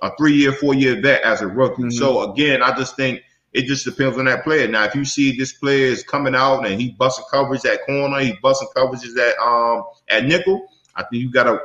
a 0.00 0.12
three 0.16 0.34
year, 0.34 0.52
four 0.52 0.74
year 0.74 1.00
vet 1.00 1.22
as 1.22 1.40
a 1.40 1.48
rookie. 1.48 1.82
Mm-hmm. 1.82 1.90
So 1.90 2.30
again, 2.30 2.62
I 2.62 2.72
just 2.76 2.94
think 2.94 3.20
it 3.52 3.66
just 3.66 3.84
depends 3.84 4.16
on 4.18 4.26
that 4.26 4.44
player. 4.44 4.68
Now, 4.68 4.84
if 4.84 4.94
you 4.94 5.04
see 5.04 5.36
this 5.36 5.54
player 5.54 5.86
is 5.86 6.04
coming 6.04 6.36
out 6.36 6.64
and 6.64 6.80
he 6.80 6.92
busting 6.92 7.24
coverage 7.32 7.64
at 7.64 7.84
corner, 7.84 8.20
he 8.20 8.34
busting 8.40 8.68
coverages 8.76 9.18
at 9.18 9.36
um 9.40 9.82
at 10.08 10.24
nickel, 10.24 10.68
I 10.94 11.02
think 11.02 11.20
you 11.20 11.32
gotta 11.32 11.58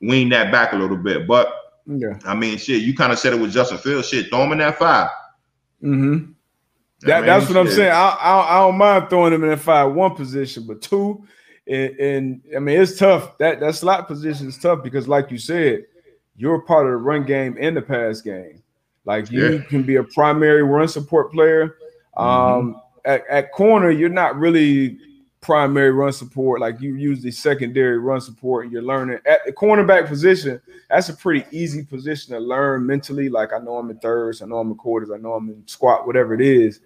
wean 0.00 0.28
that 0.28 0.52
back 0.52 0.74
a 0.74 0.76
little 0.76 0.96
bit. 0.96 1.26
But 1.26 1.52
yeah, 1.86 2.16
I 2.24 2.36
mean, 2.36 2.58
shit, 2.58 2.82
you 2.82 2.94
kind 2.94 3.10
of 3.10 3.18
said 3.18 3.32
it 3.32 3.40
with 3.40 3.50
Justin 3.50 3.78
Fields. 3.78 4.08
Shit, 4.08 4.28
throw 4.28 4.44
him 4.44 4.52
in 4.52 4.58
that 4.58 4.78
5 4.78 5.08
Mm-hmm. 5.82 6.30
That, 7.00 7.26
that's 7.26 7.48
what 7.48 7.56
I'm 7.56 7.68
saying. 7.68 7.90
I, 7.90 8.10
I, 8.20 8.56
I, 8.56 8.60
don't 8.60 8.78
mind 8.78 9.10
throwing 9.10 9.32
him 9.32 9.42
in 9.42 9.50
that 9.50 9.58
five 9.58 9.92
one 9.92 10.14
position, 10.14 10.64
but 10.68 10.80
two, 10.80 11.26
and, 11.66 12.00
and, 12.00 12.42
I 12.56 12.58
mean 12.58 12.80
it's 12.80 12.98
tough. 12.98 13.38
That 13.38 13.60
that 13.60 13.74
slot 13.74 14.08
position 14.08 14.48
is 14.48 14.58
tough 14.58 14.82
because, 14.82 15.08
like 15.08 15.30
you 15.30 15.38
said, 15.38 15.84
you're 16.36 16.60
part 16.60 16.86
of 16.86 16.92
the 16.92 16.96
run 16.96 17.24
game 17.24 17.56
and 17.60 17.76
the 17.76 17.82
pass 17.82 18.20
game. 18.20 18.62
Like 19.04 19.30
you 19.30 19.54
yeah. 19.54 19.62
can 19.64 19.82
be 19.82 19.96
a 19.96 20.04
primary 20.04 20.62
run 20.62 20.88
support 20.88 21.32
player. 21.32 21.76
Mm-hmm. 22.16 22.24
Um, 22.24 22.80
at, 23.04 23.24
at 23.28 23.52
corner, 23.52 23.90
you're 23.90 24.08
not 24.08 24.36
really 24.36 24.98
primary 25.40 25.90
run 25.90 26.12
support. 26.12 26.60
Like 26.60 26.80
you 26.80 26.94
use 26.94 27.20
the 27.20 27.30
secondary 27.30 27.98
run 27.98 28.20
support, 28.20 28.64
and 28.64 28.72
you're 28.72 28.82
learning 28.82 29.18
at 29.26 29.44
the 29.44 29.52
cornerback 29.52 30.06
position. 30.08 30.60
That's 30.88 31.08
a 31.08 31.14
pretty 31.14 31.44
easy 31.50 31.84
position 31.84 32.34
to 32.34 32.40
learn 32.40 32.86
mentally. 32.86 33.28
Like 33.28 33.52
I 33.52 33.58
know 33.58 33.76
I'm 33.76 33.90
in 33.90 33.98
thirds, 33.98 34.40
I 34.40 34.46
know 34.46 34.58
I'm 34.58 34.70
in 34.70 34.76
quarters, 34.76 35.10
I 35.10 35.18
know 35.18 35.34
I'm 35.34 35.48
in 35.50 35.66
squat, 35.66 36.06
whatever 36.06 36.34
it 36.34 36.40
is. 36.40 36.80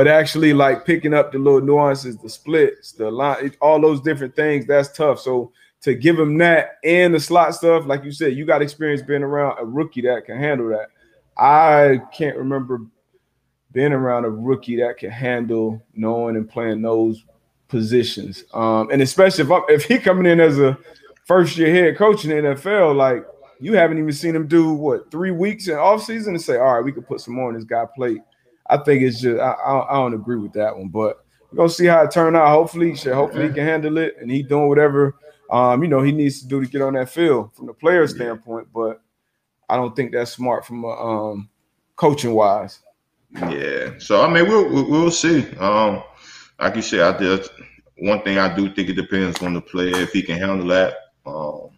But 0.00 0.08
actually, 0.08 0.54
like 0.54 0.86
picking 0.86 1.12
up 1.12 1.30
the 1.30 1.38
little 1.38 1.60
nuances, 1.60 2.16
the 2.16 2.30
splits, 2.30 2.92
the 2.92 3.10
line, 3.10 3.52
all 3.60 3.78
those 3.78 4.00
different 4.00 4.34
things, 4.34 4.64
that's 4.64 4.90
tough. 4.96 5.20
So 5.20 5.52
to 5.82 5.94
give 5.94 6.18
him 6.18 6.38
that 6.38 6.78
and 6.82 7.12
the 7.12 7.20
slot 7.20 7.54
stuff, 7.54 7.84
like 7.84 8.02
you 8.02 8.10
said, 8.10 8.32
you 8.32 8.46
got 8.46 8.62
experience 8.62 9.02
being 9.02 9.22
around 9.22 9.58
a 9.58 9.64
rookie 9.66 10.00
that 10.00 10.24
can 10.24 10.38
handle 10.38 10.70
that. 10.70 10.86
I 11.36 12.00
can't 12.14 12.38
remember 12.38 12.80
being 13.72 13.92
around 13.92 14.24
a 14.24 14.30
rookie 14.30 14.76
that 14.76 14.96
can 14.96 15.10
handle 15.10 15.82
knowing 15.92 16.36
and 16.36 16.48
playing 16.48 16.80
those 16.80 17.22
positions. 17.68 18.44
Um, 18.54 18.90
and 18.90 19.02
especially 19.02 19.44
if 19.44 19.50
I'm, 19.50 19.64
if 19.68 19.84
he 19.84 19.98
coming 19.98 20.24
in 20.24 20.40
as 20.40 20.58
a 20.58 20.78
first 21.26 21.58
year 21.58 21.74
head 21.74 21.98
coach 21.98 22.24
in 22.24 22.30
the 22.30 22.36
NFL, 22.36 22.96
like 22.96 23.26
you 23.60 23.74
haven't 23.74 23.98
even 23.98 24.12
seen 24.14 24.34
him 24.34 24.46
do 24.46 24.72
what 24.72 25.10
three 25.10 25.30
weeks 25.30 25.68
in 25.68 25.74
off 25.76 26.02
season 26.02 26.36
and 26.36 26.42
say, 26.42 26.56
all 26.56 26.76
right, 26.76 26.84
we 26.84 26.90
could 26.90 27.06
put 27.06 27.20
some 27.20 27.34
more 27.34 27.48
on 27.48 27.54
this 27.54 27.64
guy 27.64 27.84
plate. 27.94 28.22
I 28.70 28.78
think 28.78 29.02
it's 29.02 29.20
just 29.20 29.40
I, 29.40 29.50
I, 29.50 29.90
I 29.90 29.94
don't 29.94 30.14
agree 30.14 30.36
with 30.36 30.52
that 30.54 30.76
one, 30.76 30.88
but 30.88 31.24
we're 31.50 31.56
gonna 31.56 31.68
see 31.68 31.86
how 31.86 32.02
it 32.02 32.10
turn 32.10 32.36
out. 32.36 32.48
Hopefully, 32.48 32.94
shit, 32.94 33.14
hopefully 33.14 33.48
he 33.48 33.54
can 33.54 33.66
handle 33.66 33.98
it 33.98 34.16
and 34.20 34.30
he 34.30 34.42
doing 34.42 34.68
whatever 34.68 35.16
um, 35.50 35.82
you 35.82 35.88
know 35.88 36.02
he 36.02 36.12
needs 36.12 36.40
to 36.40 36.46
do 36.46 36.64
to 36.64 36.70
get 36.70 36.82
on 36.82 36.94
that 36.94 37.10
field 37.10 37.54
from 37.54 37.66
the 37.66 37.74
player 37.74 38.06
standpoint. 38.06 38.68
But 38.72 39.02
I 39.68 39.76
don't 39.76 39.94
think 39.94 40.12
that's 40.12 40.32
smart 40.32 40.64
from 40.64 40.84
a 40.84 40.88
um, 40.88 41.48
coaching 41.96 42.34
wise. 42.34 42.80
Yeah. 43.34 43.92
So 43.98 44.22
I 44.22 44.32
mean, 44.32 44.48
we'll 44.48 44.88
we'll 44.88 45.10
see. 45.10 45.46
Um, 45.56 46.02
like 46.58 46.76
you 46.76 46.82
said, 46.82 47.00
I 47.00 47.18
did 47.18 47.48
one 47.98 48.22
thing. 48.22 48.38
I 48.38 48.54
do 48.54 48.72
think 48.72 48.88
it 48.88 48.94
depends 48.94 49.42
on 49.42 49.54
the 49.54 49.60
player 49.60 49.96
if 49.96 50.12
he 50.12 50.22
can 50.22 50.38
handle 50.38 50.66
that. 50.68 50.94
Um, 51.26 51.70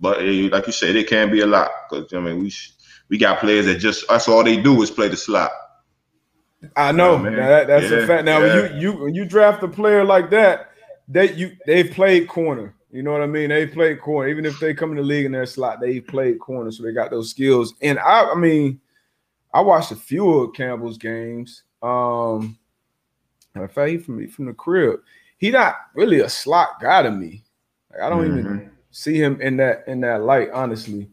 but 0.00 0.22
it, 0.22 0.52
like 0.52 0.66
you 0.66 0.72
said, 0.72 0.96
it 0.96 1.08
can 1.08 1.30
be 1.30 1.40
a 1.40 1.46
lot 1.46 1.70
because 1.88 2.12
I 2.12 2.20
mean 2.20 2.40
we 2.40 2.52
we 3.08 3.18
got 3.18 3.40
players 3.40 3.66
that 3.66 3.76
just 3.76 4.08
that's 4.08 4.28
all 4.28 4.44
they 4.44 4.56
do 4.56 4.82
is 4.82 4.90
play 4.90 5.08
the 5.08 5.16
slot. 5.16 5.50
I 6.76 6.92
know 6.92 7.14
oh, 7.14 7.22
that, 7.22 7.66
that's 7.66 7.90
yeah, 7.90 7.98
a 7.98 8.06
fact. 8.06 8.24
Now 8.24 8.44
yeah. 8.44 8.74
you 8.74 8.80
you 8.80 8.92
when 8.92 9.14
you 9.14 9.24
draft 9.24 9.62
a 9.62 9.68
player 9.68 10.04
like 10.04 10.30
that, 10.30 10.72
they 11.08 11.32
you 11.34 11.56
they 11.66 11.84
played 11.84 12.28
corner. 12.28 12.74
You 12.92 13.02
know 13.02 13.12
what 13.12 13.22
I 13.22 13.26
mean? 13.26 13.50
They 13.50 13.66
played 13.66 14.00
corner. 14.00 14.28
Even 14.28 14.44
if 14.44 14.58
they 14.58 14.74
come 14.74 14.90
in 14.90 14.96
the 14.96 15.02
league 15.02 15.24
in 15.24 15.32
their 15.32 15.46
slot, 15.46 15.80
they 15.80 16.00
played 16.00 16.40
corner, 16.40 16.70
so 16.72 16.82
they 16.82 16.92
got 16.92 17.10
those 17.10 17.30
skills. 17.30 17.74
And 17.80 17.98
I, 18.00 18.32
I 18.32 18.34
mean, 18.34 18.80
I 19.54 19.60
watched 19.60 19.92
a 19.92 19.96
few 19.96 20.28
of 20.40 20.54
Campbell's 20.54 20.98
games. 20.98 21.62
Um, 21.82 22.58
in 23.54 23.68
fact, 23.68 23.90
he 23.90 23.98
from 23.98 24.26
from 24.28 24.46
the 24.46 24.52
crib. 24.52 25.00
He 25.38 25.50
not 25.50 25.76
really 25.94 26.20
a 26.20 26.28
slot 26.28 26.80
guy 26.80 27.02
to 27.02 27.10
me. 27.10 27.42
Like, 27.90 28.02
I 28.02 28.10
don't 28.10 28.26
mm-hmm. 28.26 28.38
even 28.38 28.70
see 28.90 29.14
him 29.14 29.40
in 29.40 29.56
that 29.58 29.84
in 29.86 30.00
that 30.00 30.22
light, 30.22 30.50
honestly. 30.52 31.08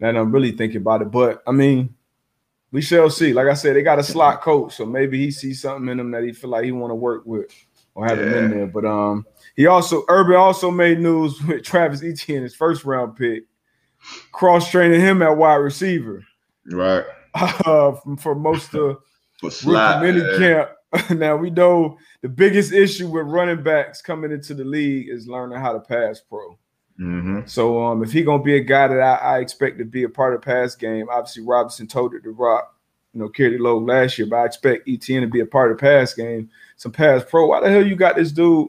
And 0.00 0.18
I'm 0.18 0.32
really 0.32 0.52
thinking 0.52 0.78
about 0.78 1.02
it. 1.02 1.10
But 1.10 1.42
I 1.46 1.52
mean, 1.52 1.94
we 2.72 2.80
shall 2.80 3.10
see. 3.10 3.32
Like 3.32 3.48
I 3.48 3.54
said, 3.54 3.76
they 3.76 3.82
got 3.82 3.98
a 3.98 4.02
slot 4.02 4.42
coach, 4.42 4.76
so 4.76 4.86
maybe 4.86 5.18
he 5.18 5.30
sees 5.30 5.62
something 5.62 5.88
in 5.88 6.00
him 6.00 6.10
that 6.12 6.22
he 6.22 6.32
feel 6.32 6.50
like 6.50 6.64
he 6.64 6.72
want 6.72 6.90
to 6.90 6.96
work 6.96 7.24
with 7.26 7.50
or 7.94 8.06
have 8.06 8.18
yeah. 8.18 8.24
him 8.24 8.44
in 8.44 8.50
there. 8.50 8.66
But 8.66 8.84
um, 8.84 9.26
he 9.56 9.66
also 9.66 10.04
Urban 10.08 10.36
also 10.36 10.70
made 10.70 11.00
news 11.00 11.40
with 11.46 11.64
Travis 11.64 12.02
Etienne, 12.02 12.42
his 12.42 12.54
first 12.54 12.84
round 12.84 13.16
pick, 13.16 13.44
cross 14.32 14.70
training 14.70 15.00
him 15.00 15.22
at 15.22 15.36
wide 15.36 15.56
receiver. 15.56 16.24
Right. 16.66 17.04
Uh, 17.32 17.92
for 18.18 18.34
most 18.34 18.74
of 18.74 18.96
rookie 19.40 20.00
mini 20.00 20.38
camp. 20.38 20.70
now 21.10 21.36
we 21.36 21.50
know 21.50 21.96
the 22.22 22.28
biggest 22.28 22.72
issue 22.72 23.08
with 23.08 23.26
running 23.26 23.62
backs 23.62 24.02
coming 24.02 24.32
into 24.32 24.54
the 24.54 24.64
league 24.64 25.08
is 25.08 25.28
learning 25.28 25.60
how 25.60 25.72
to 25.72 25.80
pass 25.80 26.20
pro. 26.20 26.58
Mm-hmm. 27.00 27.40
So 27.46 27.82
um, 27.82 28.02
if 28.02 28.12
he 28.12 28.22
gonna 28.22 28.42
be 28.42 28.56
a 28.56 28.60
guy 28.60 28.88
that 28.88 29.00
I, 29.00 29.14
I, 29.14 29.38
expect 29.38 29.78
to 29.78 29.86
be 29.86 30.02
a 30.02 30.08
part 30.08 30.34
of 30.34 30.42
the 30.42 30.44
pass 30.44 30.74
game, 30.74 31.08
obviously 31.10 31.42
Robinson 31.42 31.86
told 31.86 32.14
it 32.14 32.22
to 32.24 32.30
rock, 32.30 32.76
you 33.14 33.20
know, 33.20 33.28
carried 33.30 33.58
the 33.58 33.62
load 33.62 33.84
last 33.84 34.18
year, 34.18 34.28
but 34.28 34.36
I 34.36 34.44
expect 34.44 34.86
Etienne 34.86 35.22
to 35.22 35.26
be 35.26 35.40
a 35.40 35.46
part 35.46 35.70
of 35.70 35.78
the 35.78 35.80
pass 35.80 36.12
game, 36.12 36.50
some 36.76 36.92
pass 36.92 37.24
pro. 37.26 37.46
Why 37.46 37.60
the 37.60 37.70
hell 37.70 37.86
you 37.86 37.96
got 37.96 38.16
this 38.16 38.32
dude 38.32 38.68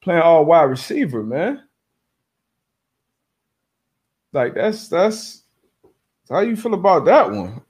playing 0.00 0.22
all 0.22 0.46
wide 0.46 0.62
receiver, 0.62 1.22
man? 1.22 1.62
Like 4.32 4.54
that's 4.54 4.88
that's 4.88 5.42
how 6.30 6.40
you 6.40 6.56
feel 6.56 6.72
about 6.72 7.04
that 7.04 7.30
one. 7.30 7.60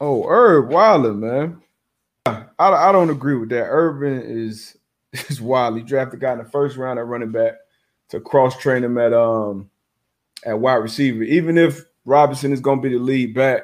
Oh, 0.00 0.28
Herb 0.28 0.70
Wilder, 0.70 1.12
man. 1.12 1.60
I, 2.24 2.44
I 2.56 2.92
don't 2.92 3.10
agree 3.10 3.34
with 3.34 3.48
that. 3.48 3.66
Urban 3.68 4.22
is 4.22 4.76
is 5.12 5.40
wild. 5.40 5.76
He 5.76 5.82
drafted 5.82 6.20
a 6.20 6.20
guy 6.20 6.32
in 6.34 6.38
the 6.38 6.44
first 6.44 6.76
round 6.76 7.00
at 7.00 7.06
running 7.06 7.32
back 7.32 7.54
to 8.08 8.20
cross 8.20 8.56
train 8.56 8.84
him 8.84 8.98
at 8.98 9.12
um 9.12 9.70
at 10.44 10.58
wide 10.58 10.76
receiver. 10.76 11.22
Even 11.22 11.58
if 11.58 11.84
Robinson 12.04 12.52
is 12.52 12.60
going 12.60 12.80
to 12.80 12.88
be 12.88 12.96
the 12.96 13.02
lead 13.02 13.34
back, 13.34 13.62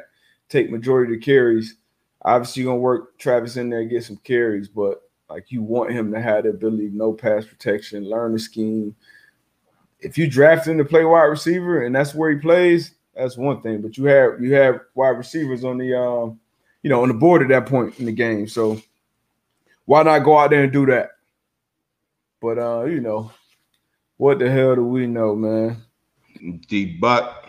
take 0.48 0.70
majority 0.70 1.14
of 1.14 1.20
the 1.20 1.24
carries. 1.24 1.76
Obviously, 2.22 2.62
you're 2.62 2.72
gonna 2.72 2.80
work 2.80 3.18
Travis 3.18 3.56
in 3.56 3.70
there 3.70 3.80
and 3.80 3.90
get 3.90 4.04
some 4.04 4.16
carries, 4.18 4.68
but 4.68 5.02
like 5.28 5.50
you 5.50 5.62
want 5.62 5.92
him 5.92 6.12
to 6.12 6.20
have 6.20 6.44
the 6.44 6.50
ability, 6.50 6.90
no 6.92 7.12
pass 7.12 7.44
protection, 7.44 8.08
learn 8.08 8.32
the 8.32 8.38
scheme. 8.38 8.94
If 10.00 10.16
you 10.18 10.28
draft 10.28 10.66
him 10.66 10.78
to 10.78 10.84
play 10.84 11.04
wide 11.04 11.24
receiver 11.24 11.82
and 11.82 11.94
that's 11.94 12.14
where 12.14 12.30
he 12.30 12.36
plays, 12.36 12.94
that's 13.14 13.36
one 13.36 13.60
thing. 13.62 13.82
But 13.82 13.96
you 13.96 14.04
have 14.04 14.42
you 14.42 14.54
have 14.54 14.80
wide 14.94 15.18
receivers 15.18 15.64
on 15.64 15.78
the 15.78 15.98
um, 15.98 16.40
you 16.82 16.90
know, 16.90 17.02
on 17.02 17.08
the 17.08 17.14
board 17.14 17.42
at 17.42 17.48
that 17.48 17.66
point 17.66 17.98
in 17.98 18.06
the 18.06 18.12
game. 18.12 18.46
So 18.46 18.80
why 19.86 20.02
not 20.02 20.20
go 20.20 20.38
out 20.38 20.50
there 20.50 20.64
and 20.64 20.72
do 20.72 20.86
that? 20.86 21.10
But 22.40 22.58
uh, 22.58 22.84
you 22.84 23.00
know, 23.00 23.30
what 24.16 24.38
the 24.38 24.50
hell 24.50 24.74
do 24.74 24.84
we 24.84 25.06
know, 25.06 25.34
man? 25.34 25.82
D 26.68 26.96
buck 26.98 27.48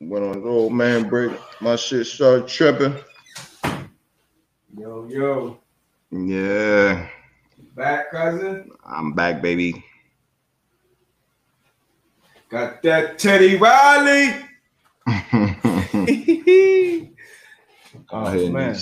went 0.00 0.24
on 0.24 0.42
the 0.42 0.48
old 0.48 0.72
man 0.72 1.08
break. 1.08 1.32
My 1.60 1.76
shit 1.76 2.06
started 2.06 2.48
tripping. 2.48 2.96
Yo, 4.76 5.06
yo. 5.08 5.58
Yeah. 6.10 7.08
Back, 7.76 8.10
cousin? 8.10 8.70
I'm 8.84 9.12
back, 9.12 9.42
baby. 9.42 9.84
Got 12.48 12.82
that 12.82 13.18
Teddy 13.18 13.56
Riley. 13.56 14.34
oh 18.10 18.50
man. 18.50 18.76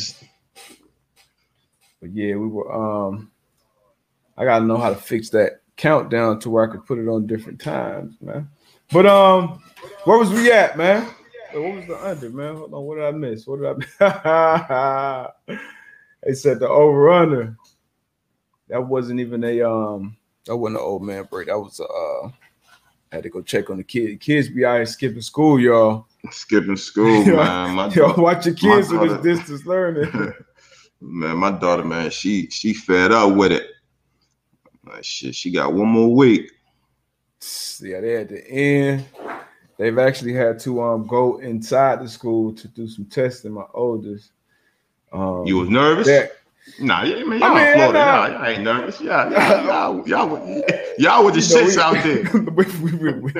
But 2.00 2.14
yeah, 2.14 2.36
we 2.36 2.48
were 2.48 2.72
um 2.72 3.30
I 4.36 4.44
gotta 4.44 4.64
know 4.64 4.78
how 4.78 4.90
to 4.90 4.96
fix 4.96 5.30
that 5.30 5.60
countdown 5.78 6.38
to 6.40 6.50
where 6.50 6.68
I 6.68 6.70
could 6.70 6.84
put 6.84 6.98
it 6.98 7.08
on 7.08 7.26
different 7.26 7.60
times, 7.60 8.16
man. 8.20 8.50
But 8.92 9.06
um, 9.06 9.62
where 10.04 10.18
was 10.18 10.30
we 10.30 10.52
at, 10.52 10.76
man? 10.76 11.08
What 11.52 11.74
was 11.76 11.86
the 11.86 12.06
under, 12.06 12.28
man? 12.28 12.56
Hold 12.56 12.74
on, 12.74 12.84
what 12.84 12.96
did 12.96 13.04
I 13.04 13.10
miss? 13.12 13.46
What 13.46 13.78
did 13.78 13.86
I? 14.00 15.28
they 16.22 16.34
said 16.34 16.60
the 16.60 16.68
over 16.68 17.10
under. 17.10 17.56
That 18.68 18.86
wasn't 18.86 19.20
even 19.20 19.42
a 19.44 19.62
um. 19.62 20.16
That 20.44 20.56
wasn't 20.56 20.80
an 20.80 20.84
old 20.84 21.02
man 21.02 21.26
break. 21.30 21.46
That 21.46 21.58
was 21.58 21.80
uh. 21.80 22.30
I 23.10 23.16
had 23.16 23.22
to 23.22 23.30
go 23.30 23.40
check 23.40 23.70
on 23.70 23.78
the 23.78 23.84
kids. 23.84 24.18
Kids 24.20 24.50
be 24.50 24.66
out 24.66 24.76
here 24.76 24.86
skipping 24.86 25.22
school, 25.22 25.58
y'all. 25.58 26.06
Skipping 26.30 26.76
school, 26.76 27.24
man. 27.24 27.74
My 27.74 27.88
yo, 27.88 28.12
watch 28.14 28.44
your 28.44 28.54
kids 28.54 28.90
with 28.90 29.22
this 29.22 29.38
distance 29.38 29.64
learning. 29.64 30.34
man, 31.00 31.38
my 31.38 31.50
daughter, 31.50 31.84
man, 31.84 32.10
she 32.10 32.50
she 32.50 32.74
fed 32.74 33.12
up 33.12 33.34
with 33.34 33.52
it. 33.52 33.70
Like 34.88 35.04
shit, 35.04 35.34
she 35.34 35.50
got 35.50 35.72
one 35.72 35.88
more 35.88 36.14
week. 36.14 36.50
Yeah, 37.80 38.00
they 38.00 38.16
at 38.16 38.28
the 38.28 38.48
end. 38.48 39.04
They've 39.78 39.98
actually 39.98 40.32
had 40.32 40.58
to 40.60 40.82
um 40.82 41.06
go 41.06 41.38
inside 41.38 42.00
the 42.00 42.08
school 42.08 42.52
to 42.54 42.68
do 42.68 42.88
some 42.88 43.04
testing. 43.04 43.52
My 43.52 43.64
oldest. 43.74 44.32
Um, 45.12 45.46
you 45.46 45.56
was 45.56 45.68
nervous? 45.68 46.06
That, 46.06 46.32
Nah, 46.80 47.02
yeah, 47.02 47.24
man, 47.24 47.40
y'all 47.40 47.52
I 47.52 47.64
mean, 47.64 47.74
Florida. 47.74 47.98
Nah, 47.98 48.26
y'all, 48.26 48.44
ain't 48.44 48.62
nervous. 48.62 49.00
Y'all, 49.00 49.32
y'all, 49.32 49.66
y'all, 49.66 50.08
y'all, 50.08 50.62
y'all 50.98 51.24
with 51.24 51.34
the 51.34 51.40
shits 51.40 51.76
we, 51.76 51.80
out 51.80 52.04
there. 52.04 52.42
we, 52.52 52.64
we, 52.82 53.12
we, 53.20 53.32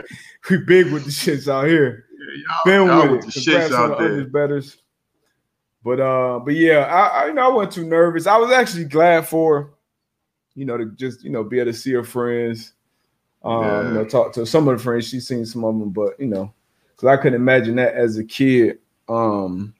we, 0.50 0.56
big 0.64 0.92
with 0.92 1.04
the 1.04 1.10
shits 1.10 1.46
out 1.46 1.66
here. 1.66 2.06
Yeah, 2.18 2.42
y'all, 2.48 2.58
Been 2.64 2.86
y'all 2.86 3.02
with, 3.12 3.26
with 3.26 3.34
the 3.34 3.40
shits 3.40 3.72
out 3.72 3.98
there. 3.98 4.24
Betters. 4.24 4.78
But 5.84 6.00
uh, 6.00 6.40
but 6.40 6.54
yeah, 6.54 6.78
I, 6.78 7.24
I 7.24 7.26
you 7.26 7.34
know 7.34 7.50
I 7.50 7.54
wasn't 7.54 7.72
too 7.74 7.84
nervous. 7.84 8.26
I 8.26 8.36
was 8.38 8.50
actually 8.50 8.84
glad 8.84 9.26
for, 9.26 9.74
you 10.58 10.64
know, 10.64 10.76
to 10.76 10.86
just 10.86 11.22
you 11.22 11.30
know 11.30 11.44
be 11.44 11.60
able 11.60 11.70
to 11.70 11.78
see 11.78 11.92
her 11.92 12.02
friends. 12.02 12.72
Um, 13.44 13.62
yeah. 13.62 13.88
you 13.88 13.94
know, 13.94 14.04
talk 14.04 14.32
to 14.32 14.44
some 14.44 14.66
of 14.66 14.76
the 14.76 14.82
friends. 14.82 15.08
She's 15.08 15.28
seen 15.28 15.46
some 15.46 15.64
of 15.64 15.78
them, 15.78 15.90
but 15.90 16.18
you 16.18 16.26
know, 16.26 16.52
because 16.90 17.08
I 17.08 17.16
couldn't 17.16 17.40
imagine 17.40 17.76
that 17.76 17.94
as 17.94 18.18
a 18.18 18.24
kid. 18.24 18.78
Um, 19.08 19.74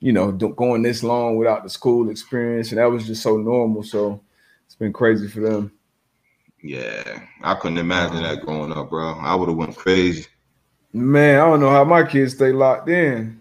you 0.00 0.12
know, 0.12 0.32
going 0.32 0.82
this 0.82 1.02
long 1.02 1.36
without 1.36 1.62
the 1.62 1.70
school 1.70 2.10
experience, 2.10 2.70
and 2.70 2.78
that 2.78 2.90
was 2.90 3.06
just 3.06 3.22
so 3.22 3.36
normal. 3.36 3.84
So 3.84 4.20
it's 4.66 4.74
been 4.74 4.92
crazy 4.92 5.28
for 5.28 5.40
them. 5.40 5.72
Yeah, 6.62 7.22
I 7.42 7.54
couldn't 7.54 7.78
imagine 7.78 8.24
that 8.24 8.40
growing 8.40 8.72
up, 8.72 8.90
bro. 8.90 9.12
I 9.12 9.36
would 9.36 9.48
have 9.48 9.56
went 9.56 9.76
crazy. 9.76 10.26
Man, 10.92 11.38
I 11.38 11.46
don't 11.46 11.60
know 11.60 11.70
how 11.70 11.84
my 11.84 12.02
kids 12.02 12.34
stay 12.34 12.50
locked 12.50 12.88
in. 12.88 13.40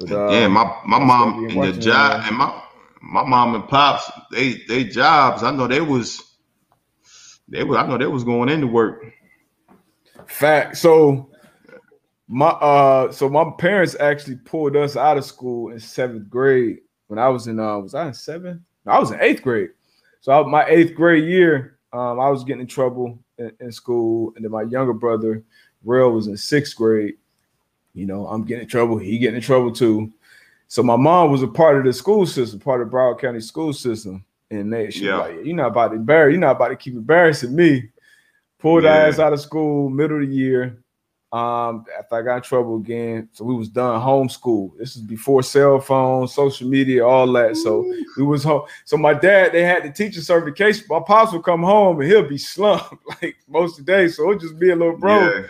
But, 0.00 0.10
uh, 0.10 0.30
yeah, 0.30 0.48
my 0.48 0.74
my 0.86 0.98
mom 0.98 1.44
and 1.48 1.62
the 1.62 1.72
job 1.78 2.22
and 2.24 2.36
my 2.36 2.62
my 3.02 3.24
mom 3.24 3.54
and 3.54 3.68
pops 3.68 4.10
they 4.32 4.62
they 4.68 4.84
jobs. 4.84 5.42
I 5.42 5.50
know 5.50 5.66
they 5.66 5.80
was 5.80 6.36
they 7.48 7.64
was 7.64 7.76
I 7.76 7.86
know 7.86 7.98
they 7.98 8.06
was 8.06 8.24
going 8.24 8.48
into 8.48 8.66
work. 8.66 9.04
Fact. 10.26 10.76
So 10.76 11.30
my 12.26 12.48
uh 12.48 13.12
so 13.12 13.28
my 13.28 13.50
parents 13.58 13.96
actually 13.98 14.36
pulled 14.36 14.76
us 14.76 14.96
out 14.96 15.16
of 15.16 15.24
school 15.24 15.70
in 15.70 15.80
seventh 15.80 16.28
grade 16.28 16.78
when 17.06 17.18
I 17.18 17.28
was 17.28 17.46
in 17.46 17.58
uh 17.58 17.78
was 17.78 17.94
I 17.94 18.08
in 18.08 18.14
seventh? 18.14 18.60
No, 18.84 18.92
I 18.92 18.98
was 18.98 19.10
in 19.10 19.20
eighth 19.20 19.42
grade. 19.42 19.70
So 20.20 20.32
I, 20.32 20.46
my 20.46 20.64
eighth 20.66 20.94
grade 20.94 21.24
year, 21.24 21.78
um, 21.92 22.20
I 22.20 22.28
was 22.28 22.44
getting 22.44 22.62
in 22.62 22.66
trouble 22.66 23.18
in, 23.38 23.52
in, 23.60 23.72
school, 23.72 24.32
and 24.34 24.44
then 24.44 24.50
my 24.50 24.62
younger 24.62 24.92
brother, 24.92 25.44
Real, 25.84 26.10
was 26.10 26.26
in 26.26 26.36
sixth 26.36 26.76
grade. 26.76 27.14
You 27.94 28.06
know, 28.06 28.26
I'm 28.26 28.44
getting 28.44 28.64
in 28.64 28.68
trouble, 28.68 28.98
he 28.98 29.18
getting 29.18 29.36
in 29.36 29.42
trouble 29.42 29.72
too. 29.72 30.12
So 30.68 30.82
my 30.82 30.96
mom 30.96 31.30
was 31.30 31.42
a 31.42 31.48
part 31.48 31.78
of 31.78 31.84
the 31.84 31.92
school 31.92 32.26
system, 32.26 32.60
part 32.60 32.82
of 32.82 32.88
Broward 32.88 33.20
County 33.20 33.40
school 33.40 33.72
system. 33.72 34.24
And 34.50 34.72
they 34.72 34.90
she 34.90 35.06
yeah. 35.06 35.18
like, 35.18 35.44
You're 35.44 35.56
not 35.56 35.68
about 35.68 35.88
to 35.88 35.96
embarrass, 35.96 36.32
you're 36.32 36.40
not 36.40 36.56
about 36.56 36.68
to 36.68 36.76
keep 36.76 36.94
embarrassing 36.94 37.54
me. 37.54 37.90
Pulled 38.58 38.84
yeah. 38.84 39.06
ass 39.06 39.18
out 39.18 39.32
of 39.32 39.40
school, 39.40 39.88
middle 39.88 40.22
of 40.22 40.28
the 40.28 40.34
year 40.34 40.82
um, 41.32 41.84
after 41.98 42.16
I 42.16 42.22
got 42.22 42.36
in 42.36 42.42
trouble 42.42 42.76
again. 42.76 43.28
So 43.32 43.44
we 43.44 43.54
was 43.54 43.68
done 43.68 44.00
homeschool. 44.00 44.76
This 44.78 44.96
is 44.96 45.02
before 45.02 45.42
cell 45.42 45.78
phones, 45.78 46.32
social 46.32 46.68
media, 46.68 47.06
all 47.06 47.30
that. 47.32 47.56
So 47.56 47.82
we 48.16 48.24
was 48.24 48.42
home. 48.42 48.62
So 48.84 48.96
my 48.96 49.12
dad, 49.14 49.52
they 49.52 49.62
had 49.62 49.84
the 49.84 49.90
teacher 49.90 50.22
certification. 50.22 50.86
My 50.88 51.00
pops 51.06 51.32
would 51.32 51.44
come 51.44 51.62
home 51.62 52.00
and 52.00 52.10
he'll 52.10 52.28
be 52.28 52.38
slumped 52.38 52.94
like 53.22 53.36
most 53.46 53.78
of 53.78 53.86
the 53.86 53.92
day. 53.92 54.08
So 54.08 54.30
it'd 54.30 54.40
just 54.40 54.58
be 54.58 54.70
a 54.70 54.76
little 54.76 54.96
bro. 54.96 55.28
Yeah. 55.28 55.46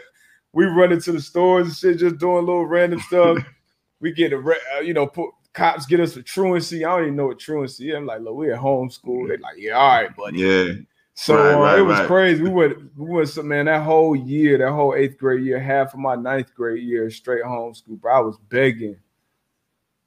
We 0.53 0.65
run 0.65 0.93
into 0.93 1.13
the 1.13 1.21
stores 1.21 1.69
and 1.69 1.77
shit, 1.77 1.99
just 1.99 2.19
doing 2.19 2.47
little 2.47 2.67
random 2.67 3.01
stuff. 3.01 3.39
we 4.01 4.13
get 4.13 4.33
a, 4.33 4.39
uh, 4.39 4.81
you 4.81 4.95
know, 4.95 5.07
put 5.07 5.31
cops 5.53 5.87
get 5.87 6.01
us 6.01 6.17
a 6.17 6.23
truancy. 6.23 6.85
I 6.85 6.97
don't 6.97 7.03
even 7.05 7.17
know 7.17 7.27
what 7.27 7.39
truancy 7.39 7.91
is. 7.91 7.97
I'm 7.97 8.07
like, 8.07 8.21
look, 8.21 8.35
we're 8.35 8.55
at 8.55 8.59
home 8.59 8.91
school. 8.91 9.27
They're 9.27 9.39
like, 9.39 9.57
yeah, 9.59 9.73
all 9.73 9.89
right, 9.89 10.17
buddy. 10.17 10.39
Yeah. 10.39 10.67
So 11.15 11.35
right, 11.35 11.55
uh, 11.55 11.59
right, 11.59 11.79
it 11.81 11.83
was 11.83 11.99
right. 11.99 12.07
crazy. 12.07 12.43
We 12.43 12.51
went, 12.51 12.79
we 12.97 13.07
went, 13.11 13.29
some 13.29 13.49
man, 13.49 13.67
that 13.67 13.83
whole 13.83 14.15
year, 14.15 14.57
that 14.59 14.71
whole 14.71 14.95
eighth 14.95 15.19
grade 15.19 15.45
year, 15.45 15.59
half 15.59 15.93
of 15.93 15.99
my 15.99 16.15
ninth 16.15 16.55
grade 16.55 16.85
year, 16.85 17.11
straight 17.11 17.43
homeschool, 17.43 18.01
bro. 18.01 18.17
I 18.17 18.21
was 18.21 18.39
begging, 18.49 18.97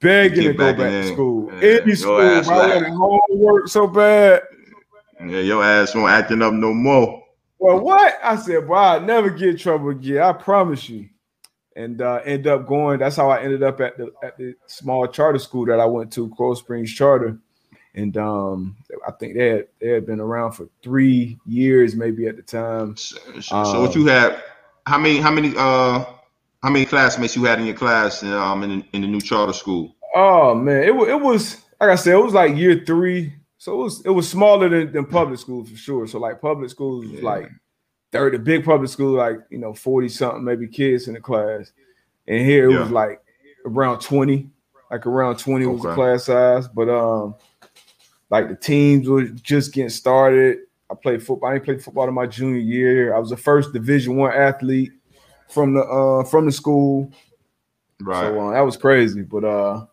begging 0.00 0.44
to 0.44 0.52
go 0.54 0.72
back 0.72 0.80
in. 0.80 1.02
to 1.02 1.12
school. 1.12 1.52
Yeah, 1.52 1.80
Any 1.82 1.94
school, 1.94 2.16
bro. 2.16 2.60
I 2.60 2.68
had 2.68 2.84
homework 2.84 3.68
so 3.68 3.86
bad. 3.86 4.40
Yeah, 5.20 5.40
your 5.40 5.62
ass 5.62 5.94
won't 5.94 6.10
acting 6.10 6.40
up 6.40 6.54
no 6.54 6.72
more. 6.72 7.22
Well, 7.58 7.80
what? 7.80 8.18
I 8.24 8.36
said, 8.36 8.66
bro, 8.66 8.78
I'll 8.78 9.00
never 9.02 9.28
get 9.28 9.50
in 9.50 9.56
trouble 9.58 9.90
again. 9.90 10.22
I 10.22 10.32
promise 10.32 10.88
you. 10.88 11.10
And 11.74 12.02
uh, 12.02 12.20
end 12.24 12.46
up 12.46 12.66
going. 12.66 12.98
That's 12.98 13.16
how 13.16 13.30
I 13.30 13.42
ended 13.42 13.62
up 13.62 13.80
at 13.80 13.96
the 13.96 14.12
at 14.22 14.36
the 14.36 14.54
small 14.66 15.06
charter 15.06 15.38
school 15.38 15.64
that 15.66 15.80
I 15.80 15.86
went 15.86 16.12
to, 16.12 16.28
Coral 16.30 16.54
Springs 16.54 16.92
Charter 16.92 17.38
and 17.94 18.16
um, 18.16 18.76
I 19.06 19.12
think 19.12 19.34
they 19.34 19.48
had 19.48 19.66
they 19.80 19.88
had 19.88 20.06
been 20.06 20.20
around 20.20 20.52
for 20.52 20.68
three 20.82 21.38
years, 21.46 21.94
maybe 21.94 22.26
at 22.26 22.36
the 22.36 22.42
time. 22.42 22.96
So, 22.96 23.18
so 23.40 23.56
um, 23.56 23.82
what 23.82 23.94
you 23.94 24.06
had? 24.06 24.42
How 24.86 24.98
many? 24.98 25.18
How 25.18 25.30
many? 25.30 25.52
Uh, 25.56 26.04
how 26.62 26.70
many 26.70 26.86
classmates 26.86 27.34
you 27.36 27.44
had 27.44 27.58
in 27.58 27.66
your 27.66 27.74
class 27.74 28.22
um, 28.22 28.62
in, 28.62 28.84
in 28.92 29.02
the 29.02 29.08
new 29.08 29.20
charter 29.20 29.52
school? 29.52 29.96
Oh 30.14 30.54
man, 30.54 30.84
it, 30.84 30.92
it 30.92 31.20
was 31.20 31.60
like 31.80 31.90
I 31.90 31.94
said, 31.96 32.14
it 32.14 32.22
was 32.22 32.34
like 32.34 32.56
year 32.56 32.82
three, 32.86 33.34
so 33.58 33.74
it 33.74 33.84
was 33.84 34.06
it 34.06 34.10
was 34.10 34.28
smaller 34.28 34.68
than, 34.68 34.92
than 34.92 35.04
public 35.04 35.38
school 35.38 35.64
for 35.64 35.76
sure. 35.76 36.06
So 36.06 36.18
like 36.18 36.40
public 36.40 36.70
schools 36.70 37.06
yeah. 37.06 37.22
like 37.22 37.50
thirty, 38.12 38.38
big 38.38 38.64
public 38.64 38.90
school 38.90 39.16
like 39.16 39.38
you 39.50 39.58
know 39.58 39.74
forty 39.74 40.08
something 40.08 40.44
maybe 40.44 40.68
kids 40.68 41.08
in 41.08 41.14
the 41.14 41.20
class, 41.20 41.72
and 42.28 42.44
here 42.46 42.68
it 42.68 42.72
yeah. 42.72 42.80
was 42.80 42.90
like 42.90 43.22
around 43.64 44.00
twenty, 44.00 44.48
like 44.90 45.06
around 45.06 45.38
twenty 45.38 45.64
okay. 45.64 45.72
was 45.72 45.82
the 45.82 45.94
class 45.94 46.24
size, 46.26 46.68
but 46.68 46.88
um 46.88 47.34
like 48.30 48.48
the 48.48 48.56
teams 48.56 49.08
were 49.08 49.24
just 49.24 49.72
getting 49.72 49.90
started. 49.90 50.60
I 50.90 50.94
played 50.94 51.22
football. 51.22 51.50
I 51.50 51.54
didn't 51.54 51.64
play 51.64 51.78
football 51.78 52.08
in 52.08 52.14
my 52.14 52.26
junior 52.26 52.60
year. 52.60 53.14
I 53.14 53.18
was 53.18 53.30
the 53.30 53.36
first 53.36 53.72
Division 53.72 54.16
One 54.16 54.32
athlete 54.32 54.92
from 55.48 55.74
the 55.74 55.82
uh 55.82 56.24
from 56.24 56.46
the 56.46 56.52
school. 56.52 57.10
Right. 58.00 58.20
So 58.20 58.40
uh, 58.40 58.52
that 58.52 58.60
was 58.60 58.76
crazy, 58.76 59.22
but 59.22 59.44
uh, 59.44 59.86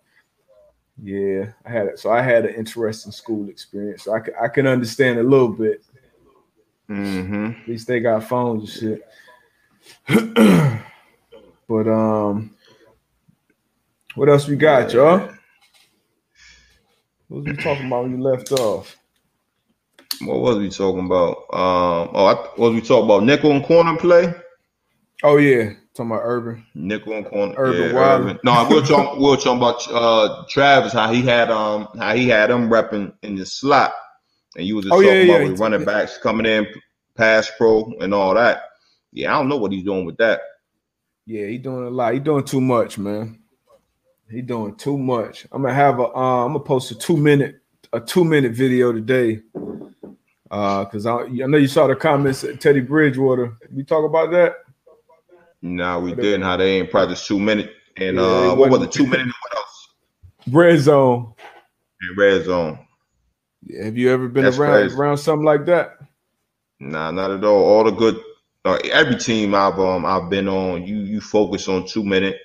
yeah, 1.01 1.51
I 1.65 1.69
had 1.69 1.87
it. 1.87 1.99
So 1.99 2.11
I 2.11 2.21
had 2.21 2.45
an 2.45 2.55
interesting 2.55 3.11
school 3.11 3.49
experience. 3.49 4.03
So 4.03 4.15
I 4.15 4.45
I 4.45 4.47
can 4.47 4.67
understand 4.67 5.19
a 5.19 5.23
little 5.23 5.49
bit. 5.49 5.83
Mm-hmm. 6.89 7.61
At 7.61 7.67
least 7.67 7.87
they 7.87 7.99
got 7.99 8.23
phones 8.23 8.81
and 8.81 8.99
shit. 8.99 9.05
but 11.67 11.87
um, 11.87 12.55
what 14.15 14.29
else 14.29 14.47
we 14.47 14.55
got, 14.55 14.91
y'all? 14.91 15.29
What 17.27 17.43
was 17.43 17.45
we 17.45 17.53
talking 17.63 17.87
about 17.87 18.03
when 18.03 18.17
you 18.17 18.23
left 18.23 18.51
off? 18.51 18.97
What 20.21 20.39
was 20.39 20.57
we 20.57 20.69
talking 20.69 21.05
about? 21.05 21.37
Um, 21.53 22.09
oh, 22.13 22.25
I, 22.25 22.33
what 22.55 22.71
was 22.71 22.73
we 22.73 22.81
talking 22.81 23.05
about? 23.05 23.23
Nickel 23.23 23.51
and 23.51 23.63
corner 23.63 23.95
play. 23.97 24.33
Oh 25.21 25.37
yeah, 25.37 25.73
talking 25.93 26.11
about 26.11 26.21
Urban. 26.23 26.65
Nickel 26.73 27.13
and 27.13 27.25
corner. 27.25 27.53
Urban 27.57 27.95
yeah, 27.95 28.15
Urban. 28.15 28.39
No, 28.43 28.67
we 28.67 28.79
are 28.79 28.81
talking. 28.81 29.21
we 29.21 29.29
are 29.31 29.37
talking 29.37 29.57
about 29.57 29.87
uh, 29.91 30.43
Travis. 30.49 30.91
How 30.91 31.13
he 31.13 31.21
had 31.21 31.51
um 31.51 31.87
how 31.97 32.15
he 32.15 32.27
had 32.27 32.49
him 32.49 32.69
repping 32.69 33.13
in 33.21 33.35
the 33.35 33.45
slot, 33.45 33.93
and 34.55 34.65
you 34.65 34.75
was 34.75 34.85
just 34.85 34.93
oh, 34.93 35.01
talking 35.01 35.17
yeah, 35.17 35.23
about 35.23 35.41
yeah. 35.41 35.49
with 35.49 35.59
running 35.59 35.85
backs 35.85 36.17
coming 36.17 36.45
in, 36.45 36.67
pass 37.15 37.51
pro, 37.57 37.93
and 38.01 38.13
all 38.13 38.33
that. 38.35 38.63
Yeah, 39.11 39.33
I 39.33 39.39
don't 39.39 39.49
know 39.49 39.57
what 39.57 39.71
he's 39.71 39.83
doing 39.83 40.05
with 40.05 40.17
that. 40.17 40.41
Yeah, 41.25 41.45
he 41.47 41.57
doing 41.57 41.85
a 41.85 41.89
lot. 41.89 42.13
He 42.13 42.19
doing 42.19 42.43
too 42.43 42.61
much, 42.61 42.97
man. 42.97 43.39
He 44.29 44.41
doing 44.41 44.75
too 44.75 44.97
much. 44.97 45.47
I'm 45.51 45.63
gonna 45.63 45.73
have 45.73 45.99
a. 45.99 46.03
Uh, 46.03 46.45
I'm 46.45 46.53
gonna 46.53 46.59
post 46.59 46.91
a 46.91 46.95
two 46.95 47.17
minute 47.17 47.61
a 47.93 47.99
two 47.99 48.23
minute 48.23 48.53
video 48.53 48.91
today. 48.91 49.41
Uh, 50.51 50.83
cause 50.85 51.05
I, 51.05 51.21
I 51.21 51.45
know 51.45 51.57
you 51.57 51.67
saw 51.67 51.85
the 51.85 51.95
comments 51.95 52.43
at 52.43 52.59
Teddy 52.59 52.79
Bridgewater. 52.79 53.55
We 53.71 53.83
talk 53.83 54.03
about 54.03 54.31
that. 54.31 54.55
No, 55.61 55.99
we 55.99 56.15
didn't. 56.15 56.41
How 56.41 56.57
they 56.57 56.79
ain't 56.79 56.89
practice 56.89 57.27
two 57.27 57.39
minute 57.39 57.71
and 57.97 58.17
yeah, 58.17 58.23
uh, 58.23 58.55
what 58.55 58.71
was 58.71 58.79
the 58.79 58.87
two 58.87 59.05
minute? 59.05 59.27
what 59.27 59.57
else? 59.57 59.89
Red 60.51 60.79
zone. 60.79 61.33
And 62.01 62.17
red 62.17 62.45
zone. 62.45 62.79
Have 63.77 63.97
you 63.97 64.11
ever 64.11 64.27
been 64.27 64.45
That's 64.45 64.57
around 64.57 64.81
crazy. 64.81 64.95
around 64.95 65.17
something 65.17 65.45
like 65.45 65.65
that? 65.65 65.97
Nah, 66.79 67.11
not 67.11 67.31
at 67.31 67.43
all. 67.43 67.63
All 67.63 67.83
the 67.83 67.91
good, 67.91 68.19
uh, 68.65 68.79
every 68.91 69.17
team 69.17 69.53
I've 69.53 69.79
um 69.79 70.05
I've 70.05 70.29
been 70.29 70.47
on, 70.47 70.85
you 70.85 70.97
you 70.97 71.21
focus 71.21 71.67
on 71.67 71.85
two 71.85 72.03
minute 72.03 72.37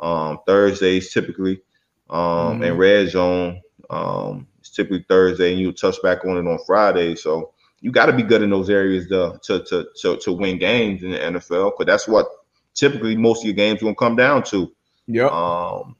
um, 0.00 0.38
Thursdays 0.46 1.12
typically, 1.12 1.62
um, 2.08 2.20
mm-hmm. 2.20 2.62
and 2.62 2.78
red 2.78 3.10
zone. 3.10 3.60
Um, 3.90 4.46
it's 4.60 4.70
typically 4.70 5.04
Thursday, 5.08 5.52
and 5.52 5.60
you 5.60 5.72
touch 5.72 6.00
back 6.02 6.24
on 6.24 6.38
it 6.38 6.50
on 6.50 6.58
Friday. 6.66 7.16
So 7.16 7.52
you 7.80 7.90
got 7.90 8.06
to 8.06 8.12
be 8.12 8.22
good 8.22 8.42
in 8.42 8.50
those 8.50 8.70
areas 8.70 9.08
to, 9.08 9.38
to 9.42 9.64
to 9.64 9.86
to 10.00 10.16
to 10.18 10.32
win 10.32 10.58
games 10.58 11.02
in 11.02 11.10
the 11.10 11.18
NFL. 11.18 11.72
Because 11.72 11.86
that's 11.86 12.08
what 12.08 12.28
typically 12.74 13.16
most 13.16 13.40
of 13.42 13.46
your 13.46 13.54
games 13.54 13.82
are 13.82 13.86
gonna 13.86 13.96
come 13.96 14.16
down 14.16 14.42
to. 14.44 14.72
Yeah. 15.06 15.26
Um, 15.26 15.96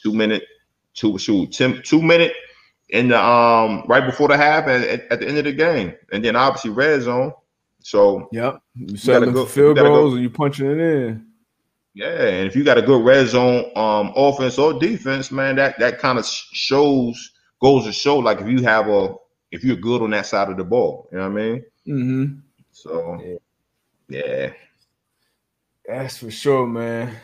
two 0.00 0.12
minute, 0.12 0.44
two 0.94 1.18
shoot, 1.18 1.52
two, 1.52 1.80
two 1.80 2.02
minute 2.02 2.34
in 2.92 3.08
the 3.08 3.20
um 3.20 3.84
right 3.88 4.04
before 4.04 4.28
the 4.28 4.36
half 4.36 4.68
and 4.68 4.84
at, 4.84 5.10
at, 5.10 5.20
the 5.20 5.26
end 5.26 5.38
of 5.38 5.44
the 5.44 5.52
game, 5.52 5.94
and 6.12 6.24
then 6.24 6.36
obviously 6.36 6.70
red 6.70 7.02
zone. 7.02 7.32
So 7.80 8.28
yep, 8.30 8.62
you 8.74 8.96
settling 8.96 9.34
for 9.34 9.46
field 9.46 9.78
goals 9.78 10.12
go, 10.12 10.14
and 10.14 10.22
you 10.22 10.30
punching 10.30 10.70
it 10.70 10.78
in. 10.78 11.26
Yeah, 11.94 12.06
and 12.06 12.46
if 12.46 12.54
you 12.54 12.64
got 12.64 12.78
a 12.78 12.82
good 12.82 13.04
red 13.04 13.26
zone 13.28 13.70
um 13.76 14.12
offense 14.14 14.58
or 14.58 14.78
defense, 14.78 15.32
man, 15.32 15.56
that 15.56 15.78
that 15.78 15.98
kind 15.98 16.18
of 16.18 16.26
shows 16.26 17.32
goes 17.60 17.84
to 17.84 17.92
show 17.92 18.18
like 18.18 18.40
if 18.40 18.46
you 18.46 18.62
have 18.62 18.88
a 18.88 19.14
if 19.50 19.64
you're 19.64 19.76
good 19.76 20.02
on 20.02 20.10
that 20.10 20.26
side 20.26 20.50
of 20.50 20.56
the 20.56 20.64
ball, 20.64 21.08
you 21.10 21.18
know 21.18 21.30
what 21.30 21.40
I 21.40 21.42
mean? 21.42 21.64
Mm-hmm. 21.88 22.38
So 22.72 23.20
yeah. 24.08 24.18
yeah. 24.20 24.52
That's 25.86 26.18
for 26.18 26.30
sure, 26.30 26.66
man. 26.66 27.14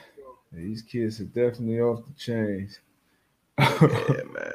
These 0.50 0.82
kids 0.82 1.20
are 1.20 1.24
definitely 1.24 1.80
off 1.80 2.04
the 2.06 2.12
chains. 2.14 2.80
yeah, 3.58 4.24
man. 4.32 4.52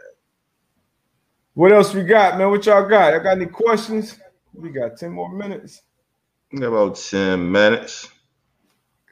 What 1.54 1.72
else 1.72 1.93
we 1.93 2.04
got, 2.04 2.38
man? 2.38 2.49
What 2.49 2.66
y'all 2.66 2.88
got? 2.88 3.14
Y'all 3.14 3.24
got 3.24 3.38
any 3.38 3.45
questions? 3.45 4.18
We 4.54 4.70
got 4.70 4.97
10 4.97 5.12
more 5.12 5.32
minutes. 5.32 5.84
About 6.56 6.95
10 6.95 7.51
minutes. 7.51 8.10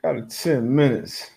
Got 0.02 0.18
a 0.18 0.22
10 0.24 0.76
minutes. 0.76 1.30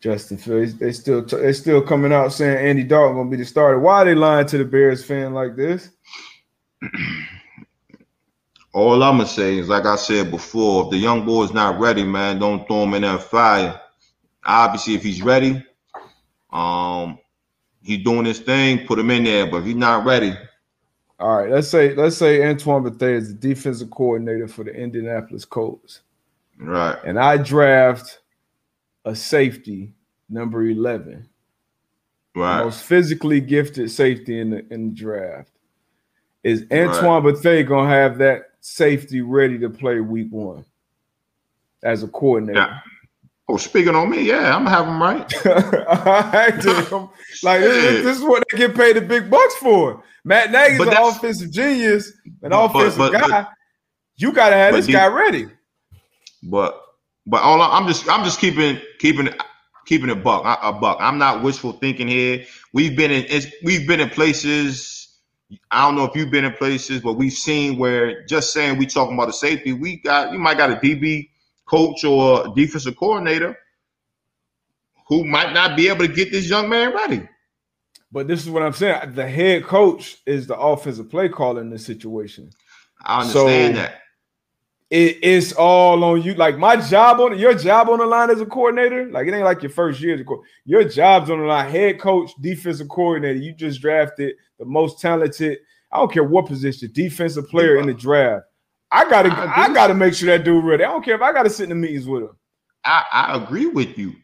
Justin 0.00 0.36
Fields, 0.36 0.76
they 0.76 0.92
still 0.92 1.22
they 1.22 1.52
still 1.52 1.82
coming 1.82 2.12
out 2.12 2.32
saying 2.32 2.58
Andy 2.58 2.84
Dalton 2.84 3.16
gonna 3.16 3.30
be 3.30 3.36
the 3.36 3.44
starter. 3.44 3.80
Why 3.80 4.02
are 4.02 4.04
they 4.04 4.14
lying 4.14 4.46
to 4.46 4.58
the 4.58 4.64
Bears 4.64 5.04
fan 5.04 5.34
like 5.34 5.56
this? 5.56 5.90
All 8.72 9.02
I'm 9.02 9.16
gonna 9.16 9.26
say 9.26 9.58
is, 9.58 9.68
like 9.68 9.84
I 9.84 9.96
said 9.96 10.30
before, 10.30 10.84
if 10.84 10.90
the 10.90 10.98
young 10.98 11.26
boy's 11.26 11.52
not 11.52 11.80
ready, 11.80 12.04
man, 12.04 12.38
don't 12.38 12.66
throw 12.68 12.84
him 12.84 12.94
in 12.94 13.02
that 13.02 13.22
fire. 13.22 13.80
Obviously, 14.46 14.94
if 14.94 15.02
he's 15.02 15.22
ready, 15.22 15.64
um, 16.52 17.18
he's 17.82 18.04
doing 18.04 18.24
his 18.24 18.38
thing, 18.38 18.86
put 18.86 18.98
him 18.98 19.10
in 19.10 19.24
there. 19.24 19.50
But 19.50 19.58
if 19.58 19.64
he's 19.66 19.74
not 19.76 20.04
ready, 20.04 20.34
all 21.18 21.36
right. 21.36 21.50
Let's 21.50 21.68
say 21.68 21.94
let's 21.94 22.16
say 22.16 22.46
Antoine 22.46 22.82
Bethea 22.82 23.16
is 23.16 23.28
the 23.28 23.34
defensive 23.34 23.90
coordinator 23.90 24.48
for 24.48 24.64
the 24.64 24.72
Indianapolis 24.72 25.44
Colts. 25.44 26.02
Right. 26.58 26.96
And 27.04 27.18
I 27.18 27.38
draft 27.38 28.20
a 29.04 29.14
safety 29.14 29.92
number 30.28 30.64
eleven. 30.64 31.28
Right. 32.34 32.64
most 32.64 32.82
physically 32.82 33.40
gifted 33.40 33.90
safety 33.90 34.40
in 34.40 34.50
the 34.50 34.66
in 34.70 34.90
the 34.90 34.94
draft. 34.94 35.52
Is 36.44 36.66
Antoine 36.70 37.24
right. 37.24 37.34
Bethea 37.34 37.64
gonna 37.64 37.88
have 37.88 38.18
that 38.18 38.50
safety 38.60 39.22
ready 39.22 39.58
to 39.58 39.70
play 39.70 40.00
week 40.00 40.28
one 40.30 40.66
as 41.82 42.02
a 42.02 42.08
coordinator? 42.08 42.60
Yeah. 42.60 42.80
Oh, 43.48 43.56
speaking 43.56 43.94
on 43.94 44.10
me, 44.10 44.22
yeah, 44.22 44.56
I'm 44.56 44.66
him 44.66 45.00
right. 45.00 45.32
like 47.44 47.60
this, 47.60 48.02
this, 48.02 48.16
is 48.18 48.22
what 48.24 48.42
they 48.50 48.58
get 48.58 48.74
paid 48.74 48.96
the 48.96 49.00
big 49.00 49.30
bucks 49.30 49.54
for. 49.56 50.02
Matt 50.24 50.50
Nagy's 50.50 50.80
an 50.80 50.96
offensive 50.96 51.52
genius, 51.52 52.12
an 52.42 52.50
but, 52.50 52.64
offensive 52.64 52.98
but, 52.98 53.12
but, 53.12 53.28
guy. 53.28 53.46
you 54.16 54.32
gotta 54.32 54.56
have 54.56 54.74
this 54.74 54.88
guy 54.88 55.06
ready. 55.06 55.48
But 56.42 56.80
but 57.24 57.42
all 57.42 57.62
I'm 57.62 57.86
just 57.86 58.08
I'm 58.08 58.24
just 58.24 58.40
keeping 58.40 58.80
keeping 58.98 59.28
keeping 59.86 60.10
a 60.10 60.16
buck 60.16 60.58
a 60.62 60.72
buck. 60.72 60.98
I'm 61.00 61.18
not 61.18 61.44
wishful 61.44 61.72
thinking 61.72 62.08
here. 62.08 62.44
We've 62.72 62.96
been 62.96 63.12
in 63.12 63.42
we've 63.62 63.86
been 63.86 64.00
in 64.00 64.10
places. 64.10 65.04
I 65.70 65.82
don't 65.82 65.94
know 65.94 66.04
if 66.04 66.16
you've 66.16 66.32
been 66.32 66.44
in 66.44 66.54
places, 66.54 67.00
but 67.00 67.12
we've 67.12 67.32
seen 67.32 67.78
where 67.78 68.24
just 68.26 68.52
saying 68.52 68.78
we 68.78 68.86
talking 68.86 69.14
about 69.14 69.28
a 69.28 69.32
safety, 69.32 69.72
we 69.72 69.98
got 69.98 70.32
you 70.32 70.40
might 70.40 70.58
got 70.58 70.72
a 70.72 70.76
DB 70.76 71.28
coach 71.66 72.04
or 72.04 72.54
defensive 72.54 72.96
coordinator 72.96 73.58
who 75.08 75.24
might 75.24 75.52
not 75.52 75.76
be 75.76 75.88
able 75.88 76.06
to 76.06 76.12
get 76.12 76.32
this 76.32 76.48
young 76.48 76.68
man 76.68 76.92
ready. 76.94 77.28
But 78.10 78.28
this 78.28 78.42
is 78.42 78.50
what 78.50 78.62
I'm 78.62 78.72
saying. 78.72 79.14
The 79.14 79.28
head 79.28 79.64
coach 79.64 80.18
is 80.26 80.46
the 80.46 80.56
offensive 80.56 81.10
play 81.10 81.28
caller 81.28 81.60
in 81.60 81.70
this 81.70 81.84
situation. 81.84 82.50
I 83.04 83.20
understand 83.20 83.76
so 83.76 83.82
that. 83.82 84.00
It, 84.88 85.18
it's 85.20 85.52
all 85.52 86.02
on 86.04 86.22
you. 86.22 86.34
Like 86.34 86.58
my 86.58 86.76
job 86.76 87.18
on 87.18 87.36
your 87.38 87.54
job 87.54 87.88
on 87.88 87.98
the 87.98 88.06
line 88.06 88.30
as 88.30 88.40
a 88.40 88.46
coordinator. 88.46 89.10
Like 89.10 89.26
it 89.26 89.34
ain't 89.34 89.44
like 89.44 89.62
your 89.62 89.70
first 89.70 90.00
year. 90.00 90.24
Your 90.64 90.84
job's 90.84 91.28
on 91.28 91.40
the 91.40 91.46
line. 91.46 91.70
Head 91.70 91.98
coach, 91.98 92.30
defensive 92.40 92.88
coordinator. 92.88 93.38
You 93.38 93.52
just 93.52 93.80
drafted 93.80 94.36
the 94.58 94.64
most 94.64 95.00
talented. 95.00 95.58
I 95.90 95.98
don't 95.98 96.12
care 96.12 96.24
what 96.24 96.46
position, 96.46 96.90
defensive 96.92 97.48
player 97.48 97.78
in 97.78 97.86
the 97.86 97.94
draft. 97.94 98.46
I 98.90 99.08
gotta, 99.10 99.30
I, 99.30 99.64
I, 99.64 99.74
gotta 99.74 99.94
make 99.94 100.14
sure 100.14 100.28
that 100.28 100.44
dude 100.44 100.64
ready. 100.64 100.84
I 100.84 100.88
don't 100.88 101.04
care 101.04 101.16
if 101.16 101.22
I 101.22 101.32
gotta 101.32 101.50
sit 101.50 101.64
in 101.64 101.68
the 101.70 101.74
meetings 101.74 102.06
with 102.06 102.22
him. 102.22 102.36
I, 102.84 103.04
I 103.12 103.36
agree 103.42 103.66
with 103.66 103.98
you. 103.98 104.14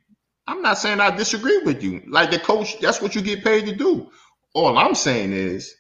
I'm 0.47 0.63
not 0.63 0.79
saying 0.79 1.01
I 1.01 1.15
disagree 1.15 1.59
with 1.59 1.83
you. 1.83 2.03
Like 2.07 2.31
the 2.31 2.39
coach, 2.39 2.79
that's 2.81 3.01
what 3.01 3.15
you 3.15 3.23
get 3.23 3.45
paid 3.45 3.67
to 3.67 3.75
do. 3.75 4.11
All 4.55 4.79
I'm 4.79 4.95
saying 4.95 5.33
is 5.33 5.75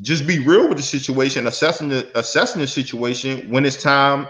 just 0.00 0.26
be 0.26 0.38
real 0.40 0.68
with 0.68 0.78
the 0.78 0.82
situation, 0.82 1.46
assessing 1.46 1.88
the 1.88 2.10
assessing 2.18 2.60
the 2.60 2.66
situation 2.66 3.50
when 3.50 3.64
it's 3.64 3.80
time 3.80 4.28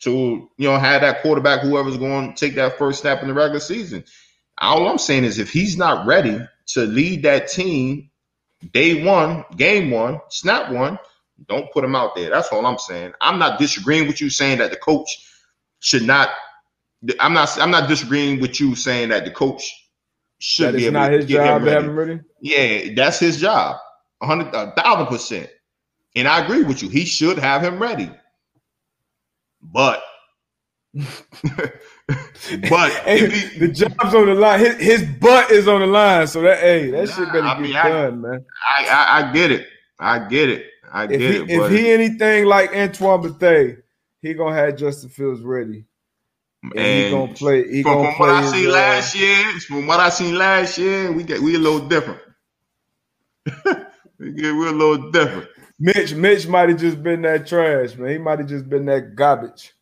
to 0.00 0.48
you 0.56 0.68
know 0.68 0.78
have 0.78 1.02
that 1.02 1.22
quarterback, 1.22 1.60
whoever's 1.60 1.96
going 1.96 2.32
to 2.32 2.38
take 2.38 2.54
that 2.54 2.78
first 2.78 3.00
snap 3.00 3.22
in 3.22 3.28
the 3.28 3.34
regular 3.34 3.60
season. 3.60 4.04
All 4.58 4.88
I'm 4.88 4.98
saying 4.98 5.24
is 5.24 5.38
if 5.38 5.50
he's 5.50 5.76
not 5.76 6.06
ready 6.06 6.40
to 6.68 6.80
lead 6.82 7.22
that 7.24 7.48
team 7.48 8.10
day 8.72 9.04
one, 9.04 9.44
game 9.56 9.90
one, 9.90 10.20
snap 10.28 10.70
one, 10.72 10.98
don't 11.46 11.70
put 11.72 11.84
him 11.84 11.94
out 11.94 12.16
there. 12.16 12.30
That's 12.30 12.48
all 12.48 12.66
I'm 12.66 12.78
saying. 12.78 13.12
I'm 13.20 13.38
not 13.38 13.58
disagreeing 13.58 14.06
with 14.06 14.20
you 14.20 14.30
saying 14.30 14.58
that 14.58 14.70
the 14.70 14.76
coach 14.76 15.08
should 15.80 16.02
not. 16.02 16.30
I'm 17.20 17.32
not. 17.32 17.56
I'm 17.60 17.70
not 17.70 17.88
disagreeing 17.88 18.40
with 18.40 18.60
you 18.60 18.74
saying 18.74 19.10
that 19.10 19.24
the 19.24 19.30
coach 19.30 19.62
should 20.38 20.74
that 20.74 20.78
be 20.78 20.86
able 20.86 20.94
not 20.94 21.08
to 21.08 21.16
his 21.18 21.26
job 21.26 21.64
to 21.64 21.70
have 21.70 21.84
him 21.84 21.96
ready. 21.96 22.20
Yeah, 22.40 22.92
that's 22.96 23.18
his 23.18 23.40
job. 23.40 23.76
A 24.20 24.26
hundred, 24.26 24.52
thousand 24.52 25.06
percent. 25.06 25.48
And 26.16 26.26
I 26.26 26.42
agree 26.42 26.64
with 26.64 26.82
you. 26.82 26.88
He 26.88 27.04
should 27.04 27.38
have 27.38 27.62
him 27.62 27.80
ready. 27.80 28.10
But, 29.62 30.02
but 30.94 31.04
he, 33.06 33.58
the 33.58 33.70
job's 33.72 34.14
on 34.14 34.26
the 34.26 34.34
line. 34.34 34.60
His, 34.60 34.76
his 34.76 35.02
butt 35.20 35.50
is 35.50 35.68
on 35.68 35.80
the 35.80 35.86
line. 35.86 36.26
So 36.26 36.40
that 36.42 36.58
hey, 36.58 36.90
that 36.90 37.06
nah, 37.06 37.14
shit 37.14 37.32
better 37.32 37.46
I 37.46 37.54
get 37.54 37.62
mean, 37.62 37.72
done, 37.72 37.86
I, 37.86 38.10
man. 38.10 38.44
I, 38.68 38.88
I, 38.88 39.28
I 39.28 39.32
get 39.32 39.52
it. 39.52 39.66
I 40.00 40.28
get 40.28 40.48
it. 40.48 40.66
I 40.92 41.04
if 41.04 41.10
get 41.10 41.20
he, 41.20 41.36
it. 41.36 41.50
If 41.50 41.70
he 41.70 41.90
anything 41.90 42.46
like 42.46 42.74
Antoine 42.74 43.22
Bethea, 43.22 43.76
he 44.22 44.34
gonna 44.34 44.54
have 44.54 44.76
Justin 44.76 45.10
Fields 45.10 45.42
ready. 45.42 45.84
And, 46.62 46.76
and 46.76 47.04
he 47.04 47.10
gonna 47.10 47.34
play. 47.34 47.70
He 47.70 47.82
from, 47.82 47.94
gonna 47.94 48.08
from 48.08 48.16
play 48.16 48.28
what 48.28 48.44
I 48.44 48.50
seen 48.50 48.68
uh, 48.68 48.72
last 48.72 49.14
year, 49.14 49.60
from 49.60 49.86
what 49.86 50.00
I 50.00 50.08
seen 50.08 50.36
last 50.36 50.78
year, 50.78 51.12
we 51.12 51.22
get 51.22 51.40
we 51.40 51.54
a 51.54 51.58
little 51.58 51.86
different. 51.86 52.20
we 54.18 54.32
get 54.32 54.54
we're 54.54 54.68
a 54.68 54.72
little 54.72 55.10
different. 55.10 55.48
Mitch, 55.78 56.14
Mitch 56.14 56.48
might 56.48 56.68
have 56.70 56.80
just 56.80 57.02
been 57.02 57.22
that 57.22 57.46
trash, 57.46 57.94
man. 57.94 58.10
He 58.10 58.18
might 58.18 58.40
have 58.40 58.48
just 58.48 58.68
been 58.68 58.86
that 58.86 59.14
garbage. 59.14 59.72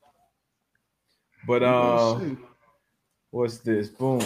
But 1.47 1.63
um, 1.63 2.45
what's 3.31 3.59
this? 3.59 3.89
Boom. 3.89 4.21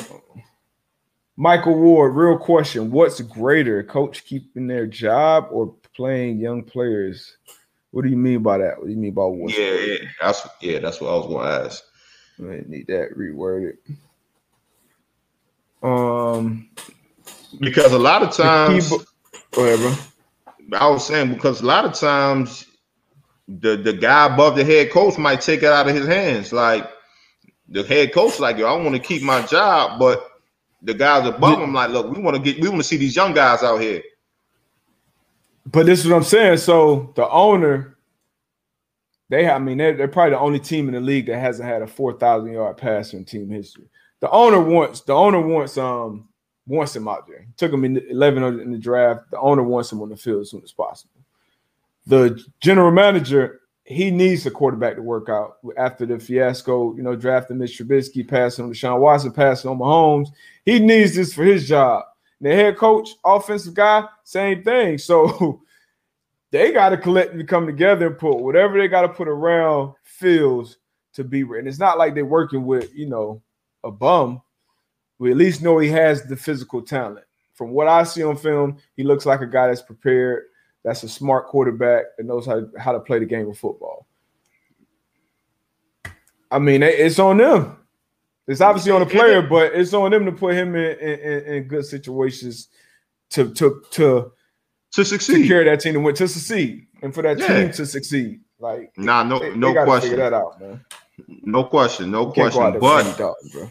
Michael 1.36 1.78
Ward, 1.78 2.16
real 2.16 2.38
question: 2.38 2.90
What's 2.90 3.20
greater, 3.20 3.84
coach 3.84 4.24
keeping 4.24 4.66
their 4.66 4.86
job 4.86 5.48
or 5.52 5.76
playing 5.96 6.38
young 6.38 6.62
players. 6.62 7.36
What 7.90 8.02
do 8.02 8.08
you 8.08 8.16
mean 8.16 8.42
by 8.42 8.58
that? 8.58 8.78
What 8.78 8.86
do 8.86 8.92
you 8.92 8.98
mean 8.98 9.12
by 9.12 9.24
what? 9.24 9.56
Yeah, 9.56 9.74
yeah, 9.74 9.98
that's 10.20 10.46
yeah, 10.60 10.78
that's 10.78 11.00
what 11.00 11.10
I 11.10 11.16
was 11.16 11.26
going 11.26 11.46
to 11.46 11.66
ask. 11.66 11.84
I 12.40 12.62
need 12.66 12.86
that 12.86 13.16
reworded. 13.16 13.76
Um, 15.82 16.68
because 17.58 17.92
a 17.92 17.98
lot 17.98 18.22
of 18.22 18.32
times, 18.32 18.92
ahead. 18.92 19.98
I 20.72 20.88
was 20.88 21.06
saying 21.06 21.34
because 21.34 21.62
a 21.62 21.66
lot 21.66 21.84
of 21.84 21.94
times 21.94 22.66
the 23.48 23.76
the 23.76 23.92
guy 23.92 24.26
above 24.32 24.56
the 24.56 24.64
head 24.64 24.90
coach 24.90 25.18
might 25.18 25.40
take 25.40 25.62
it 25.62 25.72
out 25.72 25.88
of 25.88 25.94
his 25.94 26.06
hands. 26.06 26.52
Like 26.52 26.88
the 27.68 27.82
head 27.82 28.12
coach, 28.12 28.38
like 28.38 28.58
yo, 28.58 28.66
I 28.66 28.82
want 28.82 28.94
to 28.94 29.00
keep 29.00 29.22
my 29.22 29.42
job, 29.42 29.98
but 29.98 30.30
the 30.82 30.94
guys 30.94 31.26
above 31.26 31.60
him, 31.60 31.74
like, 31.74 31.90
look, 31.90 32.10
we 32.10 32.22
want 32.22 32.36
to 32.36 32.42
get, 32.42 32.60
we 32.60 32.68
want 32.68 32.80
to 32.80 32.88
see 32.88 32.96
these 32.96 33.16
young 33.16 33.34
guys 33.34 33.62
out 33.62 33.80
here. 33.80 34.02
But 35.66 35.86
this 35.86 36.00
is 36.00 36.08
what 36.08 36.16
I'm 36.16 36.22
saying. 36.22 36.58
So 36.58 37.12
the 37.16 37.28
owner, 37.28 37.96
they 39.28 39.48
I 39.48 39.58
mean, 39.58 39.78
they're, 39.78 39.96
they're 39.96 40.08
probably 40.08 40.30
the 40.30 40.40
only 40.40 40.60
team 40.60 40.88
in 40.88 40.94
the 40.94 41.00
league 41.00 41.26
that 41.26 41.38
hasn't 41.38 41.68
had 41.68 41.82
a 41.82 41.86
4,000 41.86 42.52
yard 42.52 42.76
passer 42.76 43.16
in 43.16 43.24
team 43.24 43.50
history. 43.50 43.88
The 44.20 44.30
owner 44.30 44.60
wants, 44.60 45.00
the 45.00 45.14
owner 45.14 45.40
wants, 45.40 45.78
um, 45.78 46.28
wants 46.66 46.94
him 46.94 47.08
out 47.08 47.26
there. 47.26 47.46
Took 47.56 47.72
him 47.72 47.84
in 47.84 47.94
the, 47.94 48.08
11 48.10 48.60
in 48.60 48.72
the 48.72 48.78
draft. 48.78 49.30
The 49.30 49.38
owner 49.38 49.62
wants 49.62 49.92
him 49.92 50.02
on 50.02 50.08
the 50.08 50.16
field 50.16 50.42
as 50.42 50.50
soon 50.50 50.62
as 50.62 50.72
possible. 50.72 51.20
The 52.06 52.42
general 52.60 52.90
manager, 52.90 53.60
he 53.84 54.10
needs 54.10 54.46
a 54.46 54.50
quarterback 54.50 54.96
to 54.96 55.02
work 55.02 55.28
out 55.28 55.58
after 55.76 56.06
the 56.06 56.18
fiasco, 56.18 56.94
you 56.96 57.02
know, 57.02 57.16
drafting 57.16 57.58
Mitch 57.58 57.78
Trubisky, 57.78 58.26
passing 58.26 58.64
on 58.64 58.72
Deshaun 58.72 59.00
Watson, 59.00 59.32
passing 59.32 59.70
on 59.70 59.78
Mahomes. 59.78 60.28
He 60.64 60.78
needs 60.78 61.14
this 61.14 61.34
for 61.34 61.44
his 61.44 61.68
job. 61.68 62.04
The 62.40 62.54
head 62.54 62.78
coach, 62.78 63.10
offensive 63.24 63.74
guy, 63.74 64.04
same 64.24 64.62
thing. 64.62 64.98
So 64.98 65.62
they 66.50 66.72
got 66.72 66.90
to 66.90 66.96
collectively 66.96 67.44
come 67.44 67.66
together 67.66 68.06
and 68.06 68.18
put 68.18 68.38
whatever 68.38 68.78
they 68.78 68.88
got 68.88 69.02
to 69.02 69.08
put 69.08 69.28
around 69.28 69.94
Fields 70.02 70.78
to 71.12 71.24
be 71.24 71.44
written. 71.44 71.68
It's 71.68 71.78
not 71.78 71.98
like 71.98 72.14
they're 72.14 72.24
working 72.24 72.64
with, 72.64 72.94
you 72.94 73.06
know, 73.06 73.42
a 73.84 73.90
bum. 73.90 74.42
We 75.18 75.30
at 75.30 75.36
least 75.36 75.62
know 75.62 75.78
he 75.78 75.88
has 75.90 76.22
the 76.24 76.36
physical 76.36 76.82
talent. 76.82 77.26
From 77.54 77.70
what 77.70 77.88
I 77.88 78.04
see 78.04 78.22
on 78.22 78.36
film, 78.36 78.78
he 78.96 79.02
looks 79.02 79.26
like 79.26 79.42
a 79.42 79.46
guy 79.46 79.66
that's 79.66 79.82
prepared 79.82 80.44
that's 80.82 81.02
a 81.02 81.08
smart 81.08 81.46
quarterback 81.46 82.04
and 82.18 82.28
knows 82.28 82.46
how 82.46 82.66
how 82.78 82.92
to 82.92 83.00
play 83.00 83.18
the 83.18 83.26
game 83.26 83.48
of 83.48 83.58
football. 83.58 84.06
I 86.50 86.58
mean, 86.58 86.82
it's 86.82 87.18
on 87.18 87.36
them. 87.36 87.76
It's 88.50 88.60
obviously 88.60 88.90
on 88.90 88.98
the 88.98 89.06
player, 89.06 89.42
but 89.42 89.74
it's 89.74 89.94
on 89.94 90.10
them 90.10 90.24
to 90.24 90.32
put 90.32 90.54
him 90.54 90.74
in, 90.74 90.98
in, 90.98 91.44
in 91.54 91.62
good 91.68 91.86
situations 91.86 92.66
to 93.30 93.54
to 93.54 93.82
to 93.92 94.32
to 94.92 95.04
succeed, 95.04 95.42
to 95.42 95.48
carry 95.48 95.64
that 95.66 95.78
team 95.78 95.94
to 95.94 96.00
win, 96.00 96.16
to 96.16 96.26
succeed, 96.26 96.88
and 97.00 97.14
for 97.14 97.22
that 97.22 97.38
yeah. 97.38 97.46
team 97.46 97.70
to 97.70 97.86
succeed. 97.86 98.40
Like, 98.58 98.92
nah, 98.98 99.22
no, 99.22 99.38
they, 99.38 99.54
no 99.54 99.72
they 99.72 99.84
question. 99.84 100.10
Figure 100.10 100.28
that 100.28 100.34
out, 100.34 100.60
man. 100.60 100.84
No 101.28 101.62
question, 101.62 102.10
no 102.10 102.32
question. 102.32 102.80
But 102.80 103.16
dollars, 103.16 103.70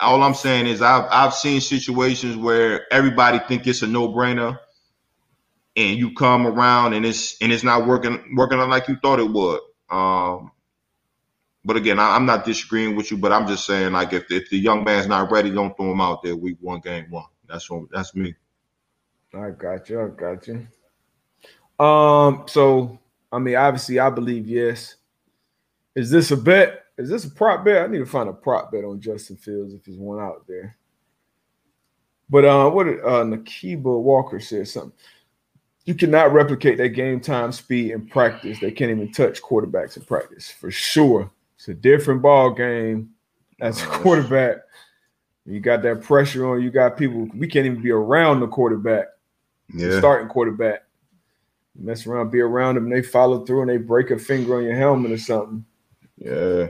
all 0.00 0.20
I'm 0.24 0.34
saying 0.34 0.66
is, 0.66 0.82
I've 0.82 1.06
I've 1.08 1.32
seen 1.32 1.60
situations 1.60 2.36
where 2.36 2.92
everybody 2.92 3.38
think 3.46 3.68
it's 3.68 3.82
a 3.82 3.86
no 3.86 4.08
brainer 4.08 4.58
and 5.76 5.96
you 5.96 6.12
come 6.14 6.48
around 6.48 6.94
and 6.94 7.06
it's 7.06 7.40
and 7.40 7.52
it's 7.52 7.62
not 7.62 7.86
working 7.86 8.34
working 8.36 8.58
out 8.58 8.68
like 8.68 8.88
you 8.88 8.96
thought 8.96 9.20
it 9.20 9.30
would. 9.30 9.60
Um, 9.90 10.50
but 11.64 11.76
again, 11.76 11.98
I, 11.98 12.16
am 12.16 12.26
not 12.26 12.44
disagreeing 12.44 12.96
with 12.96 13.10
you, 13.10 13.16
but 13.16 13.32
I'm 13.32 13.46
just 13.46 13.66
saying 13.66 13.92
like 13.92 14.12
if 14.12 14.30
if 14.30 14.50
the 14.50 14.58
young 14.58 14.84
man's 14.84 15.06
not 15.06 15.30
ready, 15.30 15.50
don't 15.50 15.76
throw 15.76 15.92
him 15.92 16.00
out 16.00 16.22
there 16.22 16.36
week 16.36 16.56
one, 16.60 16.80
game 16.80 17.06
one. 17.10 17.26
That's 17.48 17.68
what 17.70 17.84
that's 17.90 18.14
me. 18.14 18.34
I 19.34 19.50
got 19.50 19.88
you. 19.88 20.00
I 20.02 20.08
got 20.08 20.46
you. 20.46 21.84
Um, 21.84 22.44
so 22.46 22.98
I 23.30 23.38
mean, 23.38 23.56
obviously, 23.56 23.98
I 23.98 24.10
believe 24.10 24.48
yes. 24.48 24.96
Is 25.94 26.10
this 26.10 26.30
a 26.30 26.36
bet? 26.36 26.84
Is 26.98 27.08
this 27.08 27.24
a 27.24 27.30
prop 27.30 27.64
bet? 27.64 27.84
I 27.84 27.86
need 27.86 27.98
to 27.98 28.06
find 28.06 28.28
a 28.28 28.32
prop 28.32 28.72
bet 28.72 28.84
on 28.84 29.00
Justin 29.00 29.36
Fields 29.36 29.74
if 29.74 29.84
there's 29.84 29.98
one 29.98 30.20
out 30.20 30.46
there. 30.46 30.76
But 32.28 32.44
uh, 32.44 32.70
what 32.70 32.84
did 32.84 33.00
uh, 33.00 33.24
Nakiba 33.24 34.00
Walker 34.00 34.40
said 34.40 34.68
something? 34.68 34.92
you 35.84 35.94
cannot 35.94 36.32
replicate 36.32 36.78
that 36.78 36.90
game 36.90 37.20
time 37.20 37.52
speed 37.52 37.90
in 37.90 38.06
practice. 38.06 38.58
They 38.60 38.70
can't 38.70 38.90
even 38.90 39.10
touch 39.12 39.42
quarterbacks 39.42 39.96
in 39.96 40.04
practice 40.04 40.50
for 40.50 40.70
sure. 40.70 41.30
It's 41.62 41.68
a 41.68 41.74
different 41.74 42.22
ball 42.22 42.50
game 42.50 43.10
as 43.60 43.80
a 43.80 43.86
quarterback. 43.86 44.56
You 45.46 45.60
got 45.60 45.82
that 45.82 46.02
pressure 46.02 46.44
on. 46.50 46.60
You 46.60 46.72
got 46.72 46.96
people. 46.96 47.28
We 47.36 47.46
can't 47.46 47.66
even 47.66 47.80
be 47.80 47.92
around 47.92 48.40
the 48.40 48.48
quarterback. 48.48 49.06
Yeah. 49.72 49.90
The 49.90 49.98
starting 49.98 50.26
quarterback. 50.26 50.82
You 51.78 51.86
mess 51.86 52.04
around, 52.04 52.32
be 52.32 52.40
around 52.40 52.74
them. 52.74 52.90
They 52.90 53.00
follow 53.00 53.46
through 53.46 53.60
and 53.60 53.70
they 53.70 53.76
break 53.76 54.10
a 54.10 54.18
finger 54.18 54.56
on 54.56 54.64
your 54.64 54.74
helmet 54.74 55.12
or 55.12 55.18
something. 55.18 55.64
Yeah. 56.18 56.66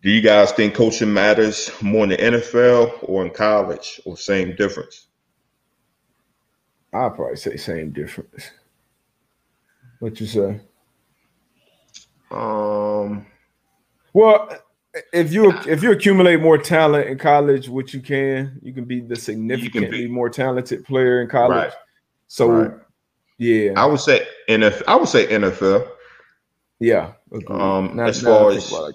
Do 0.00 0.10
you 0.10 0.20
guys 0.20 0.52
think 0.52 0.74
coaching 0.74 1.12
matters 1.12 1.68
more 1.82 2.04
in 2.04 2.10
the 2.10 2.18
NFL 2.18 3.00
or 3.02 3.26
in 3.26 3.32
college, 3.32 4.00
or 4.04 4.16
same 4.16 4.54
difference? 4.54 5.08
I'll 6.92 7.10
probably 7.10 7.34
say 7.34 7.56
same 7.56 7.90
difference. 7.90 8.48
What 9.98 10.20
you 10.20 10.26
say? 10.26 10.60
Um. 12.30 13.26
Well, 14.12 14.50
if 15.12 15.32
you 15.32 15.52
if 15.66 15.82
you 15.82 15.92
accumulate 15.92 16.40
more 16.40 16.58
talent 16.58 17.08
in 17.08 17.18
college, 17.18 17.68
which 17.68 17.94
you 17.94 18.00
can, 18.00 18.58
you 18.62 18.72
can 18.72 18.84
be 18.84 19.00
the 19.00 19.16
significantly 19.16 20.06
be. 20.06 20.08
more 20.08 20.28
talented 20.28 20.84
player 20.84 21.22
in 21.22 21.28
college. 21.28 21.68
Right. 21.68 21.72
So, 22.28 22.50
right. 22.50 22.72
yeah, 23.38 23.72
I 23.76 23.86
would 23.86 24.00
say 24.00 24.26
NFL. 24.48 24.82
I 24.86 24.96
would 24.96 25.08
say 25.08 25.26
NFL. 25.26 25.88
Yeah. 26.78 27.12
Um, 27.48 27.96
not, 27.96 28.08
as 28.08 28.22
far 28.22 28.50
as 28.50 28.70
like 28.72 28.94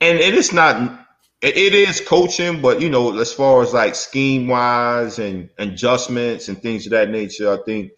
and 0.00 0.18
it 0.18 0.34
is 0.34 0.52
not 0.52 1.06
it 1.40 1.74
is 1.74 2.00
coaching, 2.00 2.60
but 2.60 2.80
you 2.80 2.90
know, 2.90 3.16
as 3.16 3.32
far 3.32 3.62
as 3.62 3.72
like 3.72 3.94
scheme 3.94 4.48
wise 4.48 5.20
and 5.20 5.48
adjustments 5.58 6.48
and 6.48 6.60
things 6.60 6.86
of 6.86 6.90
that 6.90 7.10
nature, 7.10 7.52
I 7.52 7.62
think, 7.64 7.92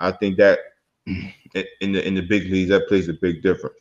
I 0.00 0.12
think 0.12 0.38
that 0.38 0.60
in 1.06 1.92
the 1.92 2.06
in 2.06 2.14
the 2.14 2.22
big 2.22 2.44
leagues 2.44 2.70
that 2.70 2.88
plays 2.88 3.08
a 3.08 3.12
big 3.12 3.42
difference. 3.42 3.76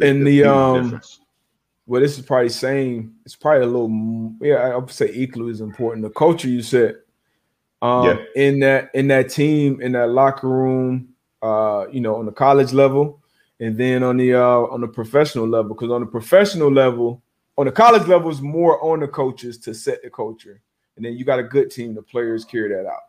In 0.00 0.24
the 0.24 0.44
um, 0.44 0.84
difference. 0.84 1.20
well, 1.86 2.00
this 2.00 2.18
is 2.18 2.24
probably 2.24 2.48
same. 2.48 3.14
It's 3.24 3.36
probably 3.36 3.62
a 3.62 3.66
little, 3.66 4.34
yeah, 4.40 4.54
I 4.54 4.76
would 4.76 4.90
say 4.90 5.10
equally 5.12 5.50
as 5.50 5.60
important. 5.60 6.02
The 6.02 6.10
culture 6.10 6.48
you 6.48 6.62
said, 6.62 6.96
um, 7.82 8.06
yeah. 8.06 8.16
in 8.36 8.60
that 8.60 8.90
in 8.94 9.08
that 9.08 9.28
team 9.28 9.80
in 9.80 9.92
that 9.92 10.10
locker 10.10 10.48
room, 10.48 11.08
uh, 11.42 11.86
you 11.90 12.00
know, 12.00 12.16
on 12.16 12.26
the 12.26 12.32
college 12.32 12.72
level, 12.72 13.20
and 13.60 13.76
then 13.76 14.02
on 14.02 14.16
the 14.16 14.34
uh 14.34 14.40
on 14.40 14.80
the 14.80 14.88
professional 14.88 15.46
level, 15.46 15.74
because 15.74 15.90
on 15.90 16.00
the 16.00 16.06
professional 16.06 16.72
level 16.72 17.22
on 17.58 17.66
the 17.66 17.72
college 17.72 18.06
level 18.06 18.30
is 18.30 18.40
more 18.40 18.82
on 18.82 19.00
the 19.00 19.08
coaches 19.08 19.58
to 19.58 19.74
set 19.74 20.02
the 20.02 20.10
culture, 20.10 20.60
and 20.96 21.04
then 21.04 21.14
you 21.14 21.24
got 21.24 21.38
a 21.38 21.44
good 21.44 21.70
team. 21.70 21.94
The 21.94 22.02
players 22.02 22.44
carry 22.44 22.70
that 22.70 22.86
out. 22.86 23.02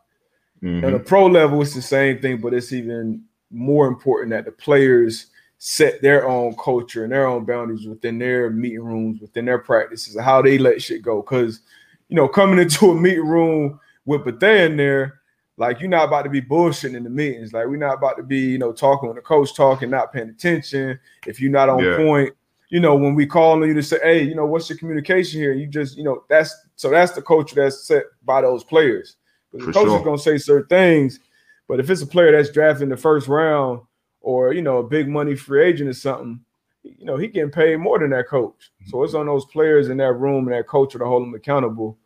Mm-hmm. 0.62 0.84
On 0.84 0.92
the 0.92 0.98
pro 0.98 1.26
level, 1.26 1.60
it's 1.62 1.74
the 1.74 1.82
same 1.82 2.20
thing, 2.20 2.38
but 2.38 2.54
it's 2.54 2.72
even 2.72 3.24
more 3.50 3.86
important 3.86 4.30
that 4.30 4.44
the 4.44 4.52
players 4.52 5.26
set 5.58 6.02
their 6.02 6.28
own 6.28 6.54
culture 6.56 7.04
and 7.04 7.12
their 7.12 7.26
own 7.26 7.44
boundaries 7.44 7.86
within 7.86 8.18
their 8.18 8.50
meeting 8.50 8.84
rooms, 8.84 9.20
within 9.20 9.44
their 9.46 9.58
practices, 9.58 10.18
how 10.20 10.42
they 10.42 10.58
let 10.58 10.82
shit 10.82 11.02
go. 11.02 11.22
Because 11.22 11.60
you 12.08 12.16
know, 12.16 12.28
coming 12.28 12.58
into 12.58 12.90
a 12.90 12.94
meeting 12.94 13.26
room 13.26 13.80
with 14.04 14.24
Bethea 14.24 14.66
in 14.66 14.76
there, 14.76 15.20
like 15.56 15.80
you're 15.80 15.88
not 15.88 16.08
about 16.08 16.22
to 16.22 16.30
be 16.30 16.42
bullshitting 16.42 16.96
in 16.96 17.04
the 17.04 17.10
meetings. 17.10 17.52
Like 17.52 17.66
we're 17.66 17.76
not 17.76 17.94
about 17.94 18.16
to 18.16 18.22
be, 18.22 18.40
you 18.40 18.58
know, 18.58 18.72
talking 18.72 19.08
when 19.08 19.16
the 19.16 19.22
coach 19.22 19.54
talking, 19.54 19.90
not 19.90 20.12
paying 20.12 20.28
attention. 20.28 20.98
If 21.26 21.40
you're 21.40 21.50
not 21.50 21.68
on 21.68 21.82
yeah. 21.82 21.96
point, 21.96 22.34
you 22.68 22.80
know, 22.80 22.96
when 22.96 23.14
we 23.14 23.26
call 23.26 23.52
on 23.52 23.68
you 23.68 23.74
to 23.74 23.82
say, 23.82 23.98
hey, 24.02 24.22
you 24.22 24.34
know, 24.34 24.46
what's 24.46 24.68
your 24.68 24.78
communication 24.78 25.40
here? 25.40 25.52
You 25.52 25.66
just, 25.66 25.96
you 25.96 26.04
know, 26.04 26.24
that's 26.28 26.54
so 26.76 26.90
that's 26.90 27.12
the 27.12 27.22
culture 27.22 27.54
that's 27.54 27.86
set 27.86 28.04
by 28.24 28.40
those 28.40 28.64
players. 28.64 29.16
Because 29.52 29.68
the 29.68 29.72
coach 29.72 29.86
sure. 29.86 29.98
is 29.98 30.04
gonna 30.04 30.18
say 30.18 30.38
certain 30.38 30.68
things, 30.68 31.20
but 31.68 31.78
if 31.78 31.88
it's 31.88 32.02
a 32.02 32.06
player 32.06 32.32
that's 32.32 32.50
drafted 32.50 32.82
in 32.82 32.88
the 32.88 32.96
first 32.96 33.28
round 33.28 33.80
or 34.24 34.52
you 34.52 34.62
know 34.62 34.78
a 34.78 34.82
big 34.82 35.08
money 35.08 35.36
free 35.36 35.64
agent 35.64 35.90
or 35.90 35.92
something, 35.92 36.40
you 36.82 37.04
know, 37.04 37.16
he 37.16 37.28
getting 37.28 37.50
paid 37.50 37.76
more 37.76 37.98
than 37.98 38.10
that 38.10 38.28
coach. 38.28 38.72
So 38.86 39.02
it's 39.04 39.14
on 39.14 39.26
those 39.26 39.44
players 39.44 39.88
in 39.88 39.98
that 39.98 40.14
room 40.14 40.48
and 40.48 40.56
that 40.56 40.66
culture 40.66 40.98
to 40.98 41.04
hold 41.04 41.22
them 41.22 41.34
accountable. 41.34 41.98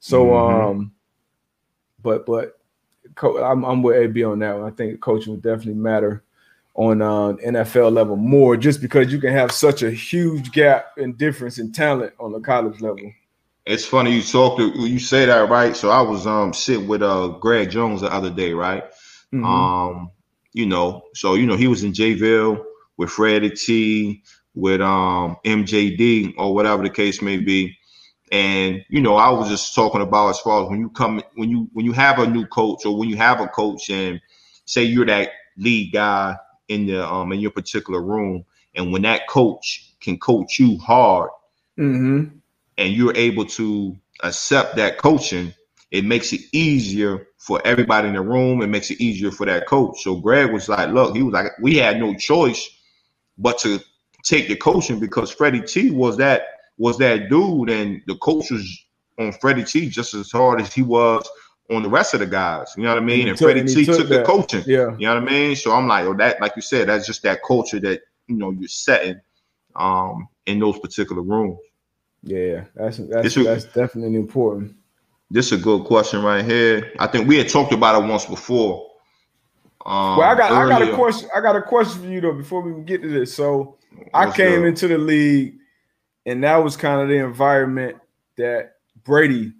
So 0.00 0.26
mm-hmm. 0.26 0.68
um, 0.68 0.92
but 2.02 2.26
but 2.26 2.58
I'm, 3.22 3.64
I'm 3.64 3.82
with 3.82 3.96
AB 3.96 4.24
on 4.24 4.38
that 4.40 4.58
one. 4.58 4.70
I 4.70 4.74
think 4.74 5.00
coaching 5.00 5.32
would 5.34 5.42
definitely 5.42 5.74
matter 5.74 6.22
on 6.74 7.00
uh, 7.00 7.32
NFL 7.44 7.92
level 7.92 8.16
more, 8.16 8.56
just 8.56 8.80
because 8.80 9.10
you 9.10 9.18
can 9.18 9.32
have 9.32 9.50
such 9.50 9.82
a 9.82 9.90
huge 9.90 10.52
gap 10.52 10.92
and 10.98 11.16
difference 11.16 11.58
in 11.58 11.72
talent 11.72 12.12
on 12.20 12.32
the 12.32 12.40
college 12.40 12.80
level. 12.80 13.10
It's 13.64 13.84
funny 13.84 14.14
you 14.14 14.22
talk 14.22 14.58
to 14.58 14.68
you 14.86 14.98
say 14.98 15.26
that 15.26 15.50
right. 15.50 15.74
So 15.74 15.90
I 15.90 16.00
was 16.00 16.26
um 16.26 16.52
sitting 16.52 16.86
with 16.86 17.02
uh 17.02 17.28
Greg 17.40 17.70
Jones 17.70 18.00
the 18.00 18.12
other 18.12 18.30
day, 18.30 18.52
right? 18.52 18.84
Mm-hmm. 19.32 19.44
Um, 19.44 20.10
you 20.56 20.64
know, 20.64 21.02
so 21.14 21.34
you 21.34 21.44
know 21.44 21.54
he 21.54 21.68
was 21.68 21.84
in 21.84 21.92
Jayville 21.92 22.64
with 22.96 23.10
Freddie 23.10 23.50
T, 23.50 24.22
with 24.54 24.80
um 24.80 25.36
MJD 25.44 26.32
or 26.38 26.54
whatever 26.54 26.82
the 26.82 26.88
case 26.88 27.20
may 27.20 27.36
be. 27.36 27.76
And 28.32 28.82
you 28.88 29.02
know, 29.02 29.16
I 29.16 29.28
was 29.28 29.50
just 29.50 29.74
talking 29.74 30.00
about 30.00 30.30
as 30.30 30.40
far 30.40 30.64
as 30.64 30.70
when 30.70 30.80
you 30.80 30.88
come 30.88 31.22
when 31.34 31.50
you 31.50 31.68
when 31.74 31.84
you 31.84 31.92
have 31.92 32.18
a 32.18 32.26
new 32.26 32.46
coach 32.46 32.86
or 32.86 32.96
when 32.96 33.10
you 33.10 33.16
have 33.16 33.38
a 33.38 33.48
coach 33.48 33.90
and 33.90 34.18
say 34.64 34.82
you're 34.82 35.04
that 35.04 35.28
lead 35.58 35.92
guy 35.92 36.36
in 36.68 36.86
the 36.86 37.06
um 37.06 37.32
in 37.32 37.40
your 37.40 37.50
particular 37.50 38.00
room, 38.00 38.42
and 38.74 38.90
when 38.92 39.02
that 39.02 39.28
coach 39.28 39.92
can 40.00 40.18
coach 40.18 40.58
you 40.58 40.78
hard, 40.78 41.28
mm-hmm. 41.78 42.34
and 42.78 42.92
you're 42.94 43.14
able 43.14 43.44
to 43.44 43.94
accept 44.22 44.76
that 44.76 44.96
coaching, 44.96 45.52
it 45.90 46.06
makes 46.06 46.32
it 46.32 46.40
easier 46.52 47.28
for 47.46 47.64
everybody 47.64 48.08
in 48.08 48.14
the 48.14 48.20
room. 48.20 48.60
It 48.60 48.66
makes 48.66 48.90
it 48.90 49.00
easier 49.00 49.30
for 49.30 49.46
that 49.46 49.66
coach. 49.66 50.02
So 50.02 50.16
Greg 50.16 50.52
was 50.52 50.68
like, 50.68 50.90
"Look, 50.90 51.14
he 51.14 51.22
was 51.22 51.32
like, 51.32 51.52
we 51.62 51.76
had 51.76 51.98
no 51.98 52.14
choice 52.14 52.68
but 53.38 53.58
to 53.58 53.80
take 54.24 54.48
the 54.48 54.56
coaching 54.56 54.98
because 54.98 55.30
Freddie 55.30 55.60
T 55.60 55.90
was 55.90 56.16
that 56.16 56.42
was 56.76 56.98
that 56.98 57.28
dude, 57.30 57.70
and 57.70 58.02
the 58.06 58.16
coach 58.16 58.50
was 58.50 58.84
on 59.18 59.32
Freddie 59.32 59.64
T 59.64 59.88
just 59.88 60.12
as 60.12 60.30
hard 60.30 60.60
as 60.60 60.74
he 60.74 60.82
was 60.82 61.26
on 61.70 61.82
the 61.82 61.88
rest 61.88 62.14
of 62.14 62.20
the 62.20 62.26
guys. 62.26 62.74
You 62.76 62.82
know 62.82 62.90
what 62.90 63.02
I 63.02 63.04
mean? 63.04 63.20
And, 63.20 63.30
and 63.30 63.38
took, 63.38 63.46
Freddie 63.46 63.60
and 63.60 63.68
T 63.68 63.84
took, 63.84 63.98
took 63.98 64.08
the 64.08 64.22
coaching. 64.24 64.64
Yeah. 64.66 64.96
You 64.98 65.06
know 65.06 65.14
what 65.14 65.22
I 65.22 65.26
mean? 65.32 65.56
So 65.56 65.72
I'm 65.72 65.86
like, 65.86 66.04
oh, 66.04 66.14
that, 66.14 66.40
like 66.40 66.54
you 66.56 66.62
said, 66.62 66.88
that's 66.88 67.06
just 67.06 67.22
that 67.22 67.42
culture 67.46 67.80
that 67.80 68.02
you 68.26 68.36
know 68.36 68.50
you're 68.50 68.68
setting 68.68 69.20
um 69.76 70.28
in 70.46 70.58
those 70.58 70.78
particular 70.80 71.22
rooms. 71.22 71.60
Yeah, 72.22 72.64
that's 72.74 72.96
that's, 72.96 73.34
that's 73.36 73.64
definitely 73.66 74.16
important. 74.16 74.74
This 75.30 75.46
is 75.46 75.60
a 75.60 75.62
good 75.62 75.84
question 75.84 76.22
right 76.22 76.44
here. 76.44 76.92
I 76.98 77.06
think 77.08 77.26
we 77.28 77.36
had 77.36 77.48
talked 77.48 77.72
about 77.72 78.02
it 78.02 78.06
once 78.08 78.26
before. 78.26 78.90
Um, 79.84 80.18
Well, 80.18 80.22
I 80.22 80.34
got 80.36 80.52
I 80.52 80.68
got 80.68 80.82
a 80.82 80.94
question. 80.94 81.28
I 81.34 81.40
got 81.40 81.56
a 81.56 81.62
question 81.62 82.02
for 82.02 82.08
you 82.08 82.20
though 82.20 82.32
before 82.32 82.60
we 82.60 82.82
get 82.84 83.02
to 83.02 83.08
this. 83.08 83.34
So 83.34 83.76
I 84.14 84.30
came 84.30 84.60
good? 84.60 84.68
into 84.68 84.88
the 84.88 84.98
league, 84.98 85.56
and 86.26 86.42
that 86.44 86.56
was 86.56 86.76
kind 86.76 87.00
of 87.00 87.08
the 87.08 87.16
environment 87.16 87.96
that 88.36 88.74
Brady, 89.04 89.52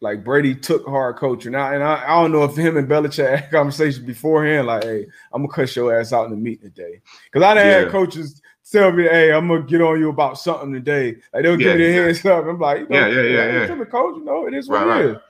like 0.00 0.22
Brady, 0.24 0.54
took 0.54 0.86
hard 0.86 1.16
coaching. 1.16 1.52
Now, 1.52 1.72
and 1.72 1.82
I, 1.82 2.04
I 2.04 2.20
don't 2.22 2.32
know 2.32 2.44
if 2.44 2.56
him 2.56 2.76
and 2.76 2.88
Belichick 2.88 3.38
had 3.38 3.50
conversations 3.50 4.04
beforehand, 4.04 4.66
like, 4.66 4.84
"Hey, 4.84 5.06
I'm 5.32 5.42
gonna 5.42 5.52
cut 5.52 5.74
your 5.76 5.98
ass 5.98 6.12
out 6.12 6.24
in 6.26 6.30
the 6.30 6.36
meeting 6.36 6.70
today," 6.70 7.00
because 7.24 7.42
I 7.44 7.54
done 7.54 7.66
Yeah. 7.66 7.72
had 7.80 7.88
coaches 7.90 8.42
tell 8.70 8.92
me, 8.92 9.04
"Hey, 9.04 9.32
I'm 9.32 9.48
gonna 9.48 9.62
get 9.62 9.80
on 9.80 9.98
you 10.00 10.08
about 10.10 10.38
something 10.38 10.72
today." 10.72 11.16
Like 11.32 11.42
they'll 11.42 11.56
give 11.56 11.66
me 11.66 11.72
Yeah, 11.72 11.76
their 11.76 11.90
yeah. 12.00 12.04
hands 12.06 12.24
up. 12.26 12.44
I'm 12.46 12.58
like, 12.58 12.80
you 12.80 12.88
know, 12.88 12.96
Yeah, 12.98 13.08
yeah, 13.08 13.22
yeah, 13.22 13.52
yeah. 13.60 13.66
tripping, 13.66 13.86
coach. 13.86 14.16
You 14.18 14.24
know, 14.24 14.46
it 14.46 14.54
is 14.54 14.68
what 14.68 14.86
Right, 14.86 15.00
it 15.00 15.06
right. 15.06 15.16
is. 15.16 15.22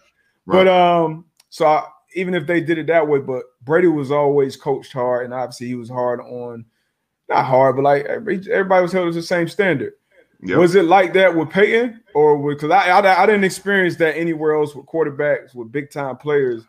But 0.46 0.68
um, 0.68 1.24
so 1.48 1.66
I, 1.66 1.84
even 2.14 2.34
if 2.34 2.46
they 2.46 2.60
did 2.60 2.78
it 2.78 2.86
that 2.86 3.06
way, 3.06 3.18
but 3.18 3.42
Brady 3.62 3.88
was 3.88 4.10
always 4.10 4.56
coached 4.56 4.92
hard, 4.92 5.24
and 5.24 5.34
obviously 5.34 5.66
he 5.66 5.74
was 5.74 5.88
hard 5.88 6.20
on, 6.20 6.64
not 7.28 7.44
hard, 7.44 7.76
but 7.76 7.82
like 7.82 8.04
everybody 8.06 8.82
was 8.82 8.92
held 8.92 9.12
to 9.12 9.12
the 9.18 9.22
same 9.22 9.48
standard. 9.48 9.94
Yep. 10.42 10.58
Was 10.58 10.74
it 10.74 10.84
like 10.84 11.14
that 11.14 11.34
with 11.34 11.50
Peyton, 11.50 12.00
or 12.14 12.54
because 12.54 12.70
I, 12.70 12.90
I 12.90 13.22
I 13.22 13.26
didn't 13.26 13.44
experience 13.44 13.96
that 13.96 14.16
anywhere 14.16 14.54
else 14.54 14.74
with 14.74 14.86
quarterbacks 14.86 15.54
with 15.54 15.72
big 15.72 15.90
time 15.90 16.16
players, 16.18 16.62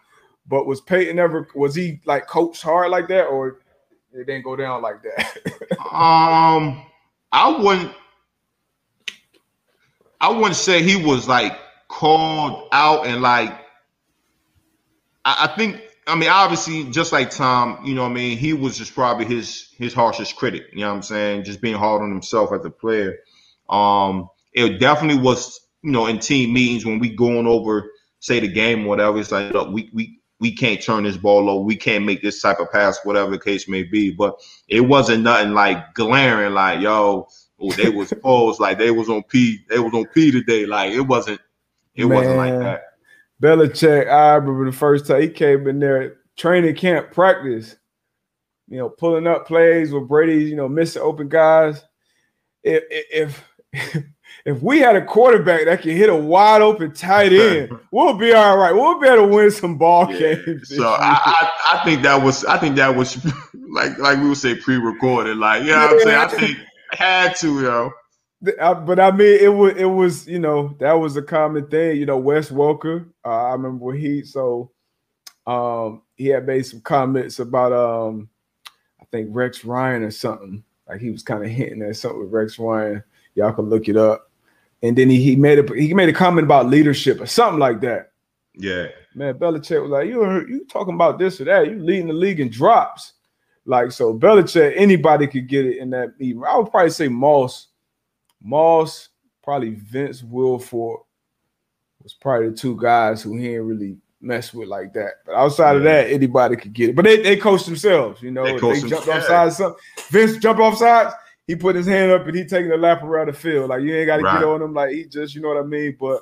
but 0.48 0.66
was 0.66 0.80
Peyton 0.82 1.20
ever 1.20 1.48
was 1.54 1.76
he 1.76 2.00
like 2.06 2.28
coached 2.28 2.64
hard 2.64 2.90
like 2.90 3.08
that, 3.10 3.26
or 3.26 3.60
it 4.14 4.26
didn't 4.26 4.44
go 4.44 4.56
down 4.56 4.82
like 4.82 5.02
that? 5.04 5.38
Um, 5.80 6.86
I 7.32 7.58
wouldn't. 7.62 7.92
I 10.20 10.30
wouldn't 10.32 10.56
say 10.56 10.84
he 10.84 11.02
was 11.02 11.28
like 11.28 11.58
called 11.88 12.68
out 12.72 13.08
and 13.08 13.22
like. 13.22 13.52
I, 15.24 15.46
I 15.46 15.56
think. 15.56 15.82
I 16.08 16.16
mean, 16.16 16.30
obviously, 16.30 16.86
just 16.92 17.12
like 17.12 17.32
Tom, 17.32 17.86
you 17.86 17.94
know, 17.94 18.04
what 18.04 18.12
I 18.12 18.16
mean, 18.16 18.38
he 18.38 18.54
was 18.54 18.78
just 18.78 18.94
probably 18.94 19.26
his 19.26 19.70
his 19.78 19.94
harshest 19.94 20.36
critic. 20.36 20.64
You 20.74 20.82
know 20.82 20.90
what 20.90 20.96
I'm 20.96 21.02
saying? 21.04 21.44
Just 21.46 21.62
being 21.62 21.76
hard 21.76 22.02
on 22.02 22.12
himself 22.12 22.52
as 22.52 22.66
a 22.66 22.70
player. 22.70 23.20
Um, 23.70 24.30
it 24.54 24.80
definitely 24.80 25.22
was, 25.22 25.60
you 25.84 25.92
know, 25.92 26.08
in 26.08 26.20
team 26.20 26.54
meetings 26.54 26.86
when 26.86 27.00
we 27.00 27.16
going 27.16 27.48
over, 27.48 27.92
say 28.20 28.40
the 28.40 28.48
game, 28.48 28.86
or 28.86 28.90
whatever. 28.90 29.20
It's 29.20 29.32
like, 29.32 29.54
look, 29.54 29.72
we 29.72 29.90
we 29.94 30.20
we 30.40 30.52
can't 30.54 30.82
turn 30.82 31.04
this 31.04 31.18
ball 31.18 31.50
over. 31.50 31.64
We 31.64 31.76
can't 31.76 32.06
make 32.06 32.22
this 32.22 32.42
type 32.42 32.60
of 32.60 32.72
pass, 32.72 33.00
whatever 33.04 33.32
the 33.32 33.40
case 33.40 33.68
may 33.68 33.84
be. 33.84 34.12
But 34.12 34.40
it 34.68 34.82
wasn't 34.82 35.24
nothing 35.24 35.54
like 35.54 35.94
glaring, 35.94 36.54
like 36.54 36.82
yo, 36.82 37.28
oh, 37.60 37.72
they 37.74 37.90
was 37.90 38.14
posed 38.24 38.60
like 38.60 38.78
they 38.78 38.92
was 38.92 39.10
on 39.10 39.24
P, 39.24 39.60
they 39.70 39.80
was 39.80 39.94
on 39.94 40.06
P 40.08 40.32
today. 40.32 40.66
Like 40.66 40.92
it 40.94 41.02
wasn't, 41.02 41.42
it 41.96 42.06
wasn't 42.06 42.38
like 42.38 42.54
Man. 42.54 42.60
that. 42.60 42.84
Belichick, 43.42 44.10
I 44.10 44.36
remember 44.36 44.66
the 44.66 44.76
first 44.76 45.08
time 45.08 45.22
he 45.22 45.30
came 45.30 45.68
in 45.68 45.80
there, 45.80 46.18
training 46.38 46.76
camp 46.76 47.12
practice, 47.12 47.76
you 48.68 48.78
know, 48.78 48.90
pulling 48.90 49.28
up 49.28 49.48
plays 49.48 49.92
with 49.92 50.08
Brady, 50.08 50.46
you 50.46 50.56
know, 50.56 50.68
missing 50.68 51.02
open 51.02 51.30
guys. 51.30 51.84
If 52.64 52.84
if 52.90 53.44
if 54.46 54.62
we 54.62 54.80
had 54.80 54.96
a 54.96 55.06
quarterback 55.06 55.66
that 55.66 55.82
can 55.82 55.92
hit 55.92 56.10
a 56.10 56.16
wide 56.16 56.62
open 56.62 56.94
tight 56.94 57.34
end, 57.34 57.72
we'll 57.92 58.14
be 58.14 58.34
all 58.34 58.58
right. 58.58 58.72
We'll 58.74 59.00
be 59.00 59.08
able 59.08 59.28
to 59.28 59.36
win 59.36 59.52
some 59.52 59.78
ball 59.78 60.12
Yeah. 60.12 60.36
games. 60.36 60.70
So. 60.76 60.88
I, 60.88 61.20
I 61.24 61.52
I 61.74 61.84
think 61.84 62.02
that 62.04 62.22
was 62.24 62.46
I 62.46 62.58
think 62.58 62.76
that 62.78 62.96
was 62.96 63.18
like 63.70 63.98
like 63.98 64.20
we 64.20 64.30
would 64.30 64.38
say 64.38 64.56
pre-recorded. 64.56 65.38
Like 65.38 65.64
you 65.64 65.70
know 65.70 65.78
what 65.80 65.92
I'm 65.92 66.00
saying? 66.00 66.18
I 66.18 66.28
think 66.28 66.58
had 66.92 67.36
to, 67.38 67.62
yo. 67.62 67.92
But 68.42 69.00
I 69.00 69.12
mean, 69.12 69.40
it 69.42 69.54
was 69.54 69.74
it 69.76 69.86
was 69.86 70.28
you 70.28 70.40
know 70.40 70.76
that 70.80 70.94
was 70.94 71.18
a 71.18 71.22
common 71.22 71.68
thing. 71.68 71.98
You 71.98 72.06
know, 72.06 72.18
Wes 72.18 72.50
Welker. 72.50 73.10
Uh, 73.26 73.30
I 73.48 73.52
remember 73.54 73.86
when 73.86 73.98
he 73.98 74.24
so 74.24 74.72
um 75.46 76.02
he 76.16 76.28
had 76.28 76.46
made 76.46 76.66
some 76.66 76.82
comments 76.82 77.40
about 77.40 77.74
um 77.74 78.30
I 79.02 79.06
think 79.12 79.30
Rex 79.32 79.66
Ryan 79.66 80.04
or 80.04 80.12
something. 80.12 80.64
Like 80.88 81.02
he 81.02 81.10
was 81.10 81.24
kind 81.24 81.44
of 81.44 81.50
hinting 81.50 81.82
at 81.82 81.96
something 81.98 82.22
with 82.22 82.32
Rex 82.32 82.58
Ryan. 82.60 83.04
Y'all 83.38 83.54
can 83.54 83.70
look 83.70 83.88
it 83.88 83.96
up. 83.96 84.32
And 84.82 84.98
then 84.98 85.10
he, 85.10 85.22
he 85.22 85.36
made 85.36 85.60
a 85.60 85.76
he 85.76 85.94
made 85.94 86.10
a 86.10 86.14
comment 86.14 86.46
about 86.46 86.68
leadership 86.68 87.22
or 87.22 87.28
something 87.28 87.60
like 87.60 87.82
that. 87.82 88.12
Yeah. 88.56 88.88
Man, 89.16 89.36
Belichick 89.36 89.82
was 89.82 89.92
like, 89.92 90.08
you 90.08 90.24
you 90.48 90.66
talking 90.66 90.96
about 90.96 91.20
this 91.20 91.40
or 91.40 91.46
that? 91.46 91.68
You 91.68 91.80
leading 91.80 92.08
the 92.08 92.14
league 92.14 92.40
in 92.40 92.50
drops. 92.50 93.14
Like 93.66 93.92
so, 93.92 94.18
Belichick, 94.18 94.74
anybody 94.76 95.28
could 95.28 95.48
get 95.48 95.66
it 95.66 95.78
in 95.78 95.90
that 95.92 96.20
meeting. 96.20 96.44
I 96.44 96.58
would 96.58 96.72
probably 96.72 96.90
say 96.90 97.08
Moss, 97.08 97.68
Moss, 98.42 99.10
probably 99.44 99.72
Vince 99.72 100.22
Wilfork 100.22 101.00
was 102.02 102.14
probably 102.14 102.50
the 102.50 102.56
two 102.56 102.80
guys 102.80 103.22
who 103.22 103.36
he 103.36 103.50
didn't 103.50 103.68
really 103.68 103.98
mess 104.22 104.54
with 104.54 104.70
like 104.70 104.94
that. 104.94 105.16
But 105.26 105.36
outside 105.36 105.76
of 105.76 105.84
that, 105.84 106.10
anybody 106.10 106.56
could 106.56 106.74
get 106.74 106.90
it. 106.90 106.96
But 106.96 107.06
they, 107.06 107.22
they 107.22 107.36
coached 107.36 107.66
themselves, 107.66 108.22
you 108.22 108.32
know. 108.32 108.46
They 108.46 108.82
They, 108.82 108.88
jumped 108.88 109.08
yeah. 109.08 109.46
off. 109.46 109.54
Some 109.54 109.76
Vince 110.10 110.38
jumped 110.38 110.62
off 110.62 110.78
sides. 110.78 111.14
He 111.48 111.56
put 111.56 111.76
his 111.76 111.88
hand 111.88 112.12
up 112.12 112.28
and 112.28 112.36
he 112.36 112.44
taking 112.46 112.72
a 112.72 112.78
lap 112.78 113.02
around 113.04 113.28
the 113.28 113.34
field. 113.34 113.70
Like 113.70 113.82
you 113.82 113.96
ain't 113.96 114.08
got 114.08 114.18
to 114.18 114.24
Right. 114.24 114.40
get 114.40 114.44
on 114.48 114.62
him. 114.62 114.74
Like 114.74 114.92
he 114.92 115.06
just, 115.06 115.34
you 115.34 115.42
know 115.42 115.48
what 115.50 115.58
I 115.64 115.66
mean. 115.66 115.96
But 116.00 116.22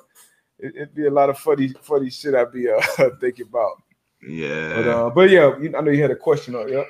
it, 0.59 0.75
it'd 0.75 0.95
be 0.95 1.07
a 1.07 1.11
lot 1.11 1.29
of 1.29 1.37
funny, 1.39 1.69
funny 1.81 2.09
shit 2.11 2.35
I'd 2.35 2.51
be 2.51 2.69
uh, 2.69 2.79
thinking 3.19 3.47
about. 3.47 3.81
Yeah. 4.27 4.75
But 4.75 4.87
uh, 4.87 5.09
but 5.09 5.29
yeah, 5.29 5.51
I 5.77 5.81
know 5.81 5.91
you 5.91 6.01
had 6.01 6.11
a 6.11 6.15
question 6.15 6.55
on. 6.55 6.69
Yeah, 6.71 6.83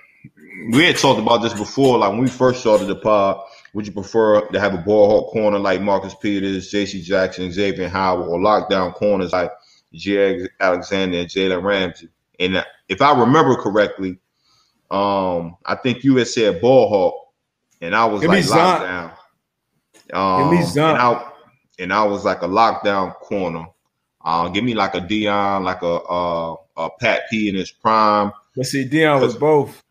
we 0.71 0.83
had 0.85 0.97
talked 0.97 1.19
about 1.19 1.37
this 1.41 1.53
before. 1.53 1.97
Like 1.97 2.11
when 2.11 2.19
we 2.21 2.29
first 2.29 2.59
started 2.61 2.85
the 2.87 2.95
pod, 2.95 3.41
would 3.73 3.85
you 3.87 3.93
prefer 3.93 4.41
to 4.47 4.59
have 4.59 4.73
a 4.73 4.77
ball 4.77 5.09
hawk 5.09 5.31
corner 5.33 5.59
like 5.59 5.81
Marcus 5.81 6.15
Peters, 6.15 6.69
J.C. 6.69 7.01
Jackson, 7.01 7.51
Xavier 7.51 7.89
Howard, 7.89 8.27
or 8.27 8.39
lockdown 8.39 8.93
corners 8.93 9.31
like 9.33 9.51
J. 9.93 10.47
Alexander 10.59 11.19
and 11.19 11.29
Jalen 11.29 11.63
Ramsey? 11.63 12.09
And 12.39 12.57
uh, 12.57 12.63
if 12.89 13.01
I 13.01 13.17
remember 13.17 13.55
correctly, 13.55 14.17
um, 14.91 15.55
I 15.65 15.75
think 15.75 16.03
you 16.03 16.15
had 16.17 16.27
said 16.27 16.61
ball 16.61 16.89
hawk, 16.89 17.24
and 17.85 17.95
I 17.95 18.05
was 18.05 18.21
Give 18.21 18.29
like 18.29 18.43
lockdown. 18.45 19.11
Um, 20.13 20.41
Give 20.51 20.59
me 20.59 20.65
Zont. 20.65 20.91
And 20.93 20.97
I, 20.97 21.31
and 21.79 21.93
I 21.93 22.03
was 22.03 22.25
like 22.25 22.41
a 22.41 22.47
lockdown 22.47 23.13
corner. 23.15 23.67
Uh, 24.23 24.49
give 24.49 24.63
me 24.63 24.73
like 24.73 24.95
a 24.95 25.01
Deion, 25.01 25.63
like 25.63 25.83
a 25.83 25.85
uh, 25.87 26.55
a 26.77 26.89
Pat 26.99 27.23
P 27.29 27.47
in 27.47 27.55
his 27.55 27.71
prime. 27.71 28.31
but 28.55 28.65
see, 28.65 28.87
Deion 28.87 29.21
was 29.21 29.35
both. 29.35 29.83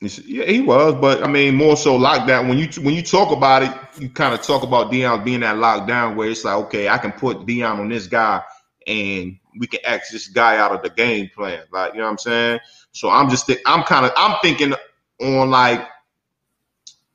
Yeah, 0.00 0.46
he 0.46 0.62
was, 0.62 0.94
but 0.94 1.22
I 1.22 1.26
mean, 1.26 1.56
more 1.56 1.76
so 1.76 1.98
lockdown. 1.98 2.48
When 2.48 2.56
you 2.56 2.68
when 2.82 2.94
you 2.94 3.02
talk 3.02 3.32
about 3.32 3.62
it, 3.62 4.00
you 4.00 4.08
kind 4.08 4.32
of 4.32 4.40
talk 4.40 4.62
about 4.62 4.90
Deion 4.90 5.24
being 5.24 5.40
that 5.40 5.56
lockdown, 5.56 6.16
where 6.16 6.30
it's 6.30 6.44
like, 6.44 6.56
okay, 6.66 6.88
I 6.88 6.96
can 6.96 7.12
put 7.12 7.40
Deion 7.40 7.80
on 7.80 7.88
this 7.90 8.06
guy, 8.06 8.40
and 8.86 9.36
we 9.58 9.66
can 9.66 9.80
X 9.84 10.10
this 10.10 10.28
guy 10.28 10.56
out 10.56 10.72
of 10.72 10.82
the 10.82 10.88
game 10.90 11.28
plan. 11.34 11.64
Like, 11.70 11.92
you 11.92 11.98
know 11.98 12.04
what 12.04 12.12
I'm 12.12 12.18
saying? 12.18 12.60
So 12.92 13.10
I'm 13.10 13.28
just, 13.28 13.46
thi- 13.46 13.60
I'm 13.66 13.82
kind 13.82 14.06
of, 14.06 14.12
I'm 14.16 14.36
thinking 14.42 14.72
on 15.20 15.50
like 15.50 15.86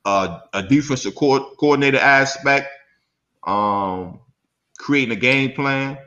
uh, 0.06 0.38
a 0.54 0.62
defensive 0.62 1.14
co- 1.14 1.54
coordinator 1.56 1.98
aspect, 1.98 2.68
um, 3.46 4.20
creating 4.78 5.12
a 5.12 5.20
game 5.20 5.52
plan, 5.52 5.98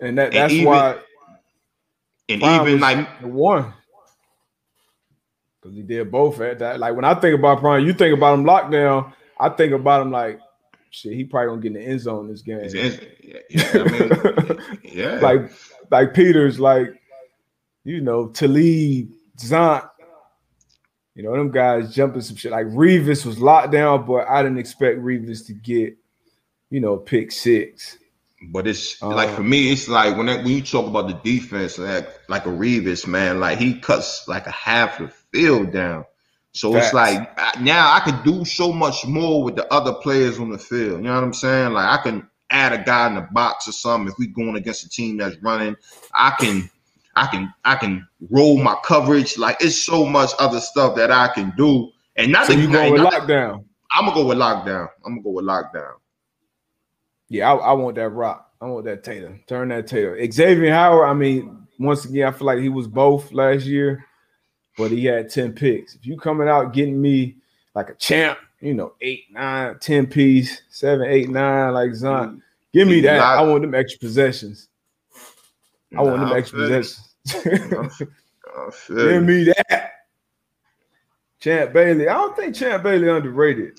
And 0.00 0.18
that 0.18 0.26
And 0.26 0.34
that's 0.34 0.52
even- 0.52 0.66
why 0.66 0.96
and 2.28 2.42
even 2.42 2.80
like 2.80 3.08
one. 3.22 3.72
Because 5.62 5.76
he 5.76 5.82
did 5.82 6.10
both 6.10 6.40
at 6.40 6.58
that. 6.58 6.78
Like 6.80 6.94
when 6.96 7.04
I 7.04 7.14
think 7.14 7.38
about 7.38 7.60
Prime, 7.60 7.86
you 7.86 7.92
think 7.92 8.16
about 8.16 8.38
him 8.38 8.44
lockdown. 8.44 9.12
I 9.38 9.48
think 9.48 9.72
about 9.72 10.02
him 10.02 10.10
like 10.10 10.40
shit. 10.90 11.12
He 11.14 11.24
probably 11.24 11.48
gonna 11.50 11.60
get 11.62 11.68
in 11.68 11.74
the 11.74 11.88
end 11.92 12.00
zone 12.00 12.28
this 12.28 12.42
game. 12.42 12.68
yeah, 13.22 13.38
yeah, 13.50 13.70
I 13.74 13.84
mean, 13.84 14.58
yeah, 14.92 15.18
like 15.20 15.50
like 15.90 16.14
Peters, 16.14 16.58
like 16.58 17.00
you 17.84 18.00
know, 18.00 18.28
Talib, 18.28 19.10
Zont. 19.38 19.88
You 21.16 21.22
know, 21.22 21.32
them 21.32 21.50
guys 21.50 21.94
jumping 21.94 22.20
some 22.20 22.36
shit. 22.36 22.52
Like 22.52 22.66
Revis 22.66 23.24
was 23.24 23.40
locked 23.40 23.72
down, 23.72 24.06
but 24.06 24.28
I 24.28 24.42
didn't 24.42 24.58
expect 24.58 25.00
Revis 25.00 25.46
to 25.46 25.54
get, 25.54 25.96
you 26.68 26.80
know, 26.80 26.98
pick 26.98 27.32
six. 27.32 27.96
But 28.50 28.66
it's 28.66 29.02
Uh, 29.02 29.08
like 29.08 29.30
for 29.30 29.42
me, 29.42 29.72
it's 29.72 29.88
like 29.88 30.14
when 30.14 30.26
that, 30.26 30.44
when 30.44 30.52
you 30.52 30.60
talk 30.60 30.86
about 30.86 31.08
the 31.08 31.14
defense, 31.14 31.78
like 31.78 32.06
like 32.28 32.44
a 32.44 32.50
Revis, 32.50 33.06
man, 33.06 33.40
like 33.40 33.56
he 33.58 33.80
cuts 33.80 34.28
like 34.28 34.46
a 34.46 34.50
half 34.50 34.98
the 34.98 35.08
field 35.32 35.72
down. 35.72 36.04
So 36.52 36.74
Facts. 36.74 36.86
it's 36.86 36.94
like 36.94 37.60
now 37.60 37.94
I 37.94 38.00
can 38.00 38.22
do 38.22 38.44
so 38.44 38.70
much 38.70 39.06
more 39.06 39.42
with 39.42 39.56
the 39.56 39.72
other 39.72 39.94
players 39.94 40.38
on 40.38 40.50
the 40.50 40.58
field. 40.58 40.98
You 40.98 41.08
know 41.08 41.14
what 41.14 41.24
I'm 41.24 41.32
saying? 41.32 41.72
Like 41.72 41.98
I 41.98 42.02
can 42.02 42.28
add 42.50 42.74
a 42.74 42.84
guy 42.84 43.08
in 43.08 43.14
the 43.14 43.26
box 43.32 43.66
or 43.68 43.72
something 43.72 44.12
if 44.12 44.18
we 44.18 44.26
going 44.26 44.56
against 44.56 44.84
a 44.84 44.88
team 44.90 45.16
that's 45.16 45.36
running. 45.42 45.76
I 46.12 46.34
can 46.38 46.70
I 47.16 47.26
can 47.26 47.52
I 47.64 47.76
can 47.76 48.06
roll 48.30 48.58
my 48.58 48.76
coverage. 48.84 49.38
Like 49.38 49.56
it's 49.60 49.84
so 49.84 50.04
much 50.04 50.30
other 50.38 50.60
stuff 50.60 50.94
that 50.96 51.10
I 51.10 51.28
can 51.28 51.52
do. 51.56 51.90
And 52.16 52.30
not 52.30 52.46
So 52.46 52.52
that 52.52 52.60
you 52.60 52.70
going 52.70 52.92
with 52.92 53.02
lockdown? 53.02 53.64
I'm 53.92 54.04
gonna 54.04 54.14
go 54.14 54.26
with 54.26 54.38
lockdown. 54.38 54.88
I'm 55.04 55.14
gonna 55.14 55.22
go 55.22 55.30
with 55.30 55.44
lockdown. 55.44 55.94
Yeah, 57.28 57.52
I, 57.52 57.56
I 57.56 57.72
want 57.72 57.96
that 57.96 58.10
rock. 58.10 58.52
I 58.60 58.66
want 58.66 58.84
that 58.84 59.02
Tatum. 59.02 59.40
Turn 59.46 59.68
that 59.68 59.86
Tatum. 59.86 60.16
Xavier 60.30 60.72
Howard. 60.72 61.08
I 61.08 61.14
mean, 61.14 61.66
once 61.78 62.04
again, 62.04 62.28
I 62.28 62.30
feel 62.30 62.46
like 62.46 62.58
he 62.58 62.68
was 62.68 62.86
both 62.86 63.32
last 63.32 63.64
year, 63.64 64.04
but 64.76 64.90
he 64.90 65.04
had 65.04 65.30
10 65.30 65.52
picks. 65.52 65.94
If 65.94 66.06
you 66.06 66.16
coming 66.16 66.48
out 66.48 66.72
getting 66.72 67.00
me 67.00 67.36
like 67.74 67.90
a 67.90 67.94
champ, 67.94 68.38
you 68.60 68.74
know, 68.74 68.94
eight, 69.00 69.24
nine, 69.30 69.78
10 69.78 70.06
piece, 70.06 70.62
seven, 70.70 71.06
eight, 71.06 71.28
nine, 71.28 71.74
like 71.74 71.94
Zon, 71.94 72.36
mm. 72.36 72.42
give 72.72 72.88
me 72.88 73.00
that. 73.02 73.20
I 73.20 73.42
want 73.42 73.62
them 73.62 73.74
extra 73.74 73.98
possessions. 73.98 74.68
I 75.96 76.02
want 76.02 76.20
them 76.20 76.32
extra 76.36 76.60
I 76.60 76.82
Oh, 77.34 77.90
you. 78.00 78.08
possessions. 78.56 78.88
Give 78.88 79.22
me 79.22 79.44
that. 79.44 79.92
Champ 81.40 81.72
Bailey. 81.72 82.08
I 82.08 82.14
don't 82.14 82.36
think 82.36 82.54
Champ 82.54 82.82
Bailey 82.82 83.08
underrated. 83.08 83.78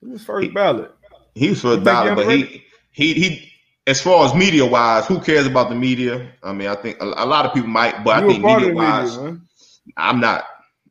He 0.00 0.06
was 0.06 0.24
first 0.24 0.44
he, 0.44 0.50
ballot. 0.50 0.94
He 1.34 1.50
was 1.50 1.62
first 1.62 1.84
ballot, 1.84 2.16
but 2.16 2.28
he 2.28 2.64
he 2.90 3.14
he 3.14 3.52
as 3.86 4.00
far 4.00 4.26
as 4.26 4.34
media 4.34 4.64
wise, 4.64 5.06
who 5.06 5.20
cares 5.20 5.46
about 5.46 5.68
the 5.68 5.74
media? 5.74 6.30
I 6.42 6.52
mean, 6.52 6.68
I 6.68 6.76
think 6.76 7.00
a, 7.00 7.04
a 7.04 7.26
lot 7.26 7.46
of 7.46 7.54
people 7.54 7.68
might, 7.68 8.04
but 8.04 8.22
you 8.22 8.28
I 8.28 8.32
think 8.32 8.44
media 8.44 8.74
wise, 8.74 9.18
media, 9.18 9.40
I'm 9.96 10.20
not. 10.20 10.44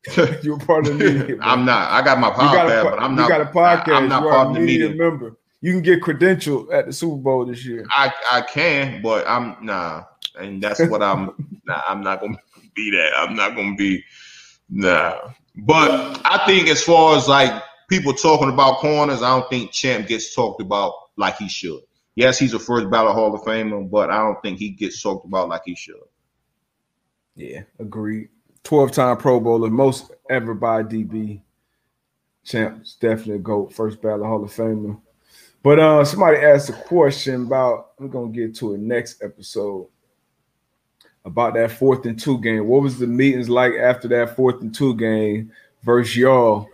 You're 0.41 0.57
part 0.57 0.87
of 0.87 0.97
the 0.97 1.05
media. 1.13 1.37
I'm 1.41 1.63
not. 1.63 1.91
I 1.91 2.03
got 2.03 2.19
my 2.19 2.31
podcast, 2.31 2.83
but 2.83 3.01
I'm 3.01 3.15
not. 3.15 3.23
You 3.23 3.29
got 3.29 3.41
a 3.41 3.45
podcast. 3.45 3.95
I'm 3.95 4.09
not 4.09 4.23
part 4.23 4.47
of 4.47 4.53
the 4.55 4.59
media, 4.61 4.89
media 4.89 5.03
member. 5.03 5.37
You 5.61 5.73
can 5.73 5.81
get 5.83 6.01
credential 6.01 6.67
at 6.73 6.87
the 6.87 6.93
Super 6.93 7.17
Bowl 7.17 7.45
this 7.45 7.63
year. 7.63 7.85
I 7.89 8.11
I 8.31 8.41
can, 8.41 9.01
but 9.03 9.27
I'm 9.27 9.55
nah, 9.63 10.05
and 10.39 10.61
that's 10.61 10.85
what 10.87 11.01
I'm. 11.01 11.59
nah, 11.65 11.81
I'm 11.87 12.01
not 12.01 12.21
gonna 12.21 12.37
be 12.75 12.91
that. 12.91 13.11
I'm 13.17 13.35
not 13.35 13.55
gonna 13.55 13.75
be 13.75 14.03
nah. 14.69 15.33
But 15.55 16.21
I 16.25 16.43
think 16.45 16.69
as 16.69 16.81
far 16.81 17.17
as 17.17 17.27
like 17.27 17.61
people 17.89 18.13
talking 18.13 18.49
about 18.49 18.77
corners, 18.77 19.21
I 19.21 19.37
don't 19.37 19.49
think 19.49 19.71
Champ 19.71 20.07
gets 20.07 20.33
talked 20.33 20.61
about 20.61 20.93
like 21.17 21.37
he 21.37 21.49
should. 21.49 21.81
Yes, 22.15 22.37
he's 22.39 22.53
a 22.53 22.59
first 22.59 22.89
ballot 22.89 23.13
Hall 23.13 23.33
of 23.33 23.41
Famer, 23.41 23.89
but 23.89 24.09
I 24.09 24.17
don't 24.17 24.41
think 24.41 24.59
he 24.59 24.69
gets 24.69 25.01
talked 25.01 25.25
about 25.25 25.49
like 25.49 25.61
he 25.65 25.75
should. 25.75 25.95
Yeah, 27.35 27.61
agreed. 27.79 28.29
12 28.63 28.91
time 28.91 29.17
Pro 29.17 29.39
Bowler, 29.39 29.69
most 29.69 30.11
ever 30.29 30.53
by 30.53 30.83
DB. 30.83 31.41
Champ's 32.43 32.95
definitely 32.95 33.35
a 33.35 33.39
GOAT, 33.39 33.73
first 33.73 34.01
ballot 34.01 34.25
Hall 34.25 34.43
of 34.43 34.51
Famer. 34.51 34.99
But 35.63 35.79
uh 35.79 36.03
somebody 36.05 36.37
asked 36.37 36.69
a 36.69 36.73
question 36.73 37.43
about 37.43 37.91
we're 37.99 38.07
gonna 38.07 38.31
get 38.31 38.55
to 38.55 38.73
it 38.73 38.79
next 38.79 39.23
episode 39.23 39.87
about 41.25 41.53
that 41.53 41.71
fourth 41.71 42.05
and 42.05 42.19
two 42.19 42.39
game. 42.39 42.67
What 42.67 42.81
was 42.81 42.99
the 42.99 43.07
meetings 43.07 43.49
like 43.49 43.73
after 43.73 44.07
that 44.09 44.35
fourth 44.35 44.61
and 44.61 44.73
two 44.73 44.95
game 44.95 45.51
versus 45.83 46.15
y'all 46.15 46.67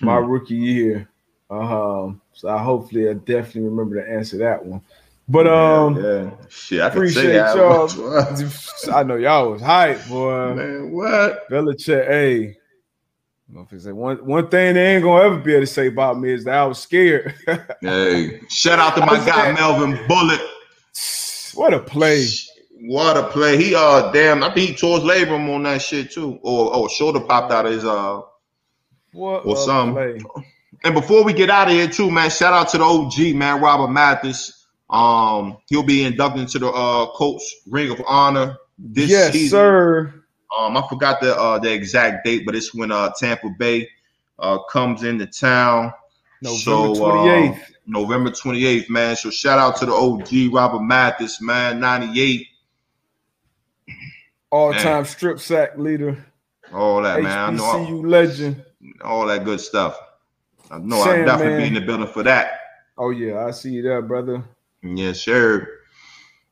my 0.00 0.20
hmm. 0.20 0.26
rookie 0.26 0.54
year? 0.54 1.08
Um, 1.50 2.20
so 2.32 2.48
I 2.48 2.62
hopefully 2.62 3.08
I 3.08 3.14
definitely 3.14 3.62
remember 3.62 4.02
to 4.02 4.10
answer 4.10 4.38
that 4.38 4.64
one. 4.64 4.82
But 5.30 5.46
um, 5.46 5.96
yeah, 5.96 6.22
yeah. 6.22 6.30
shit, 6.48 6.80
I 6.80 6.88
appreciate 6.88 7.34
y'all. 7.34 7.90
I 8.94 9.02
know 9.02 9.16
y'all 9.16 9.50
was 9.50 9.62
hype, 9.62 10.06
boy. 10.08 10.54
Man, 10.54 10.90
what? 10.92 11.48
Belichick, 11.50 12.06
hey. 12.06 12.56
One 13.50 14.16
one 14.26 14.48
thing 14.48 14.74
they 14.74 14.96
ain't 14.96 15.04
gonna 15.04 15.24
ever 15.24 15.38
be 15.38 15.52
able 15.52 15.62
to 15.62 15.66
say 15.66 15.86
about 15.86 16.18
me 16.18 16.32
is 16.32 16.44
that 16.44 16.54
I 16.54 16.66
was 16.66 16.78
scared. 16.78 17.34
hey, 17.80 18.40
shout 18.50 18.78
out 18.78 18.94
to 18.96 19.06
my 19.06 19.16
guy 19.26 19.52
Melvin 19.52 19.98
Bullitt. 20.06 20.40
What 21.54 21.72
a 21.72 21.80
play! 21.80 22.26
What 22.80 23.16
a 23.16 23.24
play! 23.24 23.56
He 23.56 23.74
uh, 23.74 24.12
damn, 24.12 24.44
I 24.44 24.52
think 24.52 24.70
he 24.70 24.74
tore 24.76 25.00
his 25.00 25.08
labrum 25.08 25.52
on 25.52 25.64
that 25.64 25.82
shit 25.82 26.12
too, 26.12 26.38
or 26.42 26.70
oh, 26.74 26.88
shoulder 26.88 27.20
popped 27.20 27.52
out 27.52 27.66
of 27.66 27.72
his 27.72 27.84
uh, 27.84 28.20
what 29.12 29.44
or 29.44 29.56
something. 29.56 30.22
And 30.84 30.94
before 30.94 31.24
we 31.24 31.32
get 31.32 31.50
out 31.50 31.66
of 31.66 31.74
here, 31.74 31.88
too, 31.88 32.10
man, 32.10 32.30
shout 32.30 32.52
out 32.52 32.68
to 32.70 32.78
the 32.78 32.84
OG 32.84 33.34
man, 33.34 33.60
Robert 33.60 33.88
Mathis. 33.90 34.66
Um, 34.90 35.58
he'll 35.68 35.82
be 35.82 36.04
inducted 36.04 36.42
into 36.42 36.58
the 36.60 36.68
uh 36.68 37.06
Colts 37.12 37.52
Ring 37.66 37.90
of 37.90 38.00
Honor 38.06 38.56
this 38.78 39.10
yes, 39.10 39.32
season. 39.32 39.50
sir. 39.50 40.14
Um, 40.56 40.76
I 40.76 40.86
forgot 40.88 41.20
the 41.20 41.36
uh 41.36 41.58
the 41.58 41.72
exact 41.72 42.24
date, 42.24 42.46
but 42.46 42.54
it's 42.54 42.72
when 42.72 42.92
uh 42.92 43.10
Tampa 43.18 43.50
Bay 43.58 43.88
uh 44.38 44.58
comes 44.70 45.02
into 45.02 45.26
town. 45.26 45.92
November 46.42 46.94
so, 46.94 46.94
28th. 46.94 47.54
Uh, 47.54 47.64
November 47.86 48.30
28th, 48.30 48.90
man. 48.90 49.16
So 49.16 49.30
shout 49.30 49.58
out 49.58 49.76
to 49.78 49.86
the 49.86 49.92
OG 49.92 50.54
Robert 50.54 50.82
Mathis, 50.82 51.40
man, 51.40 51.80
98. 51.80 52.46
All-time 54.50 55.04
strip 55.04 55.40
sack 55.40 55.76
leader. 55.76 56.24
All 56.72 57.02
that, 57.02 57.18
HBCU 57.18 57.22
man. 57.22 57.38
I 57.38 57.50
know 57.50 58.00
legend. 58.00 58.64
All 59.02 59.26
that 59.26 59.44
good 59.44 59.60
stuff. 59.60 59.98
I 60.70 60.78
know 60.78 61.00
I'll 61.00 61.24
definitely 61.24 61.54
man. 61.54 61.60
be 61.60 61.66
in 61.68 61.74
the 61.74 61.80
building 61.80 62.06
for 62.06 62.22
that. 62.24 62.60
Oh 62.96 63.10
yeah, 63.10 63.44
I 63.44 63.50
see 63.52 63.70
you 63.70 63.82
there, 63.82 64.02
brother. 64.02 64.44
Yes, 64.82 65.20
sir. 65.20 65.68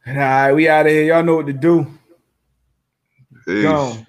All 0.07 0.15
right, 0.15 0.53
we 0.53 0.69
out 0.69 0.87
of 0.87 0.93
here. 0.93 1.05
Y'all 1.05 1.23
know 1.23 1.37
what 1.37 1.47
to 1.47 1.53
do. 1.53 1.87
Peace. 3.45 3.63
Gone. 3.65 4.06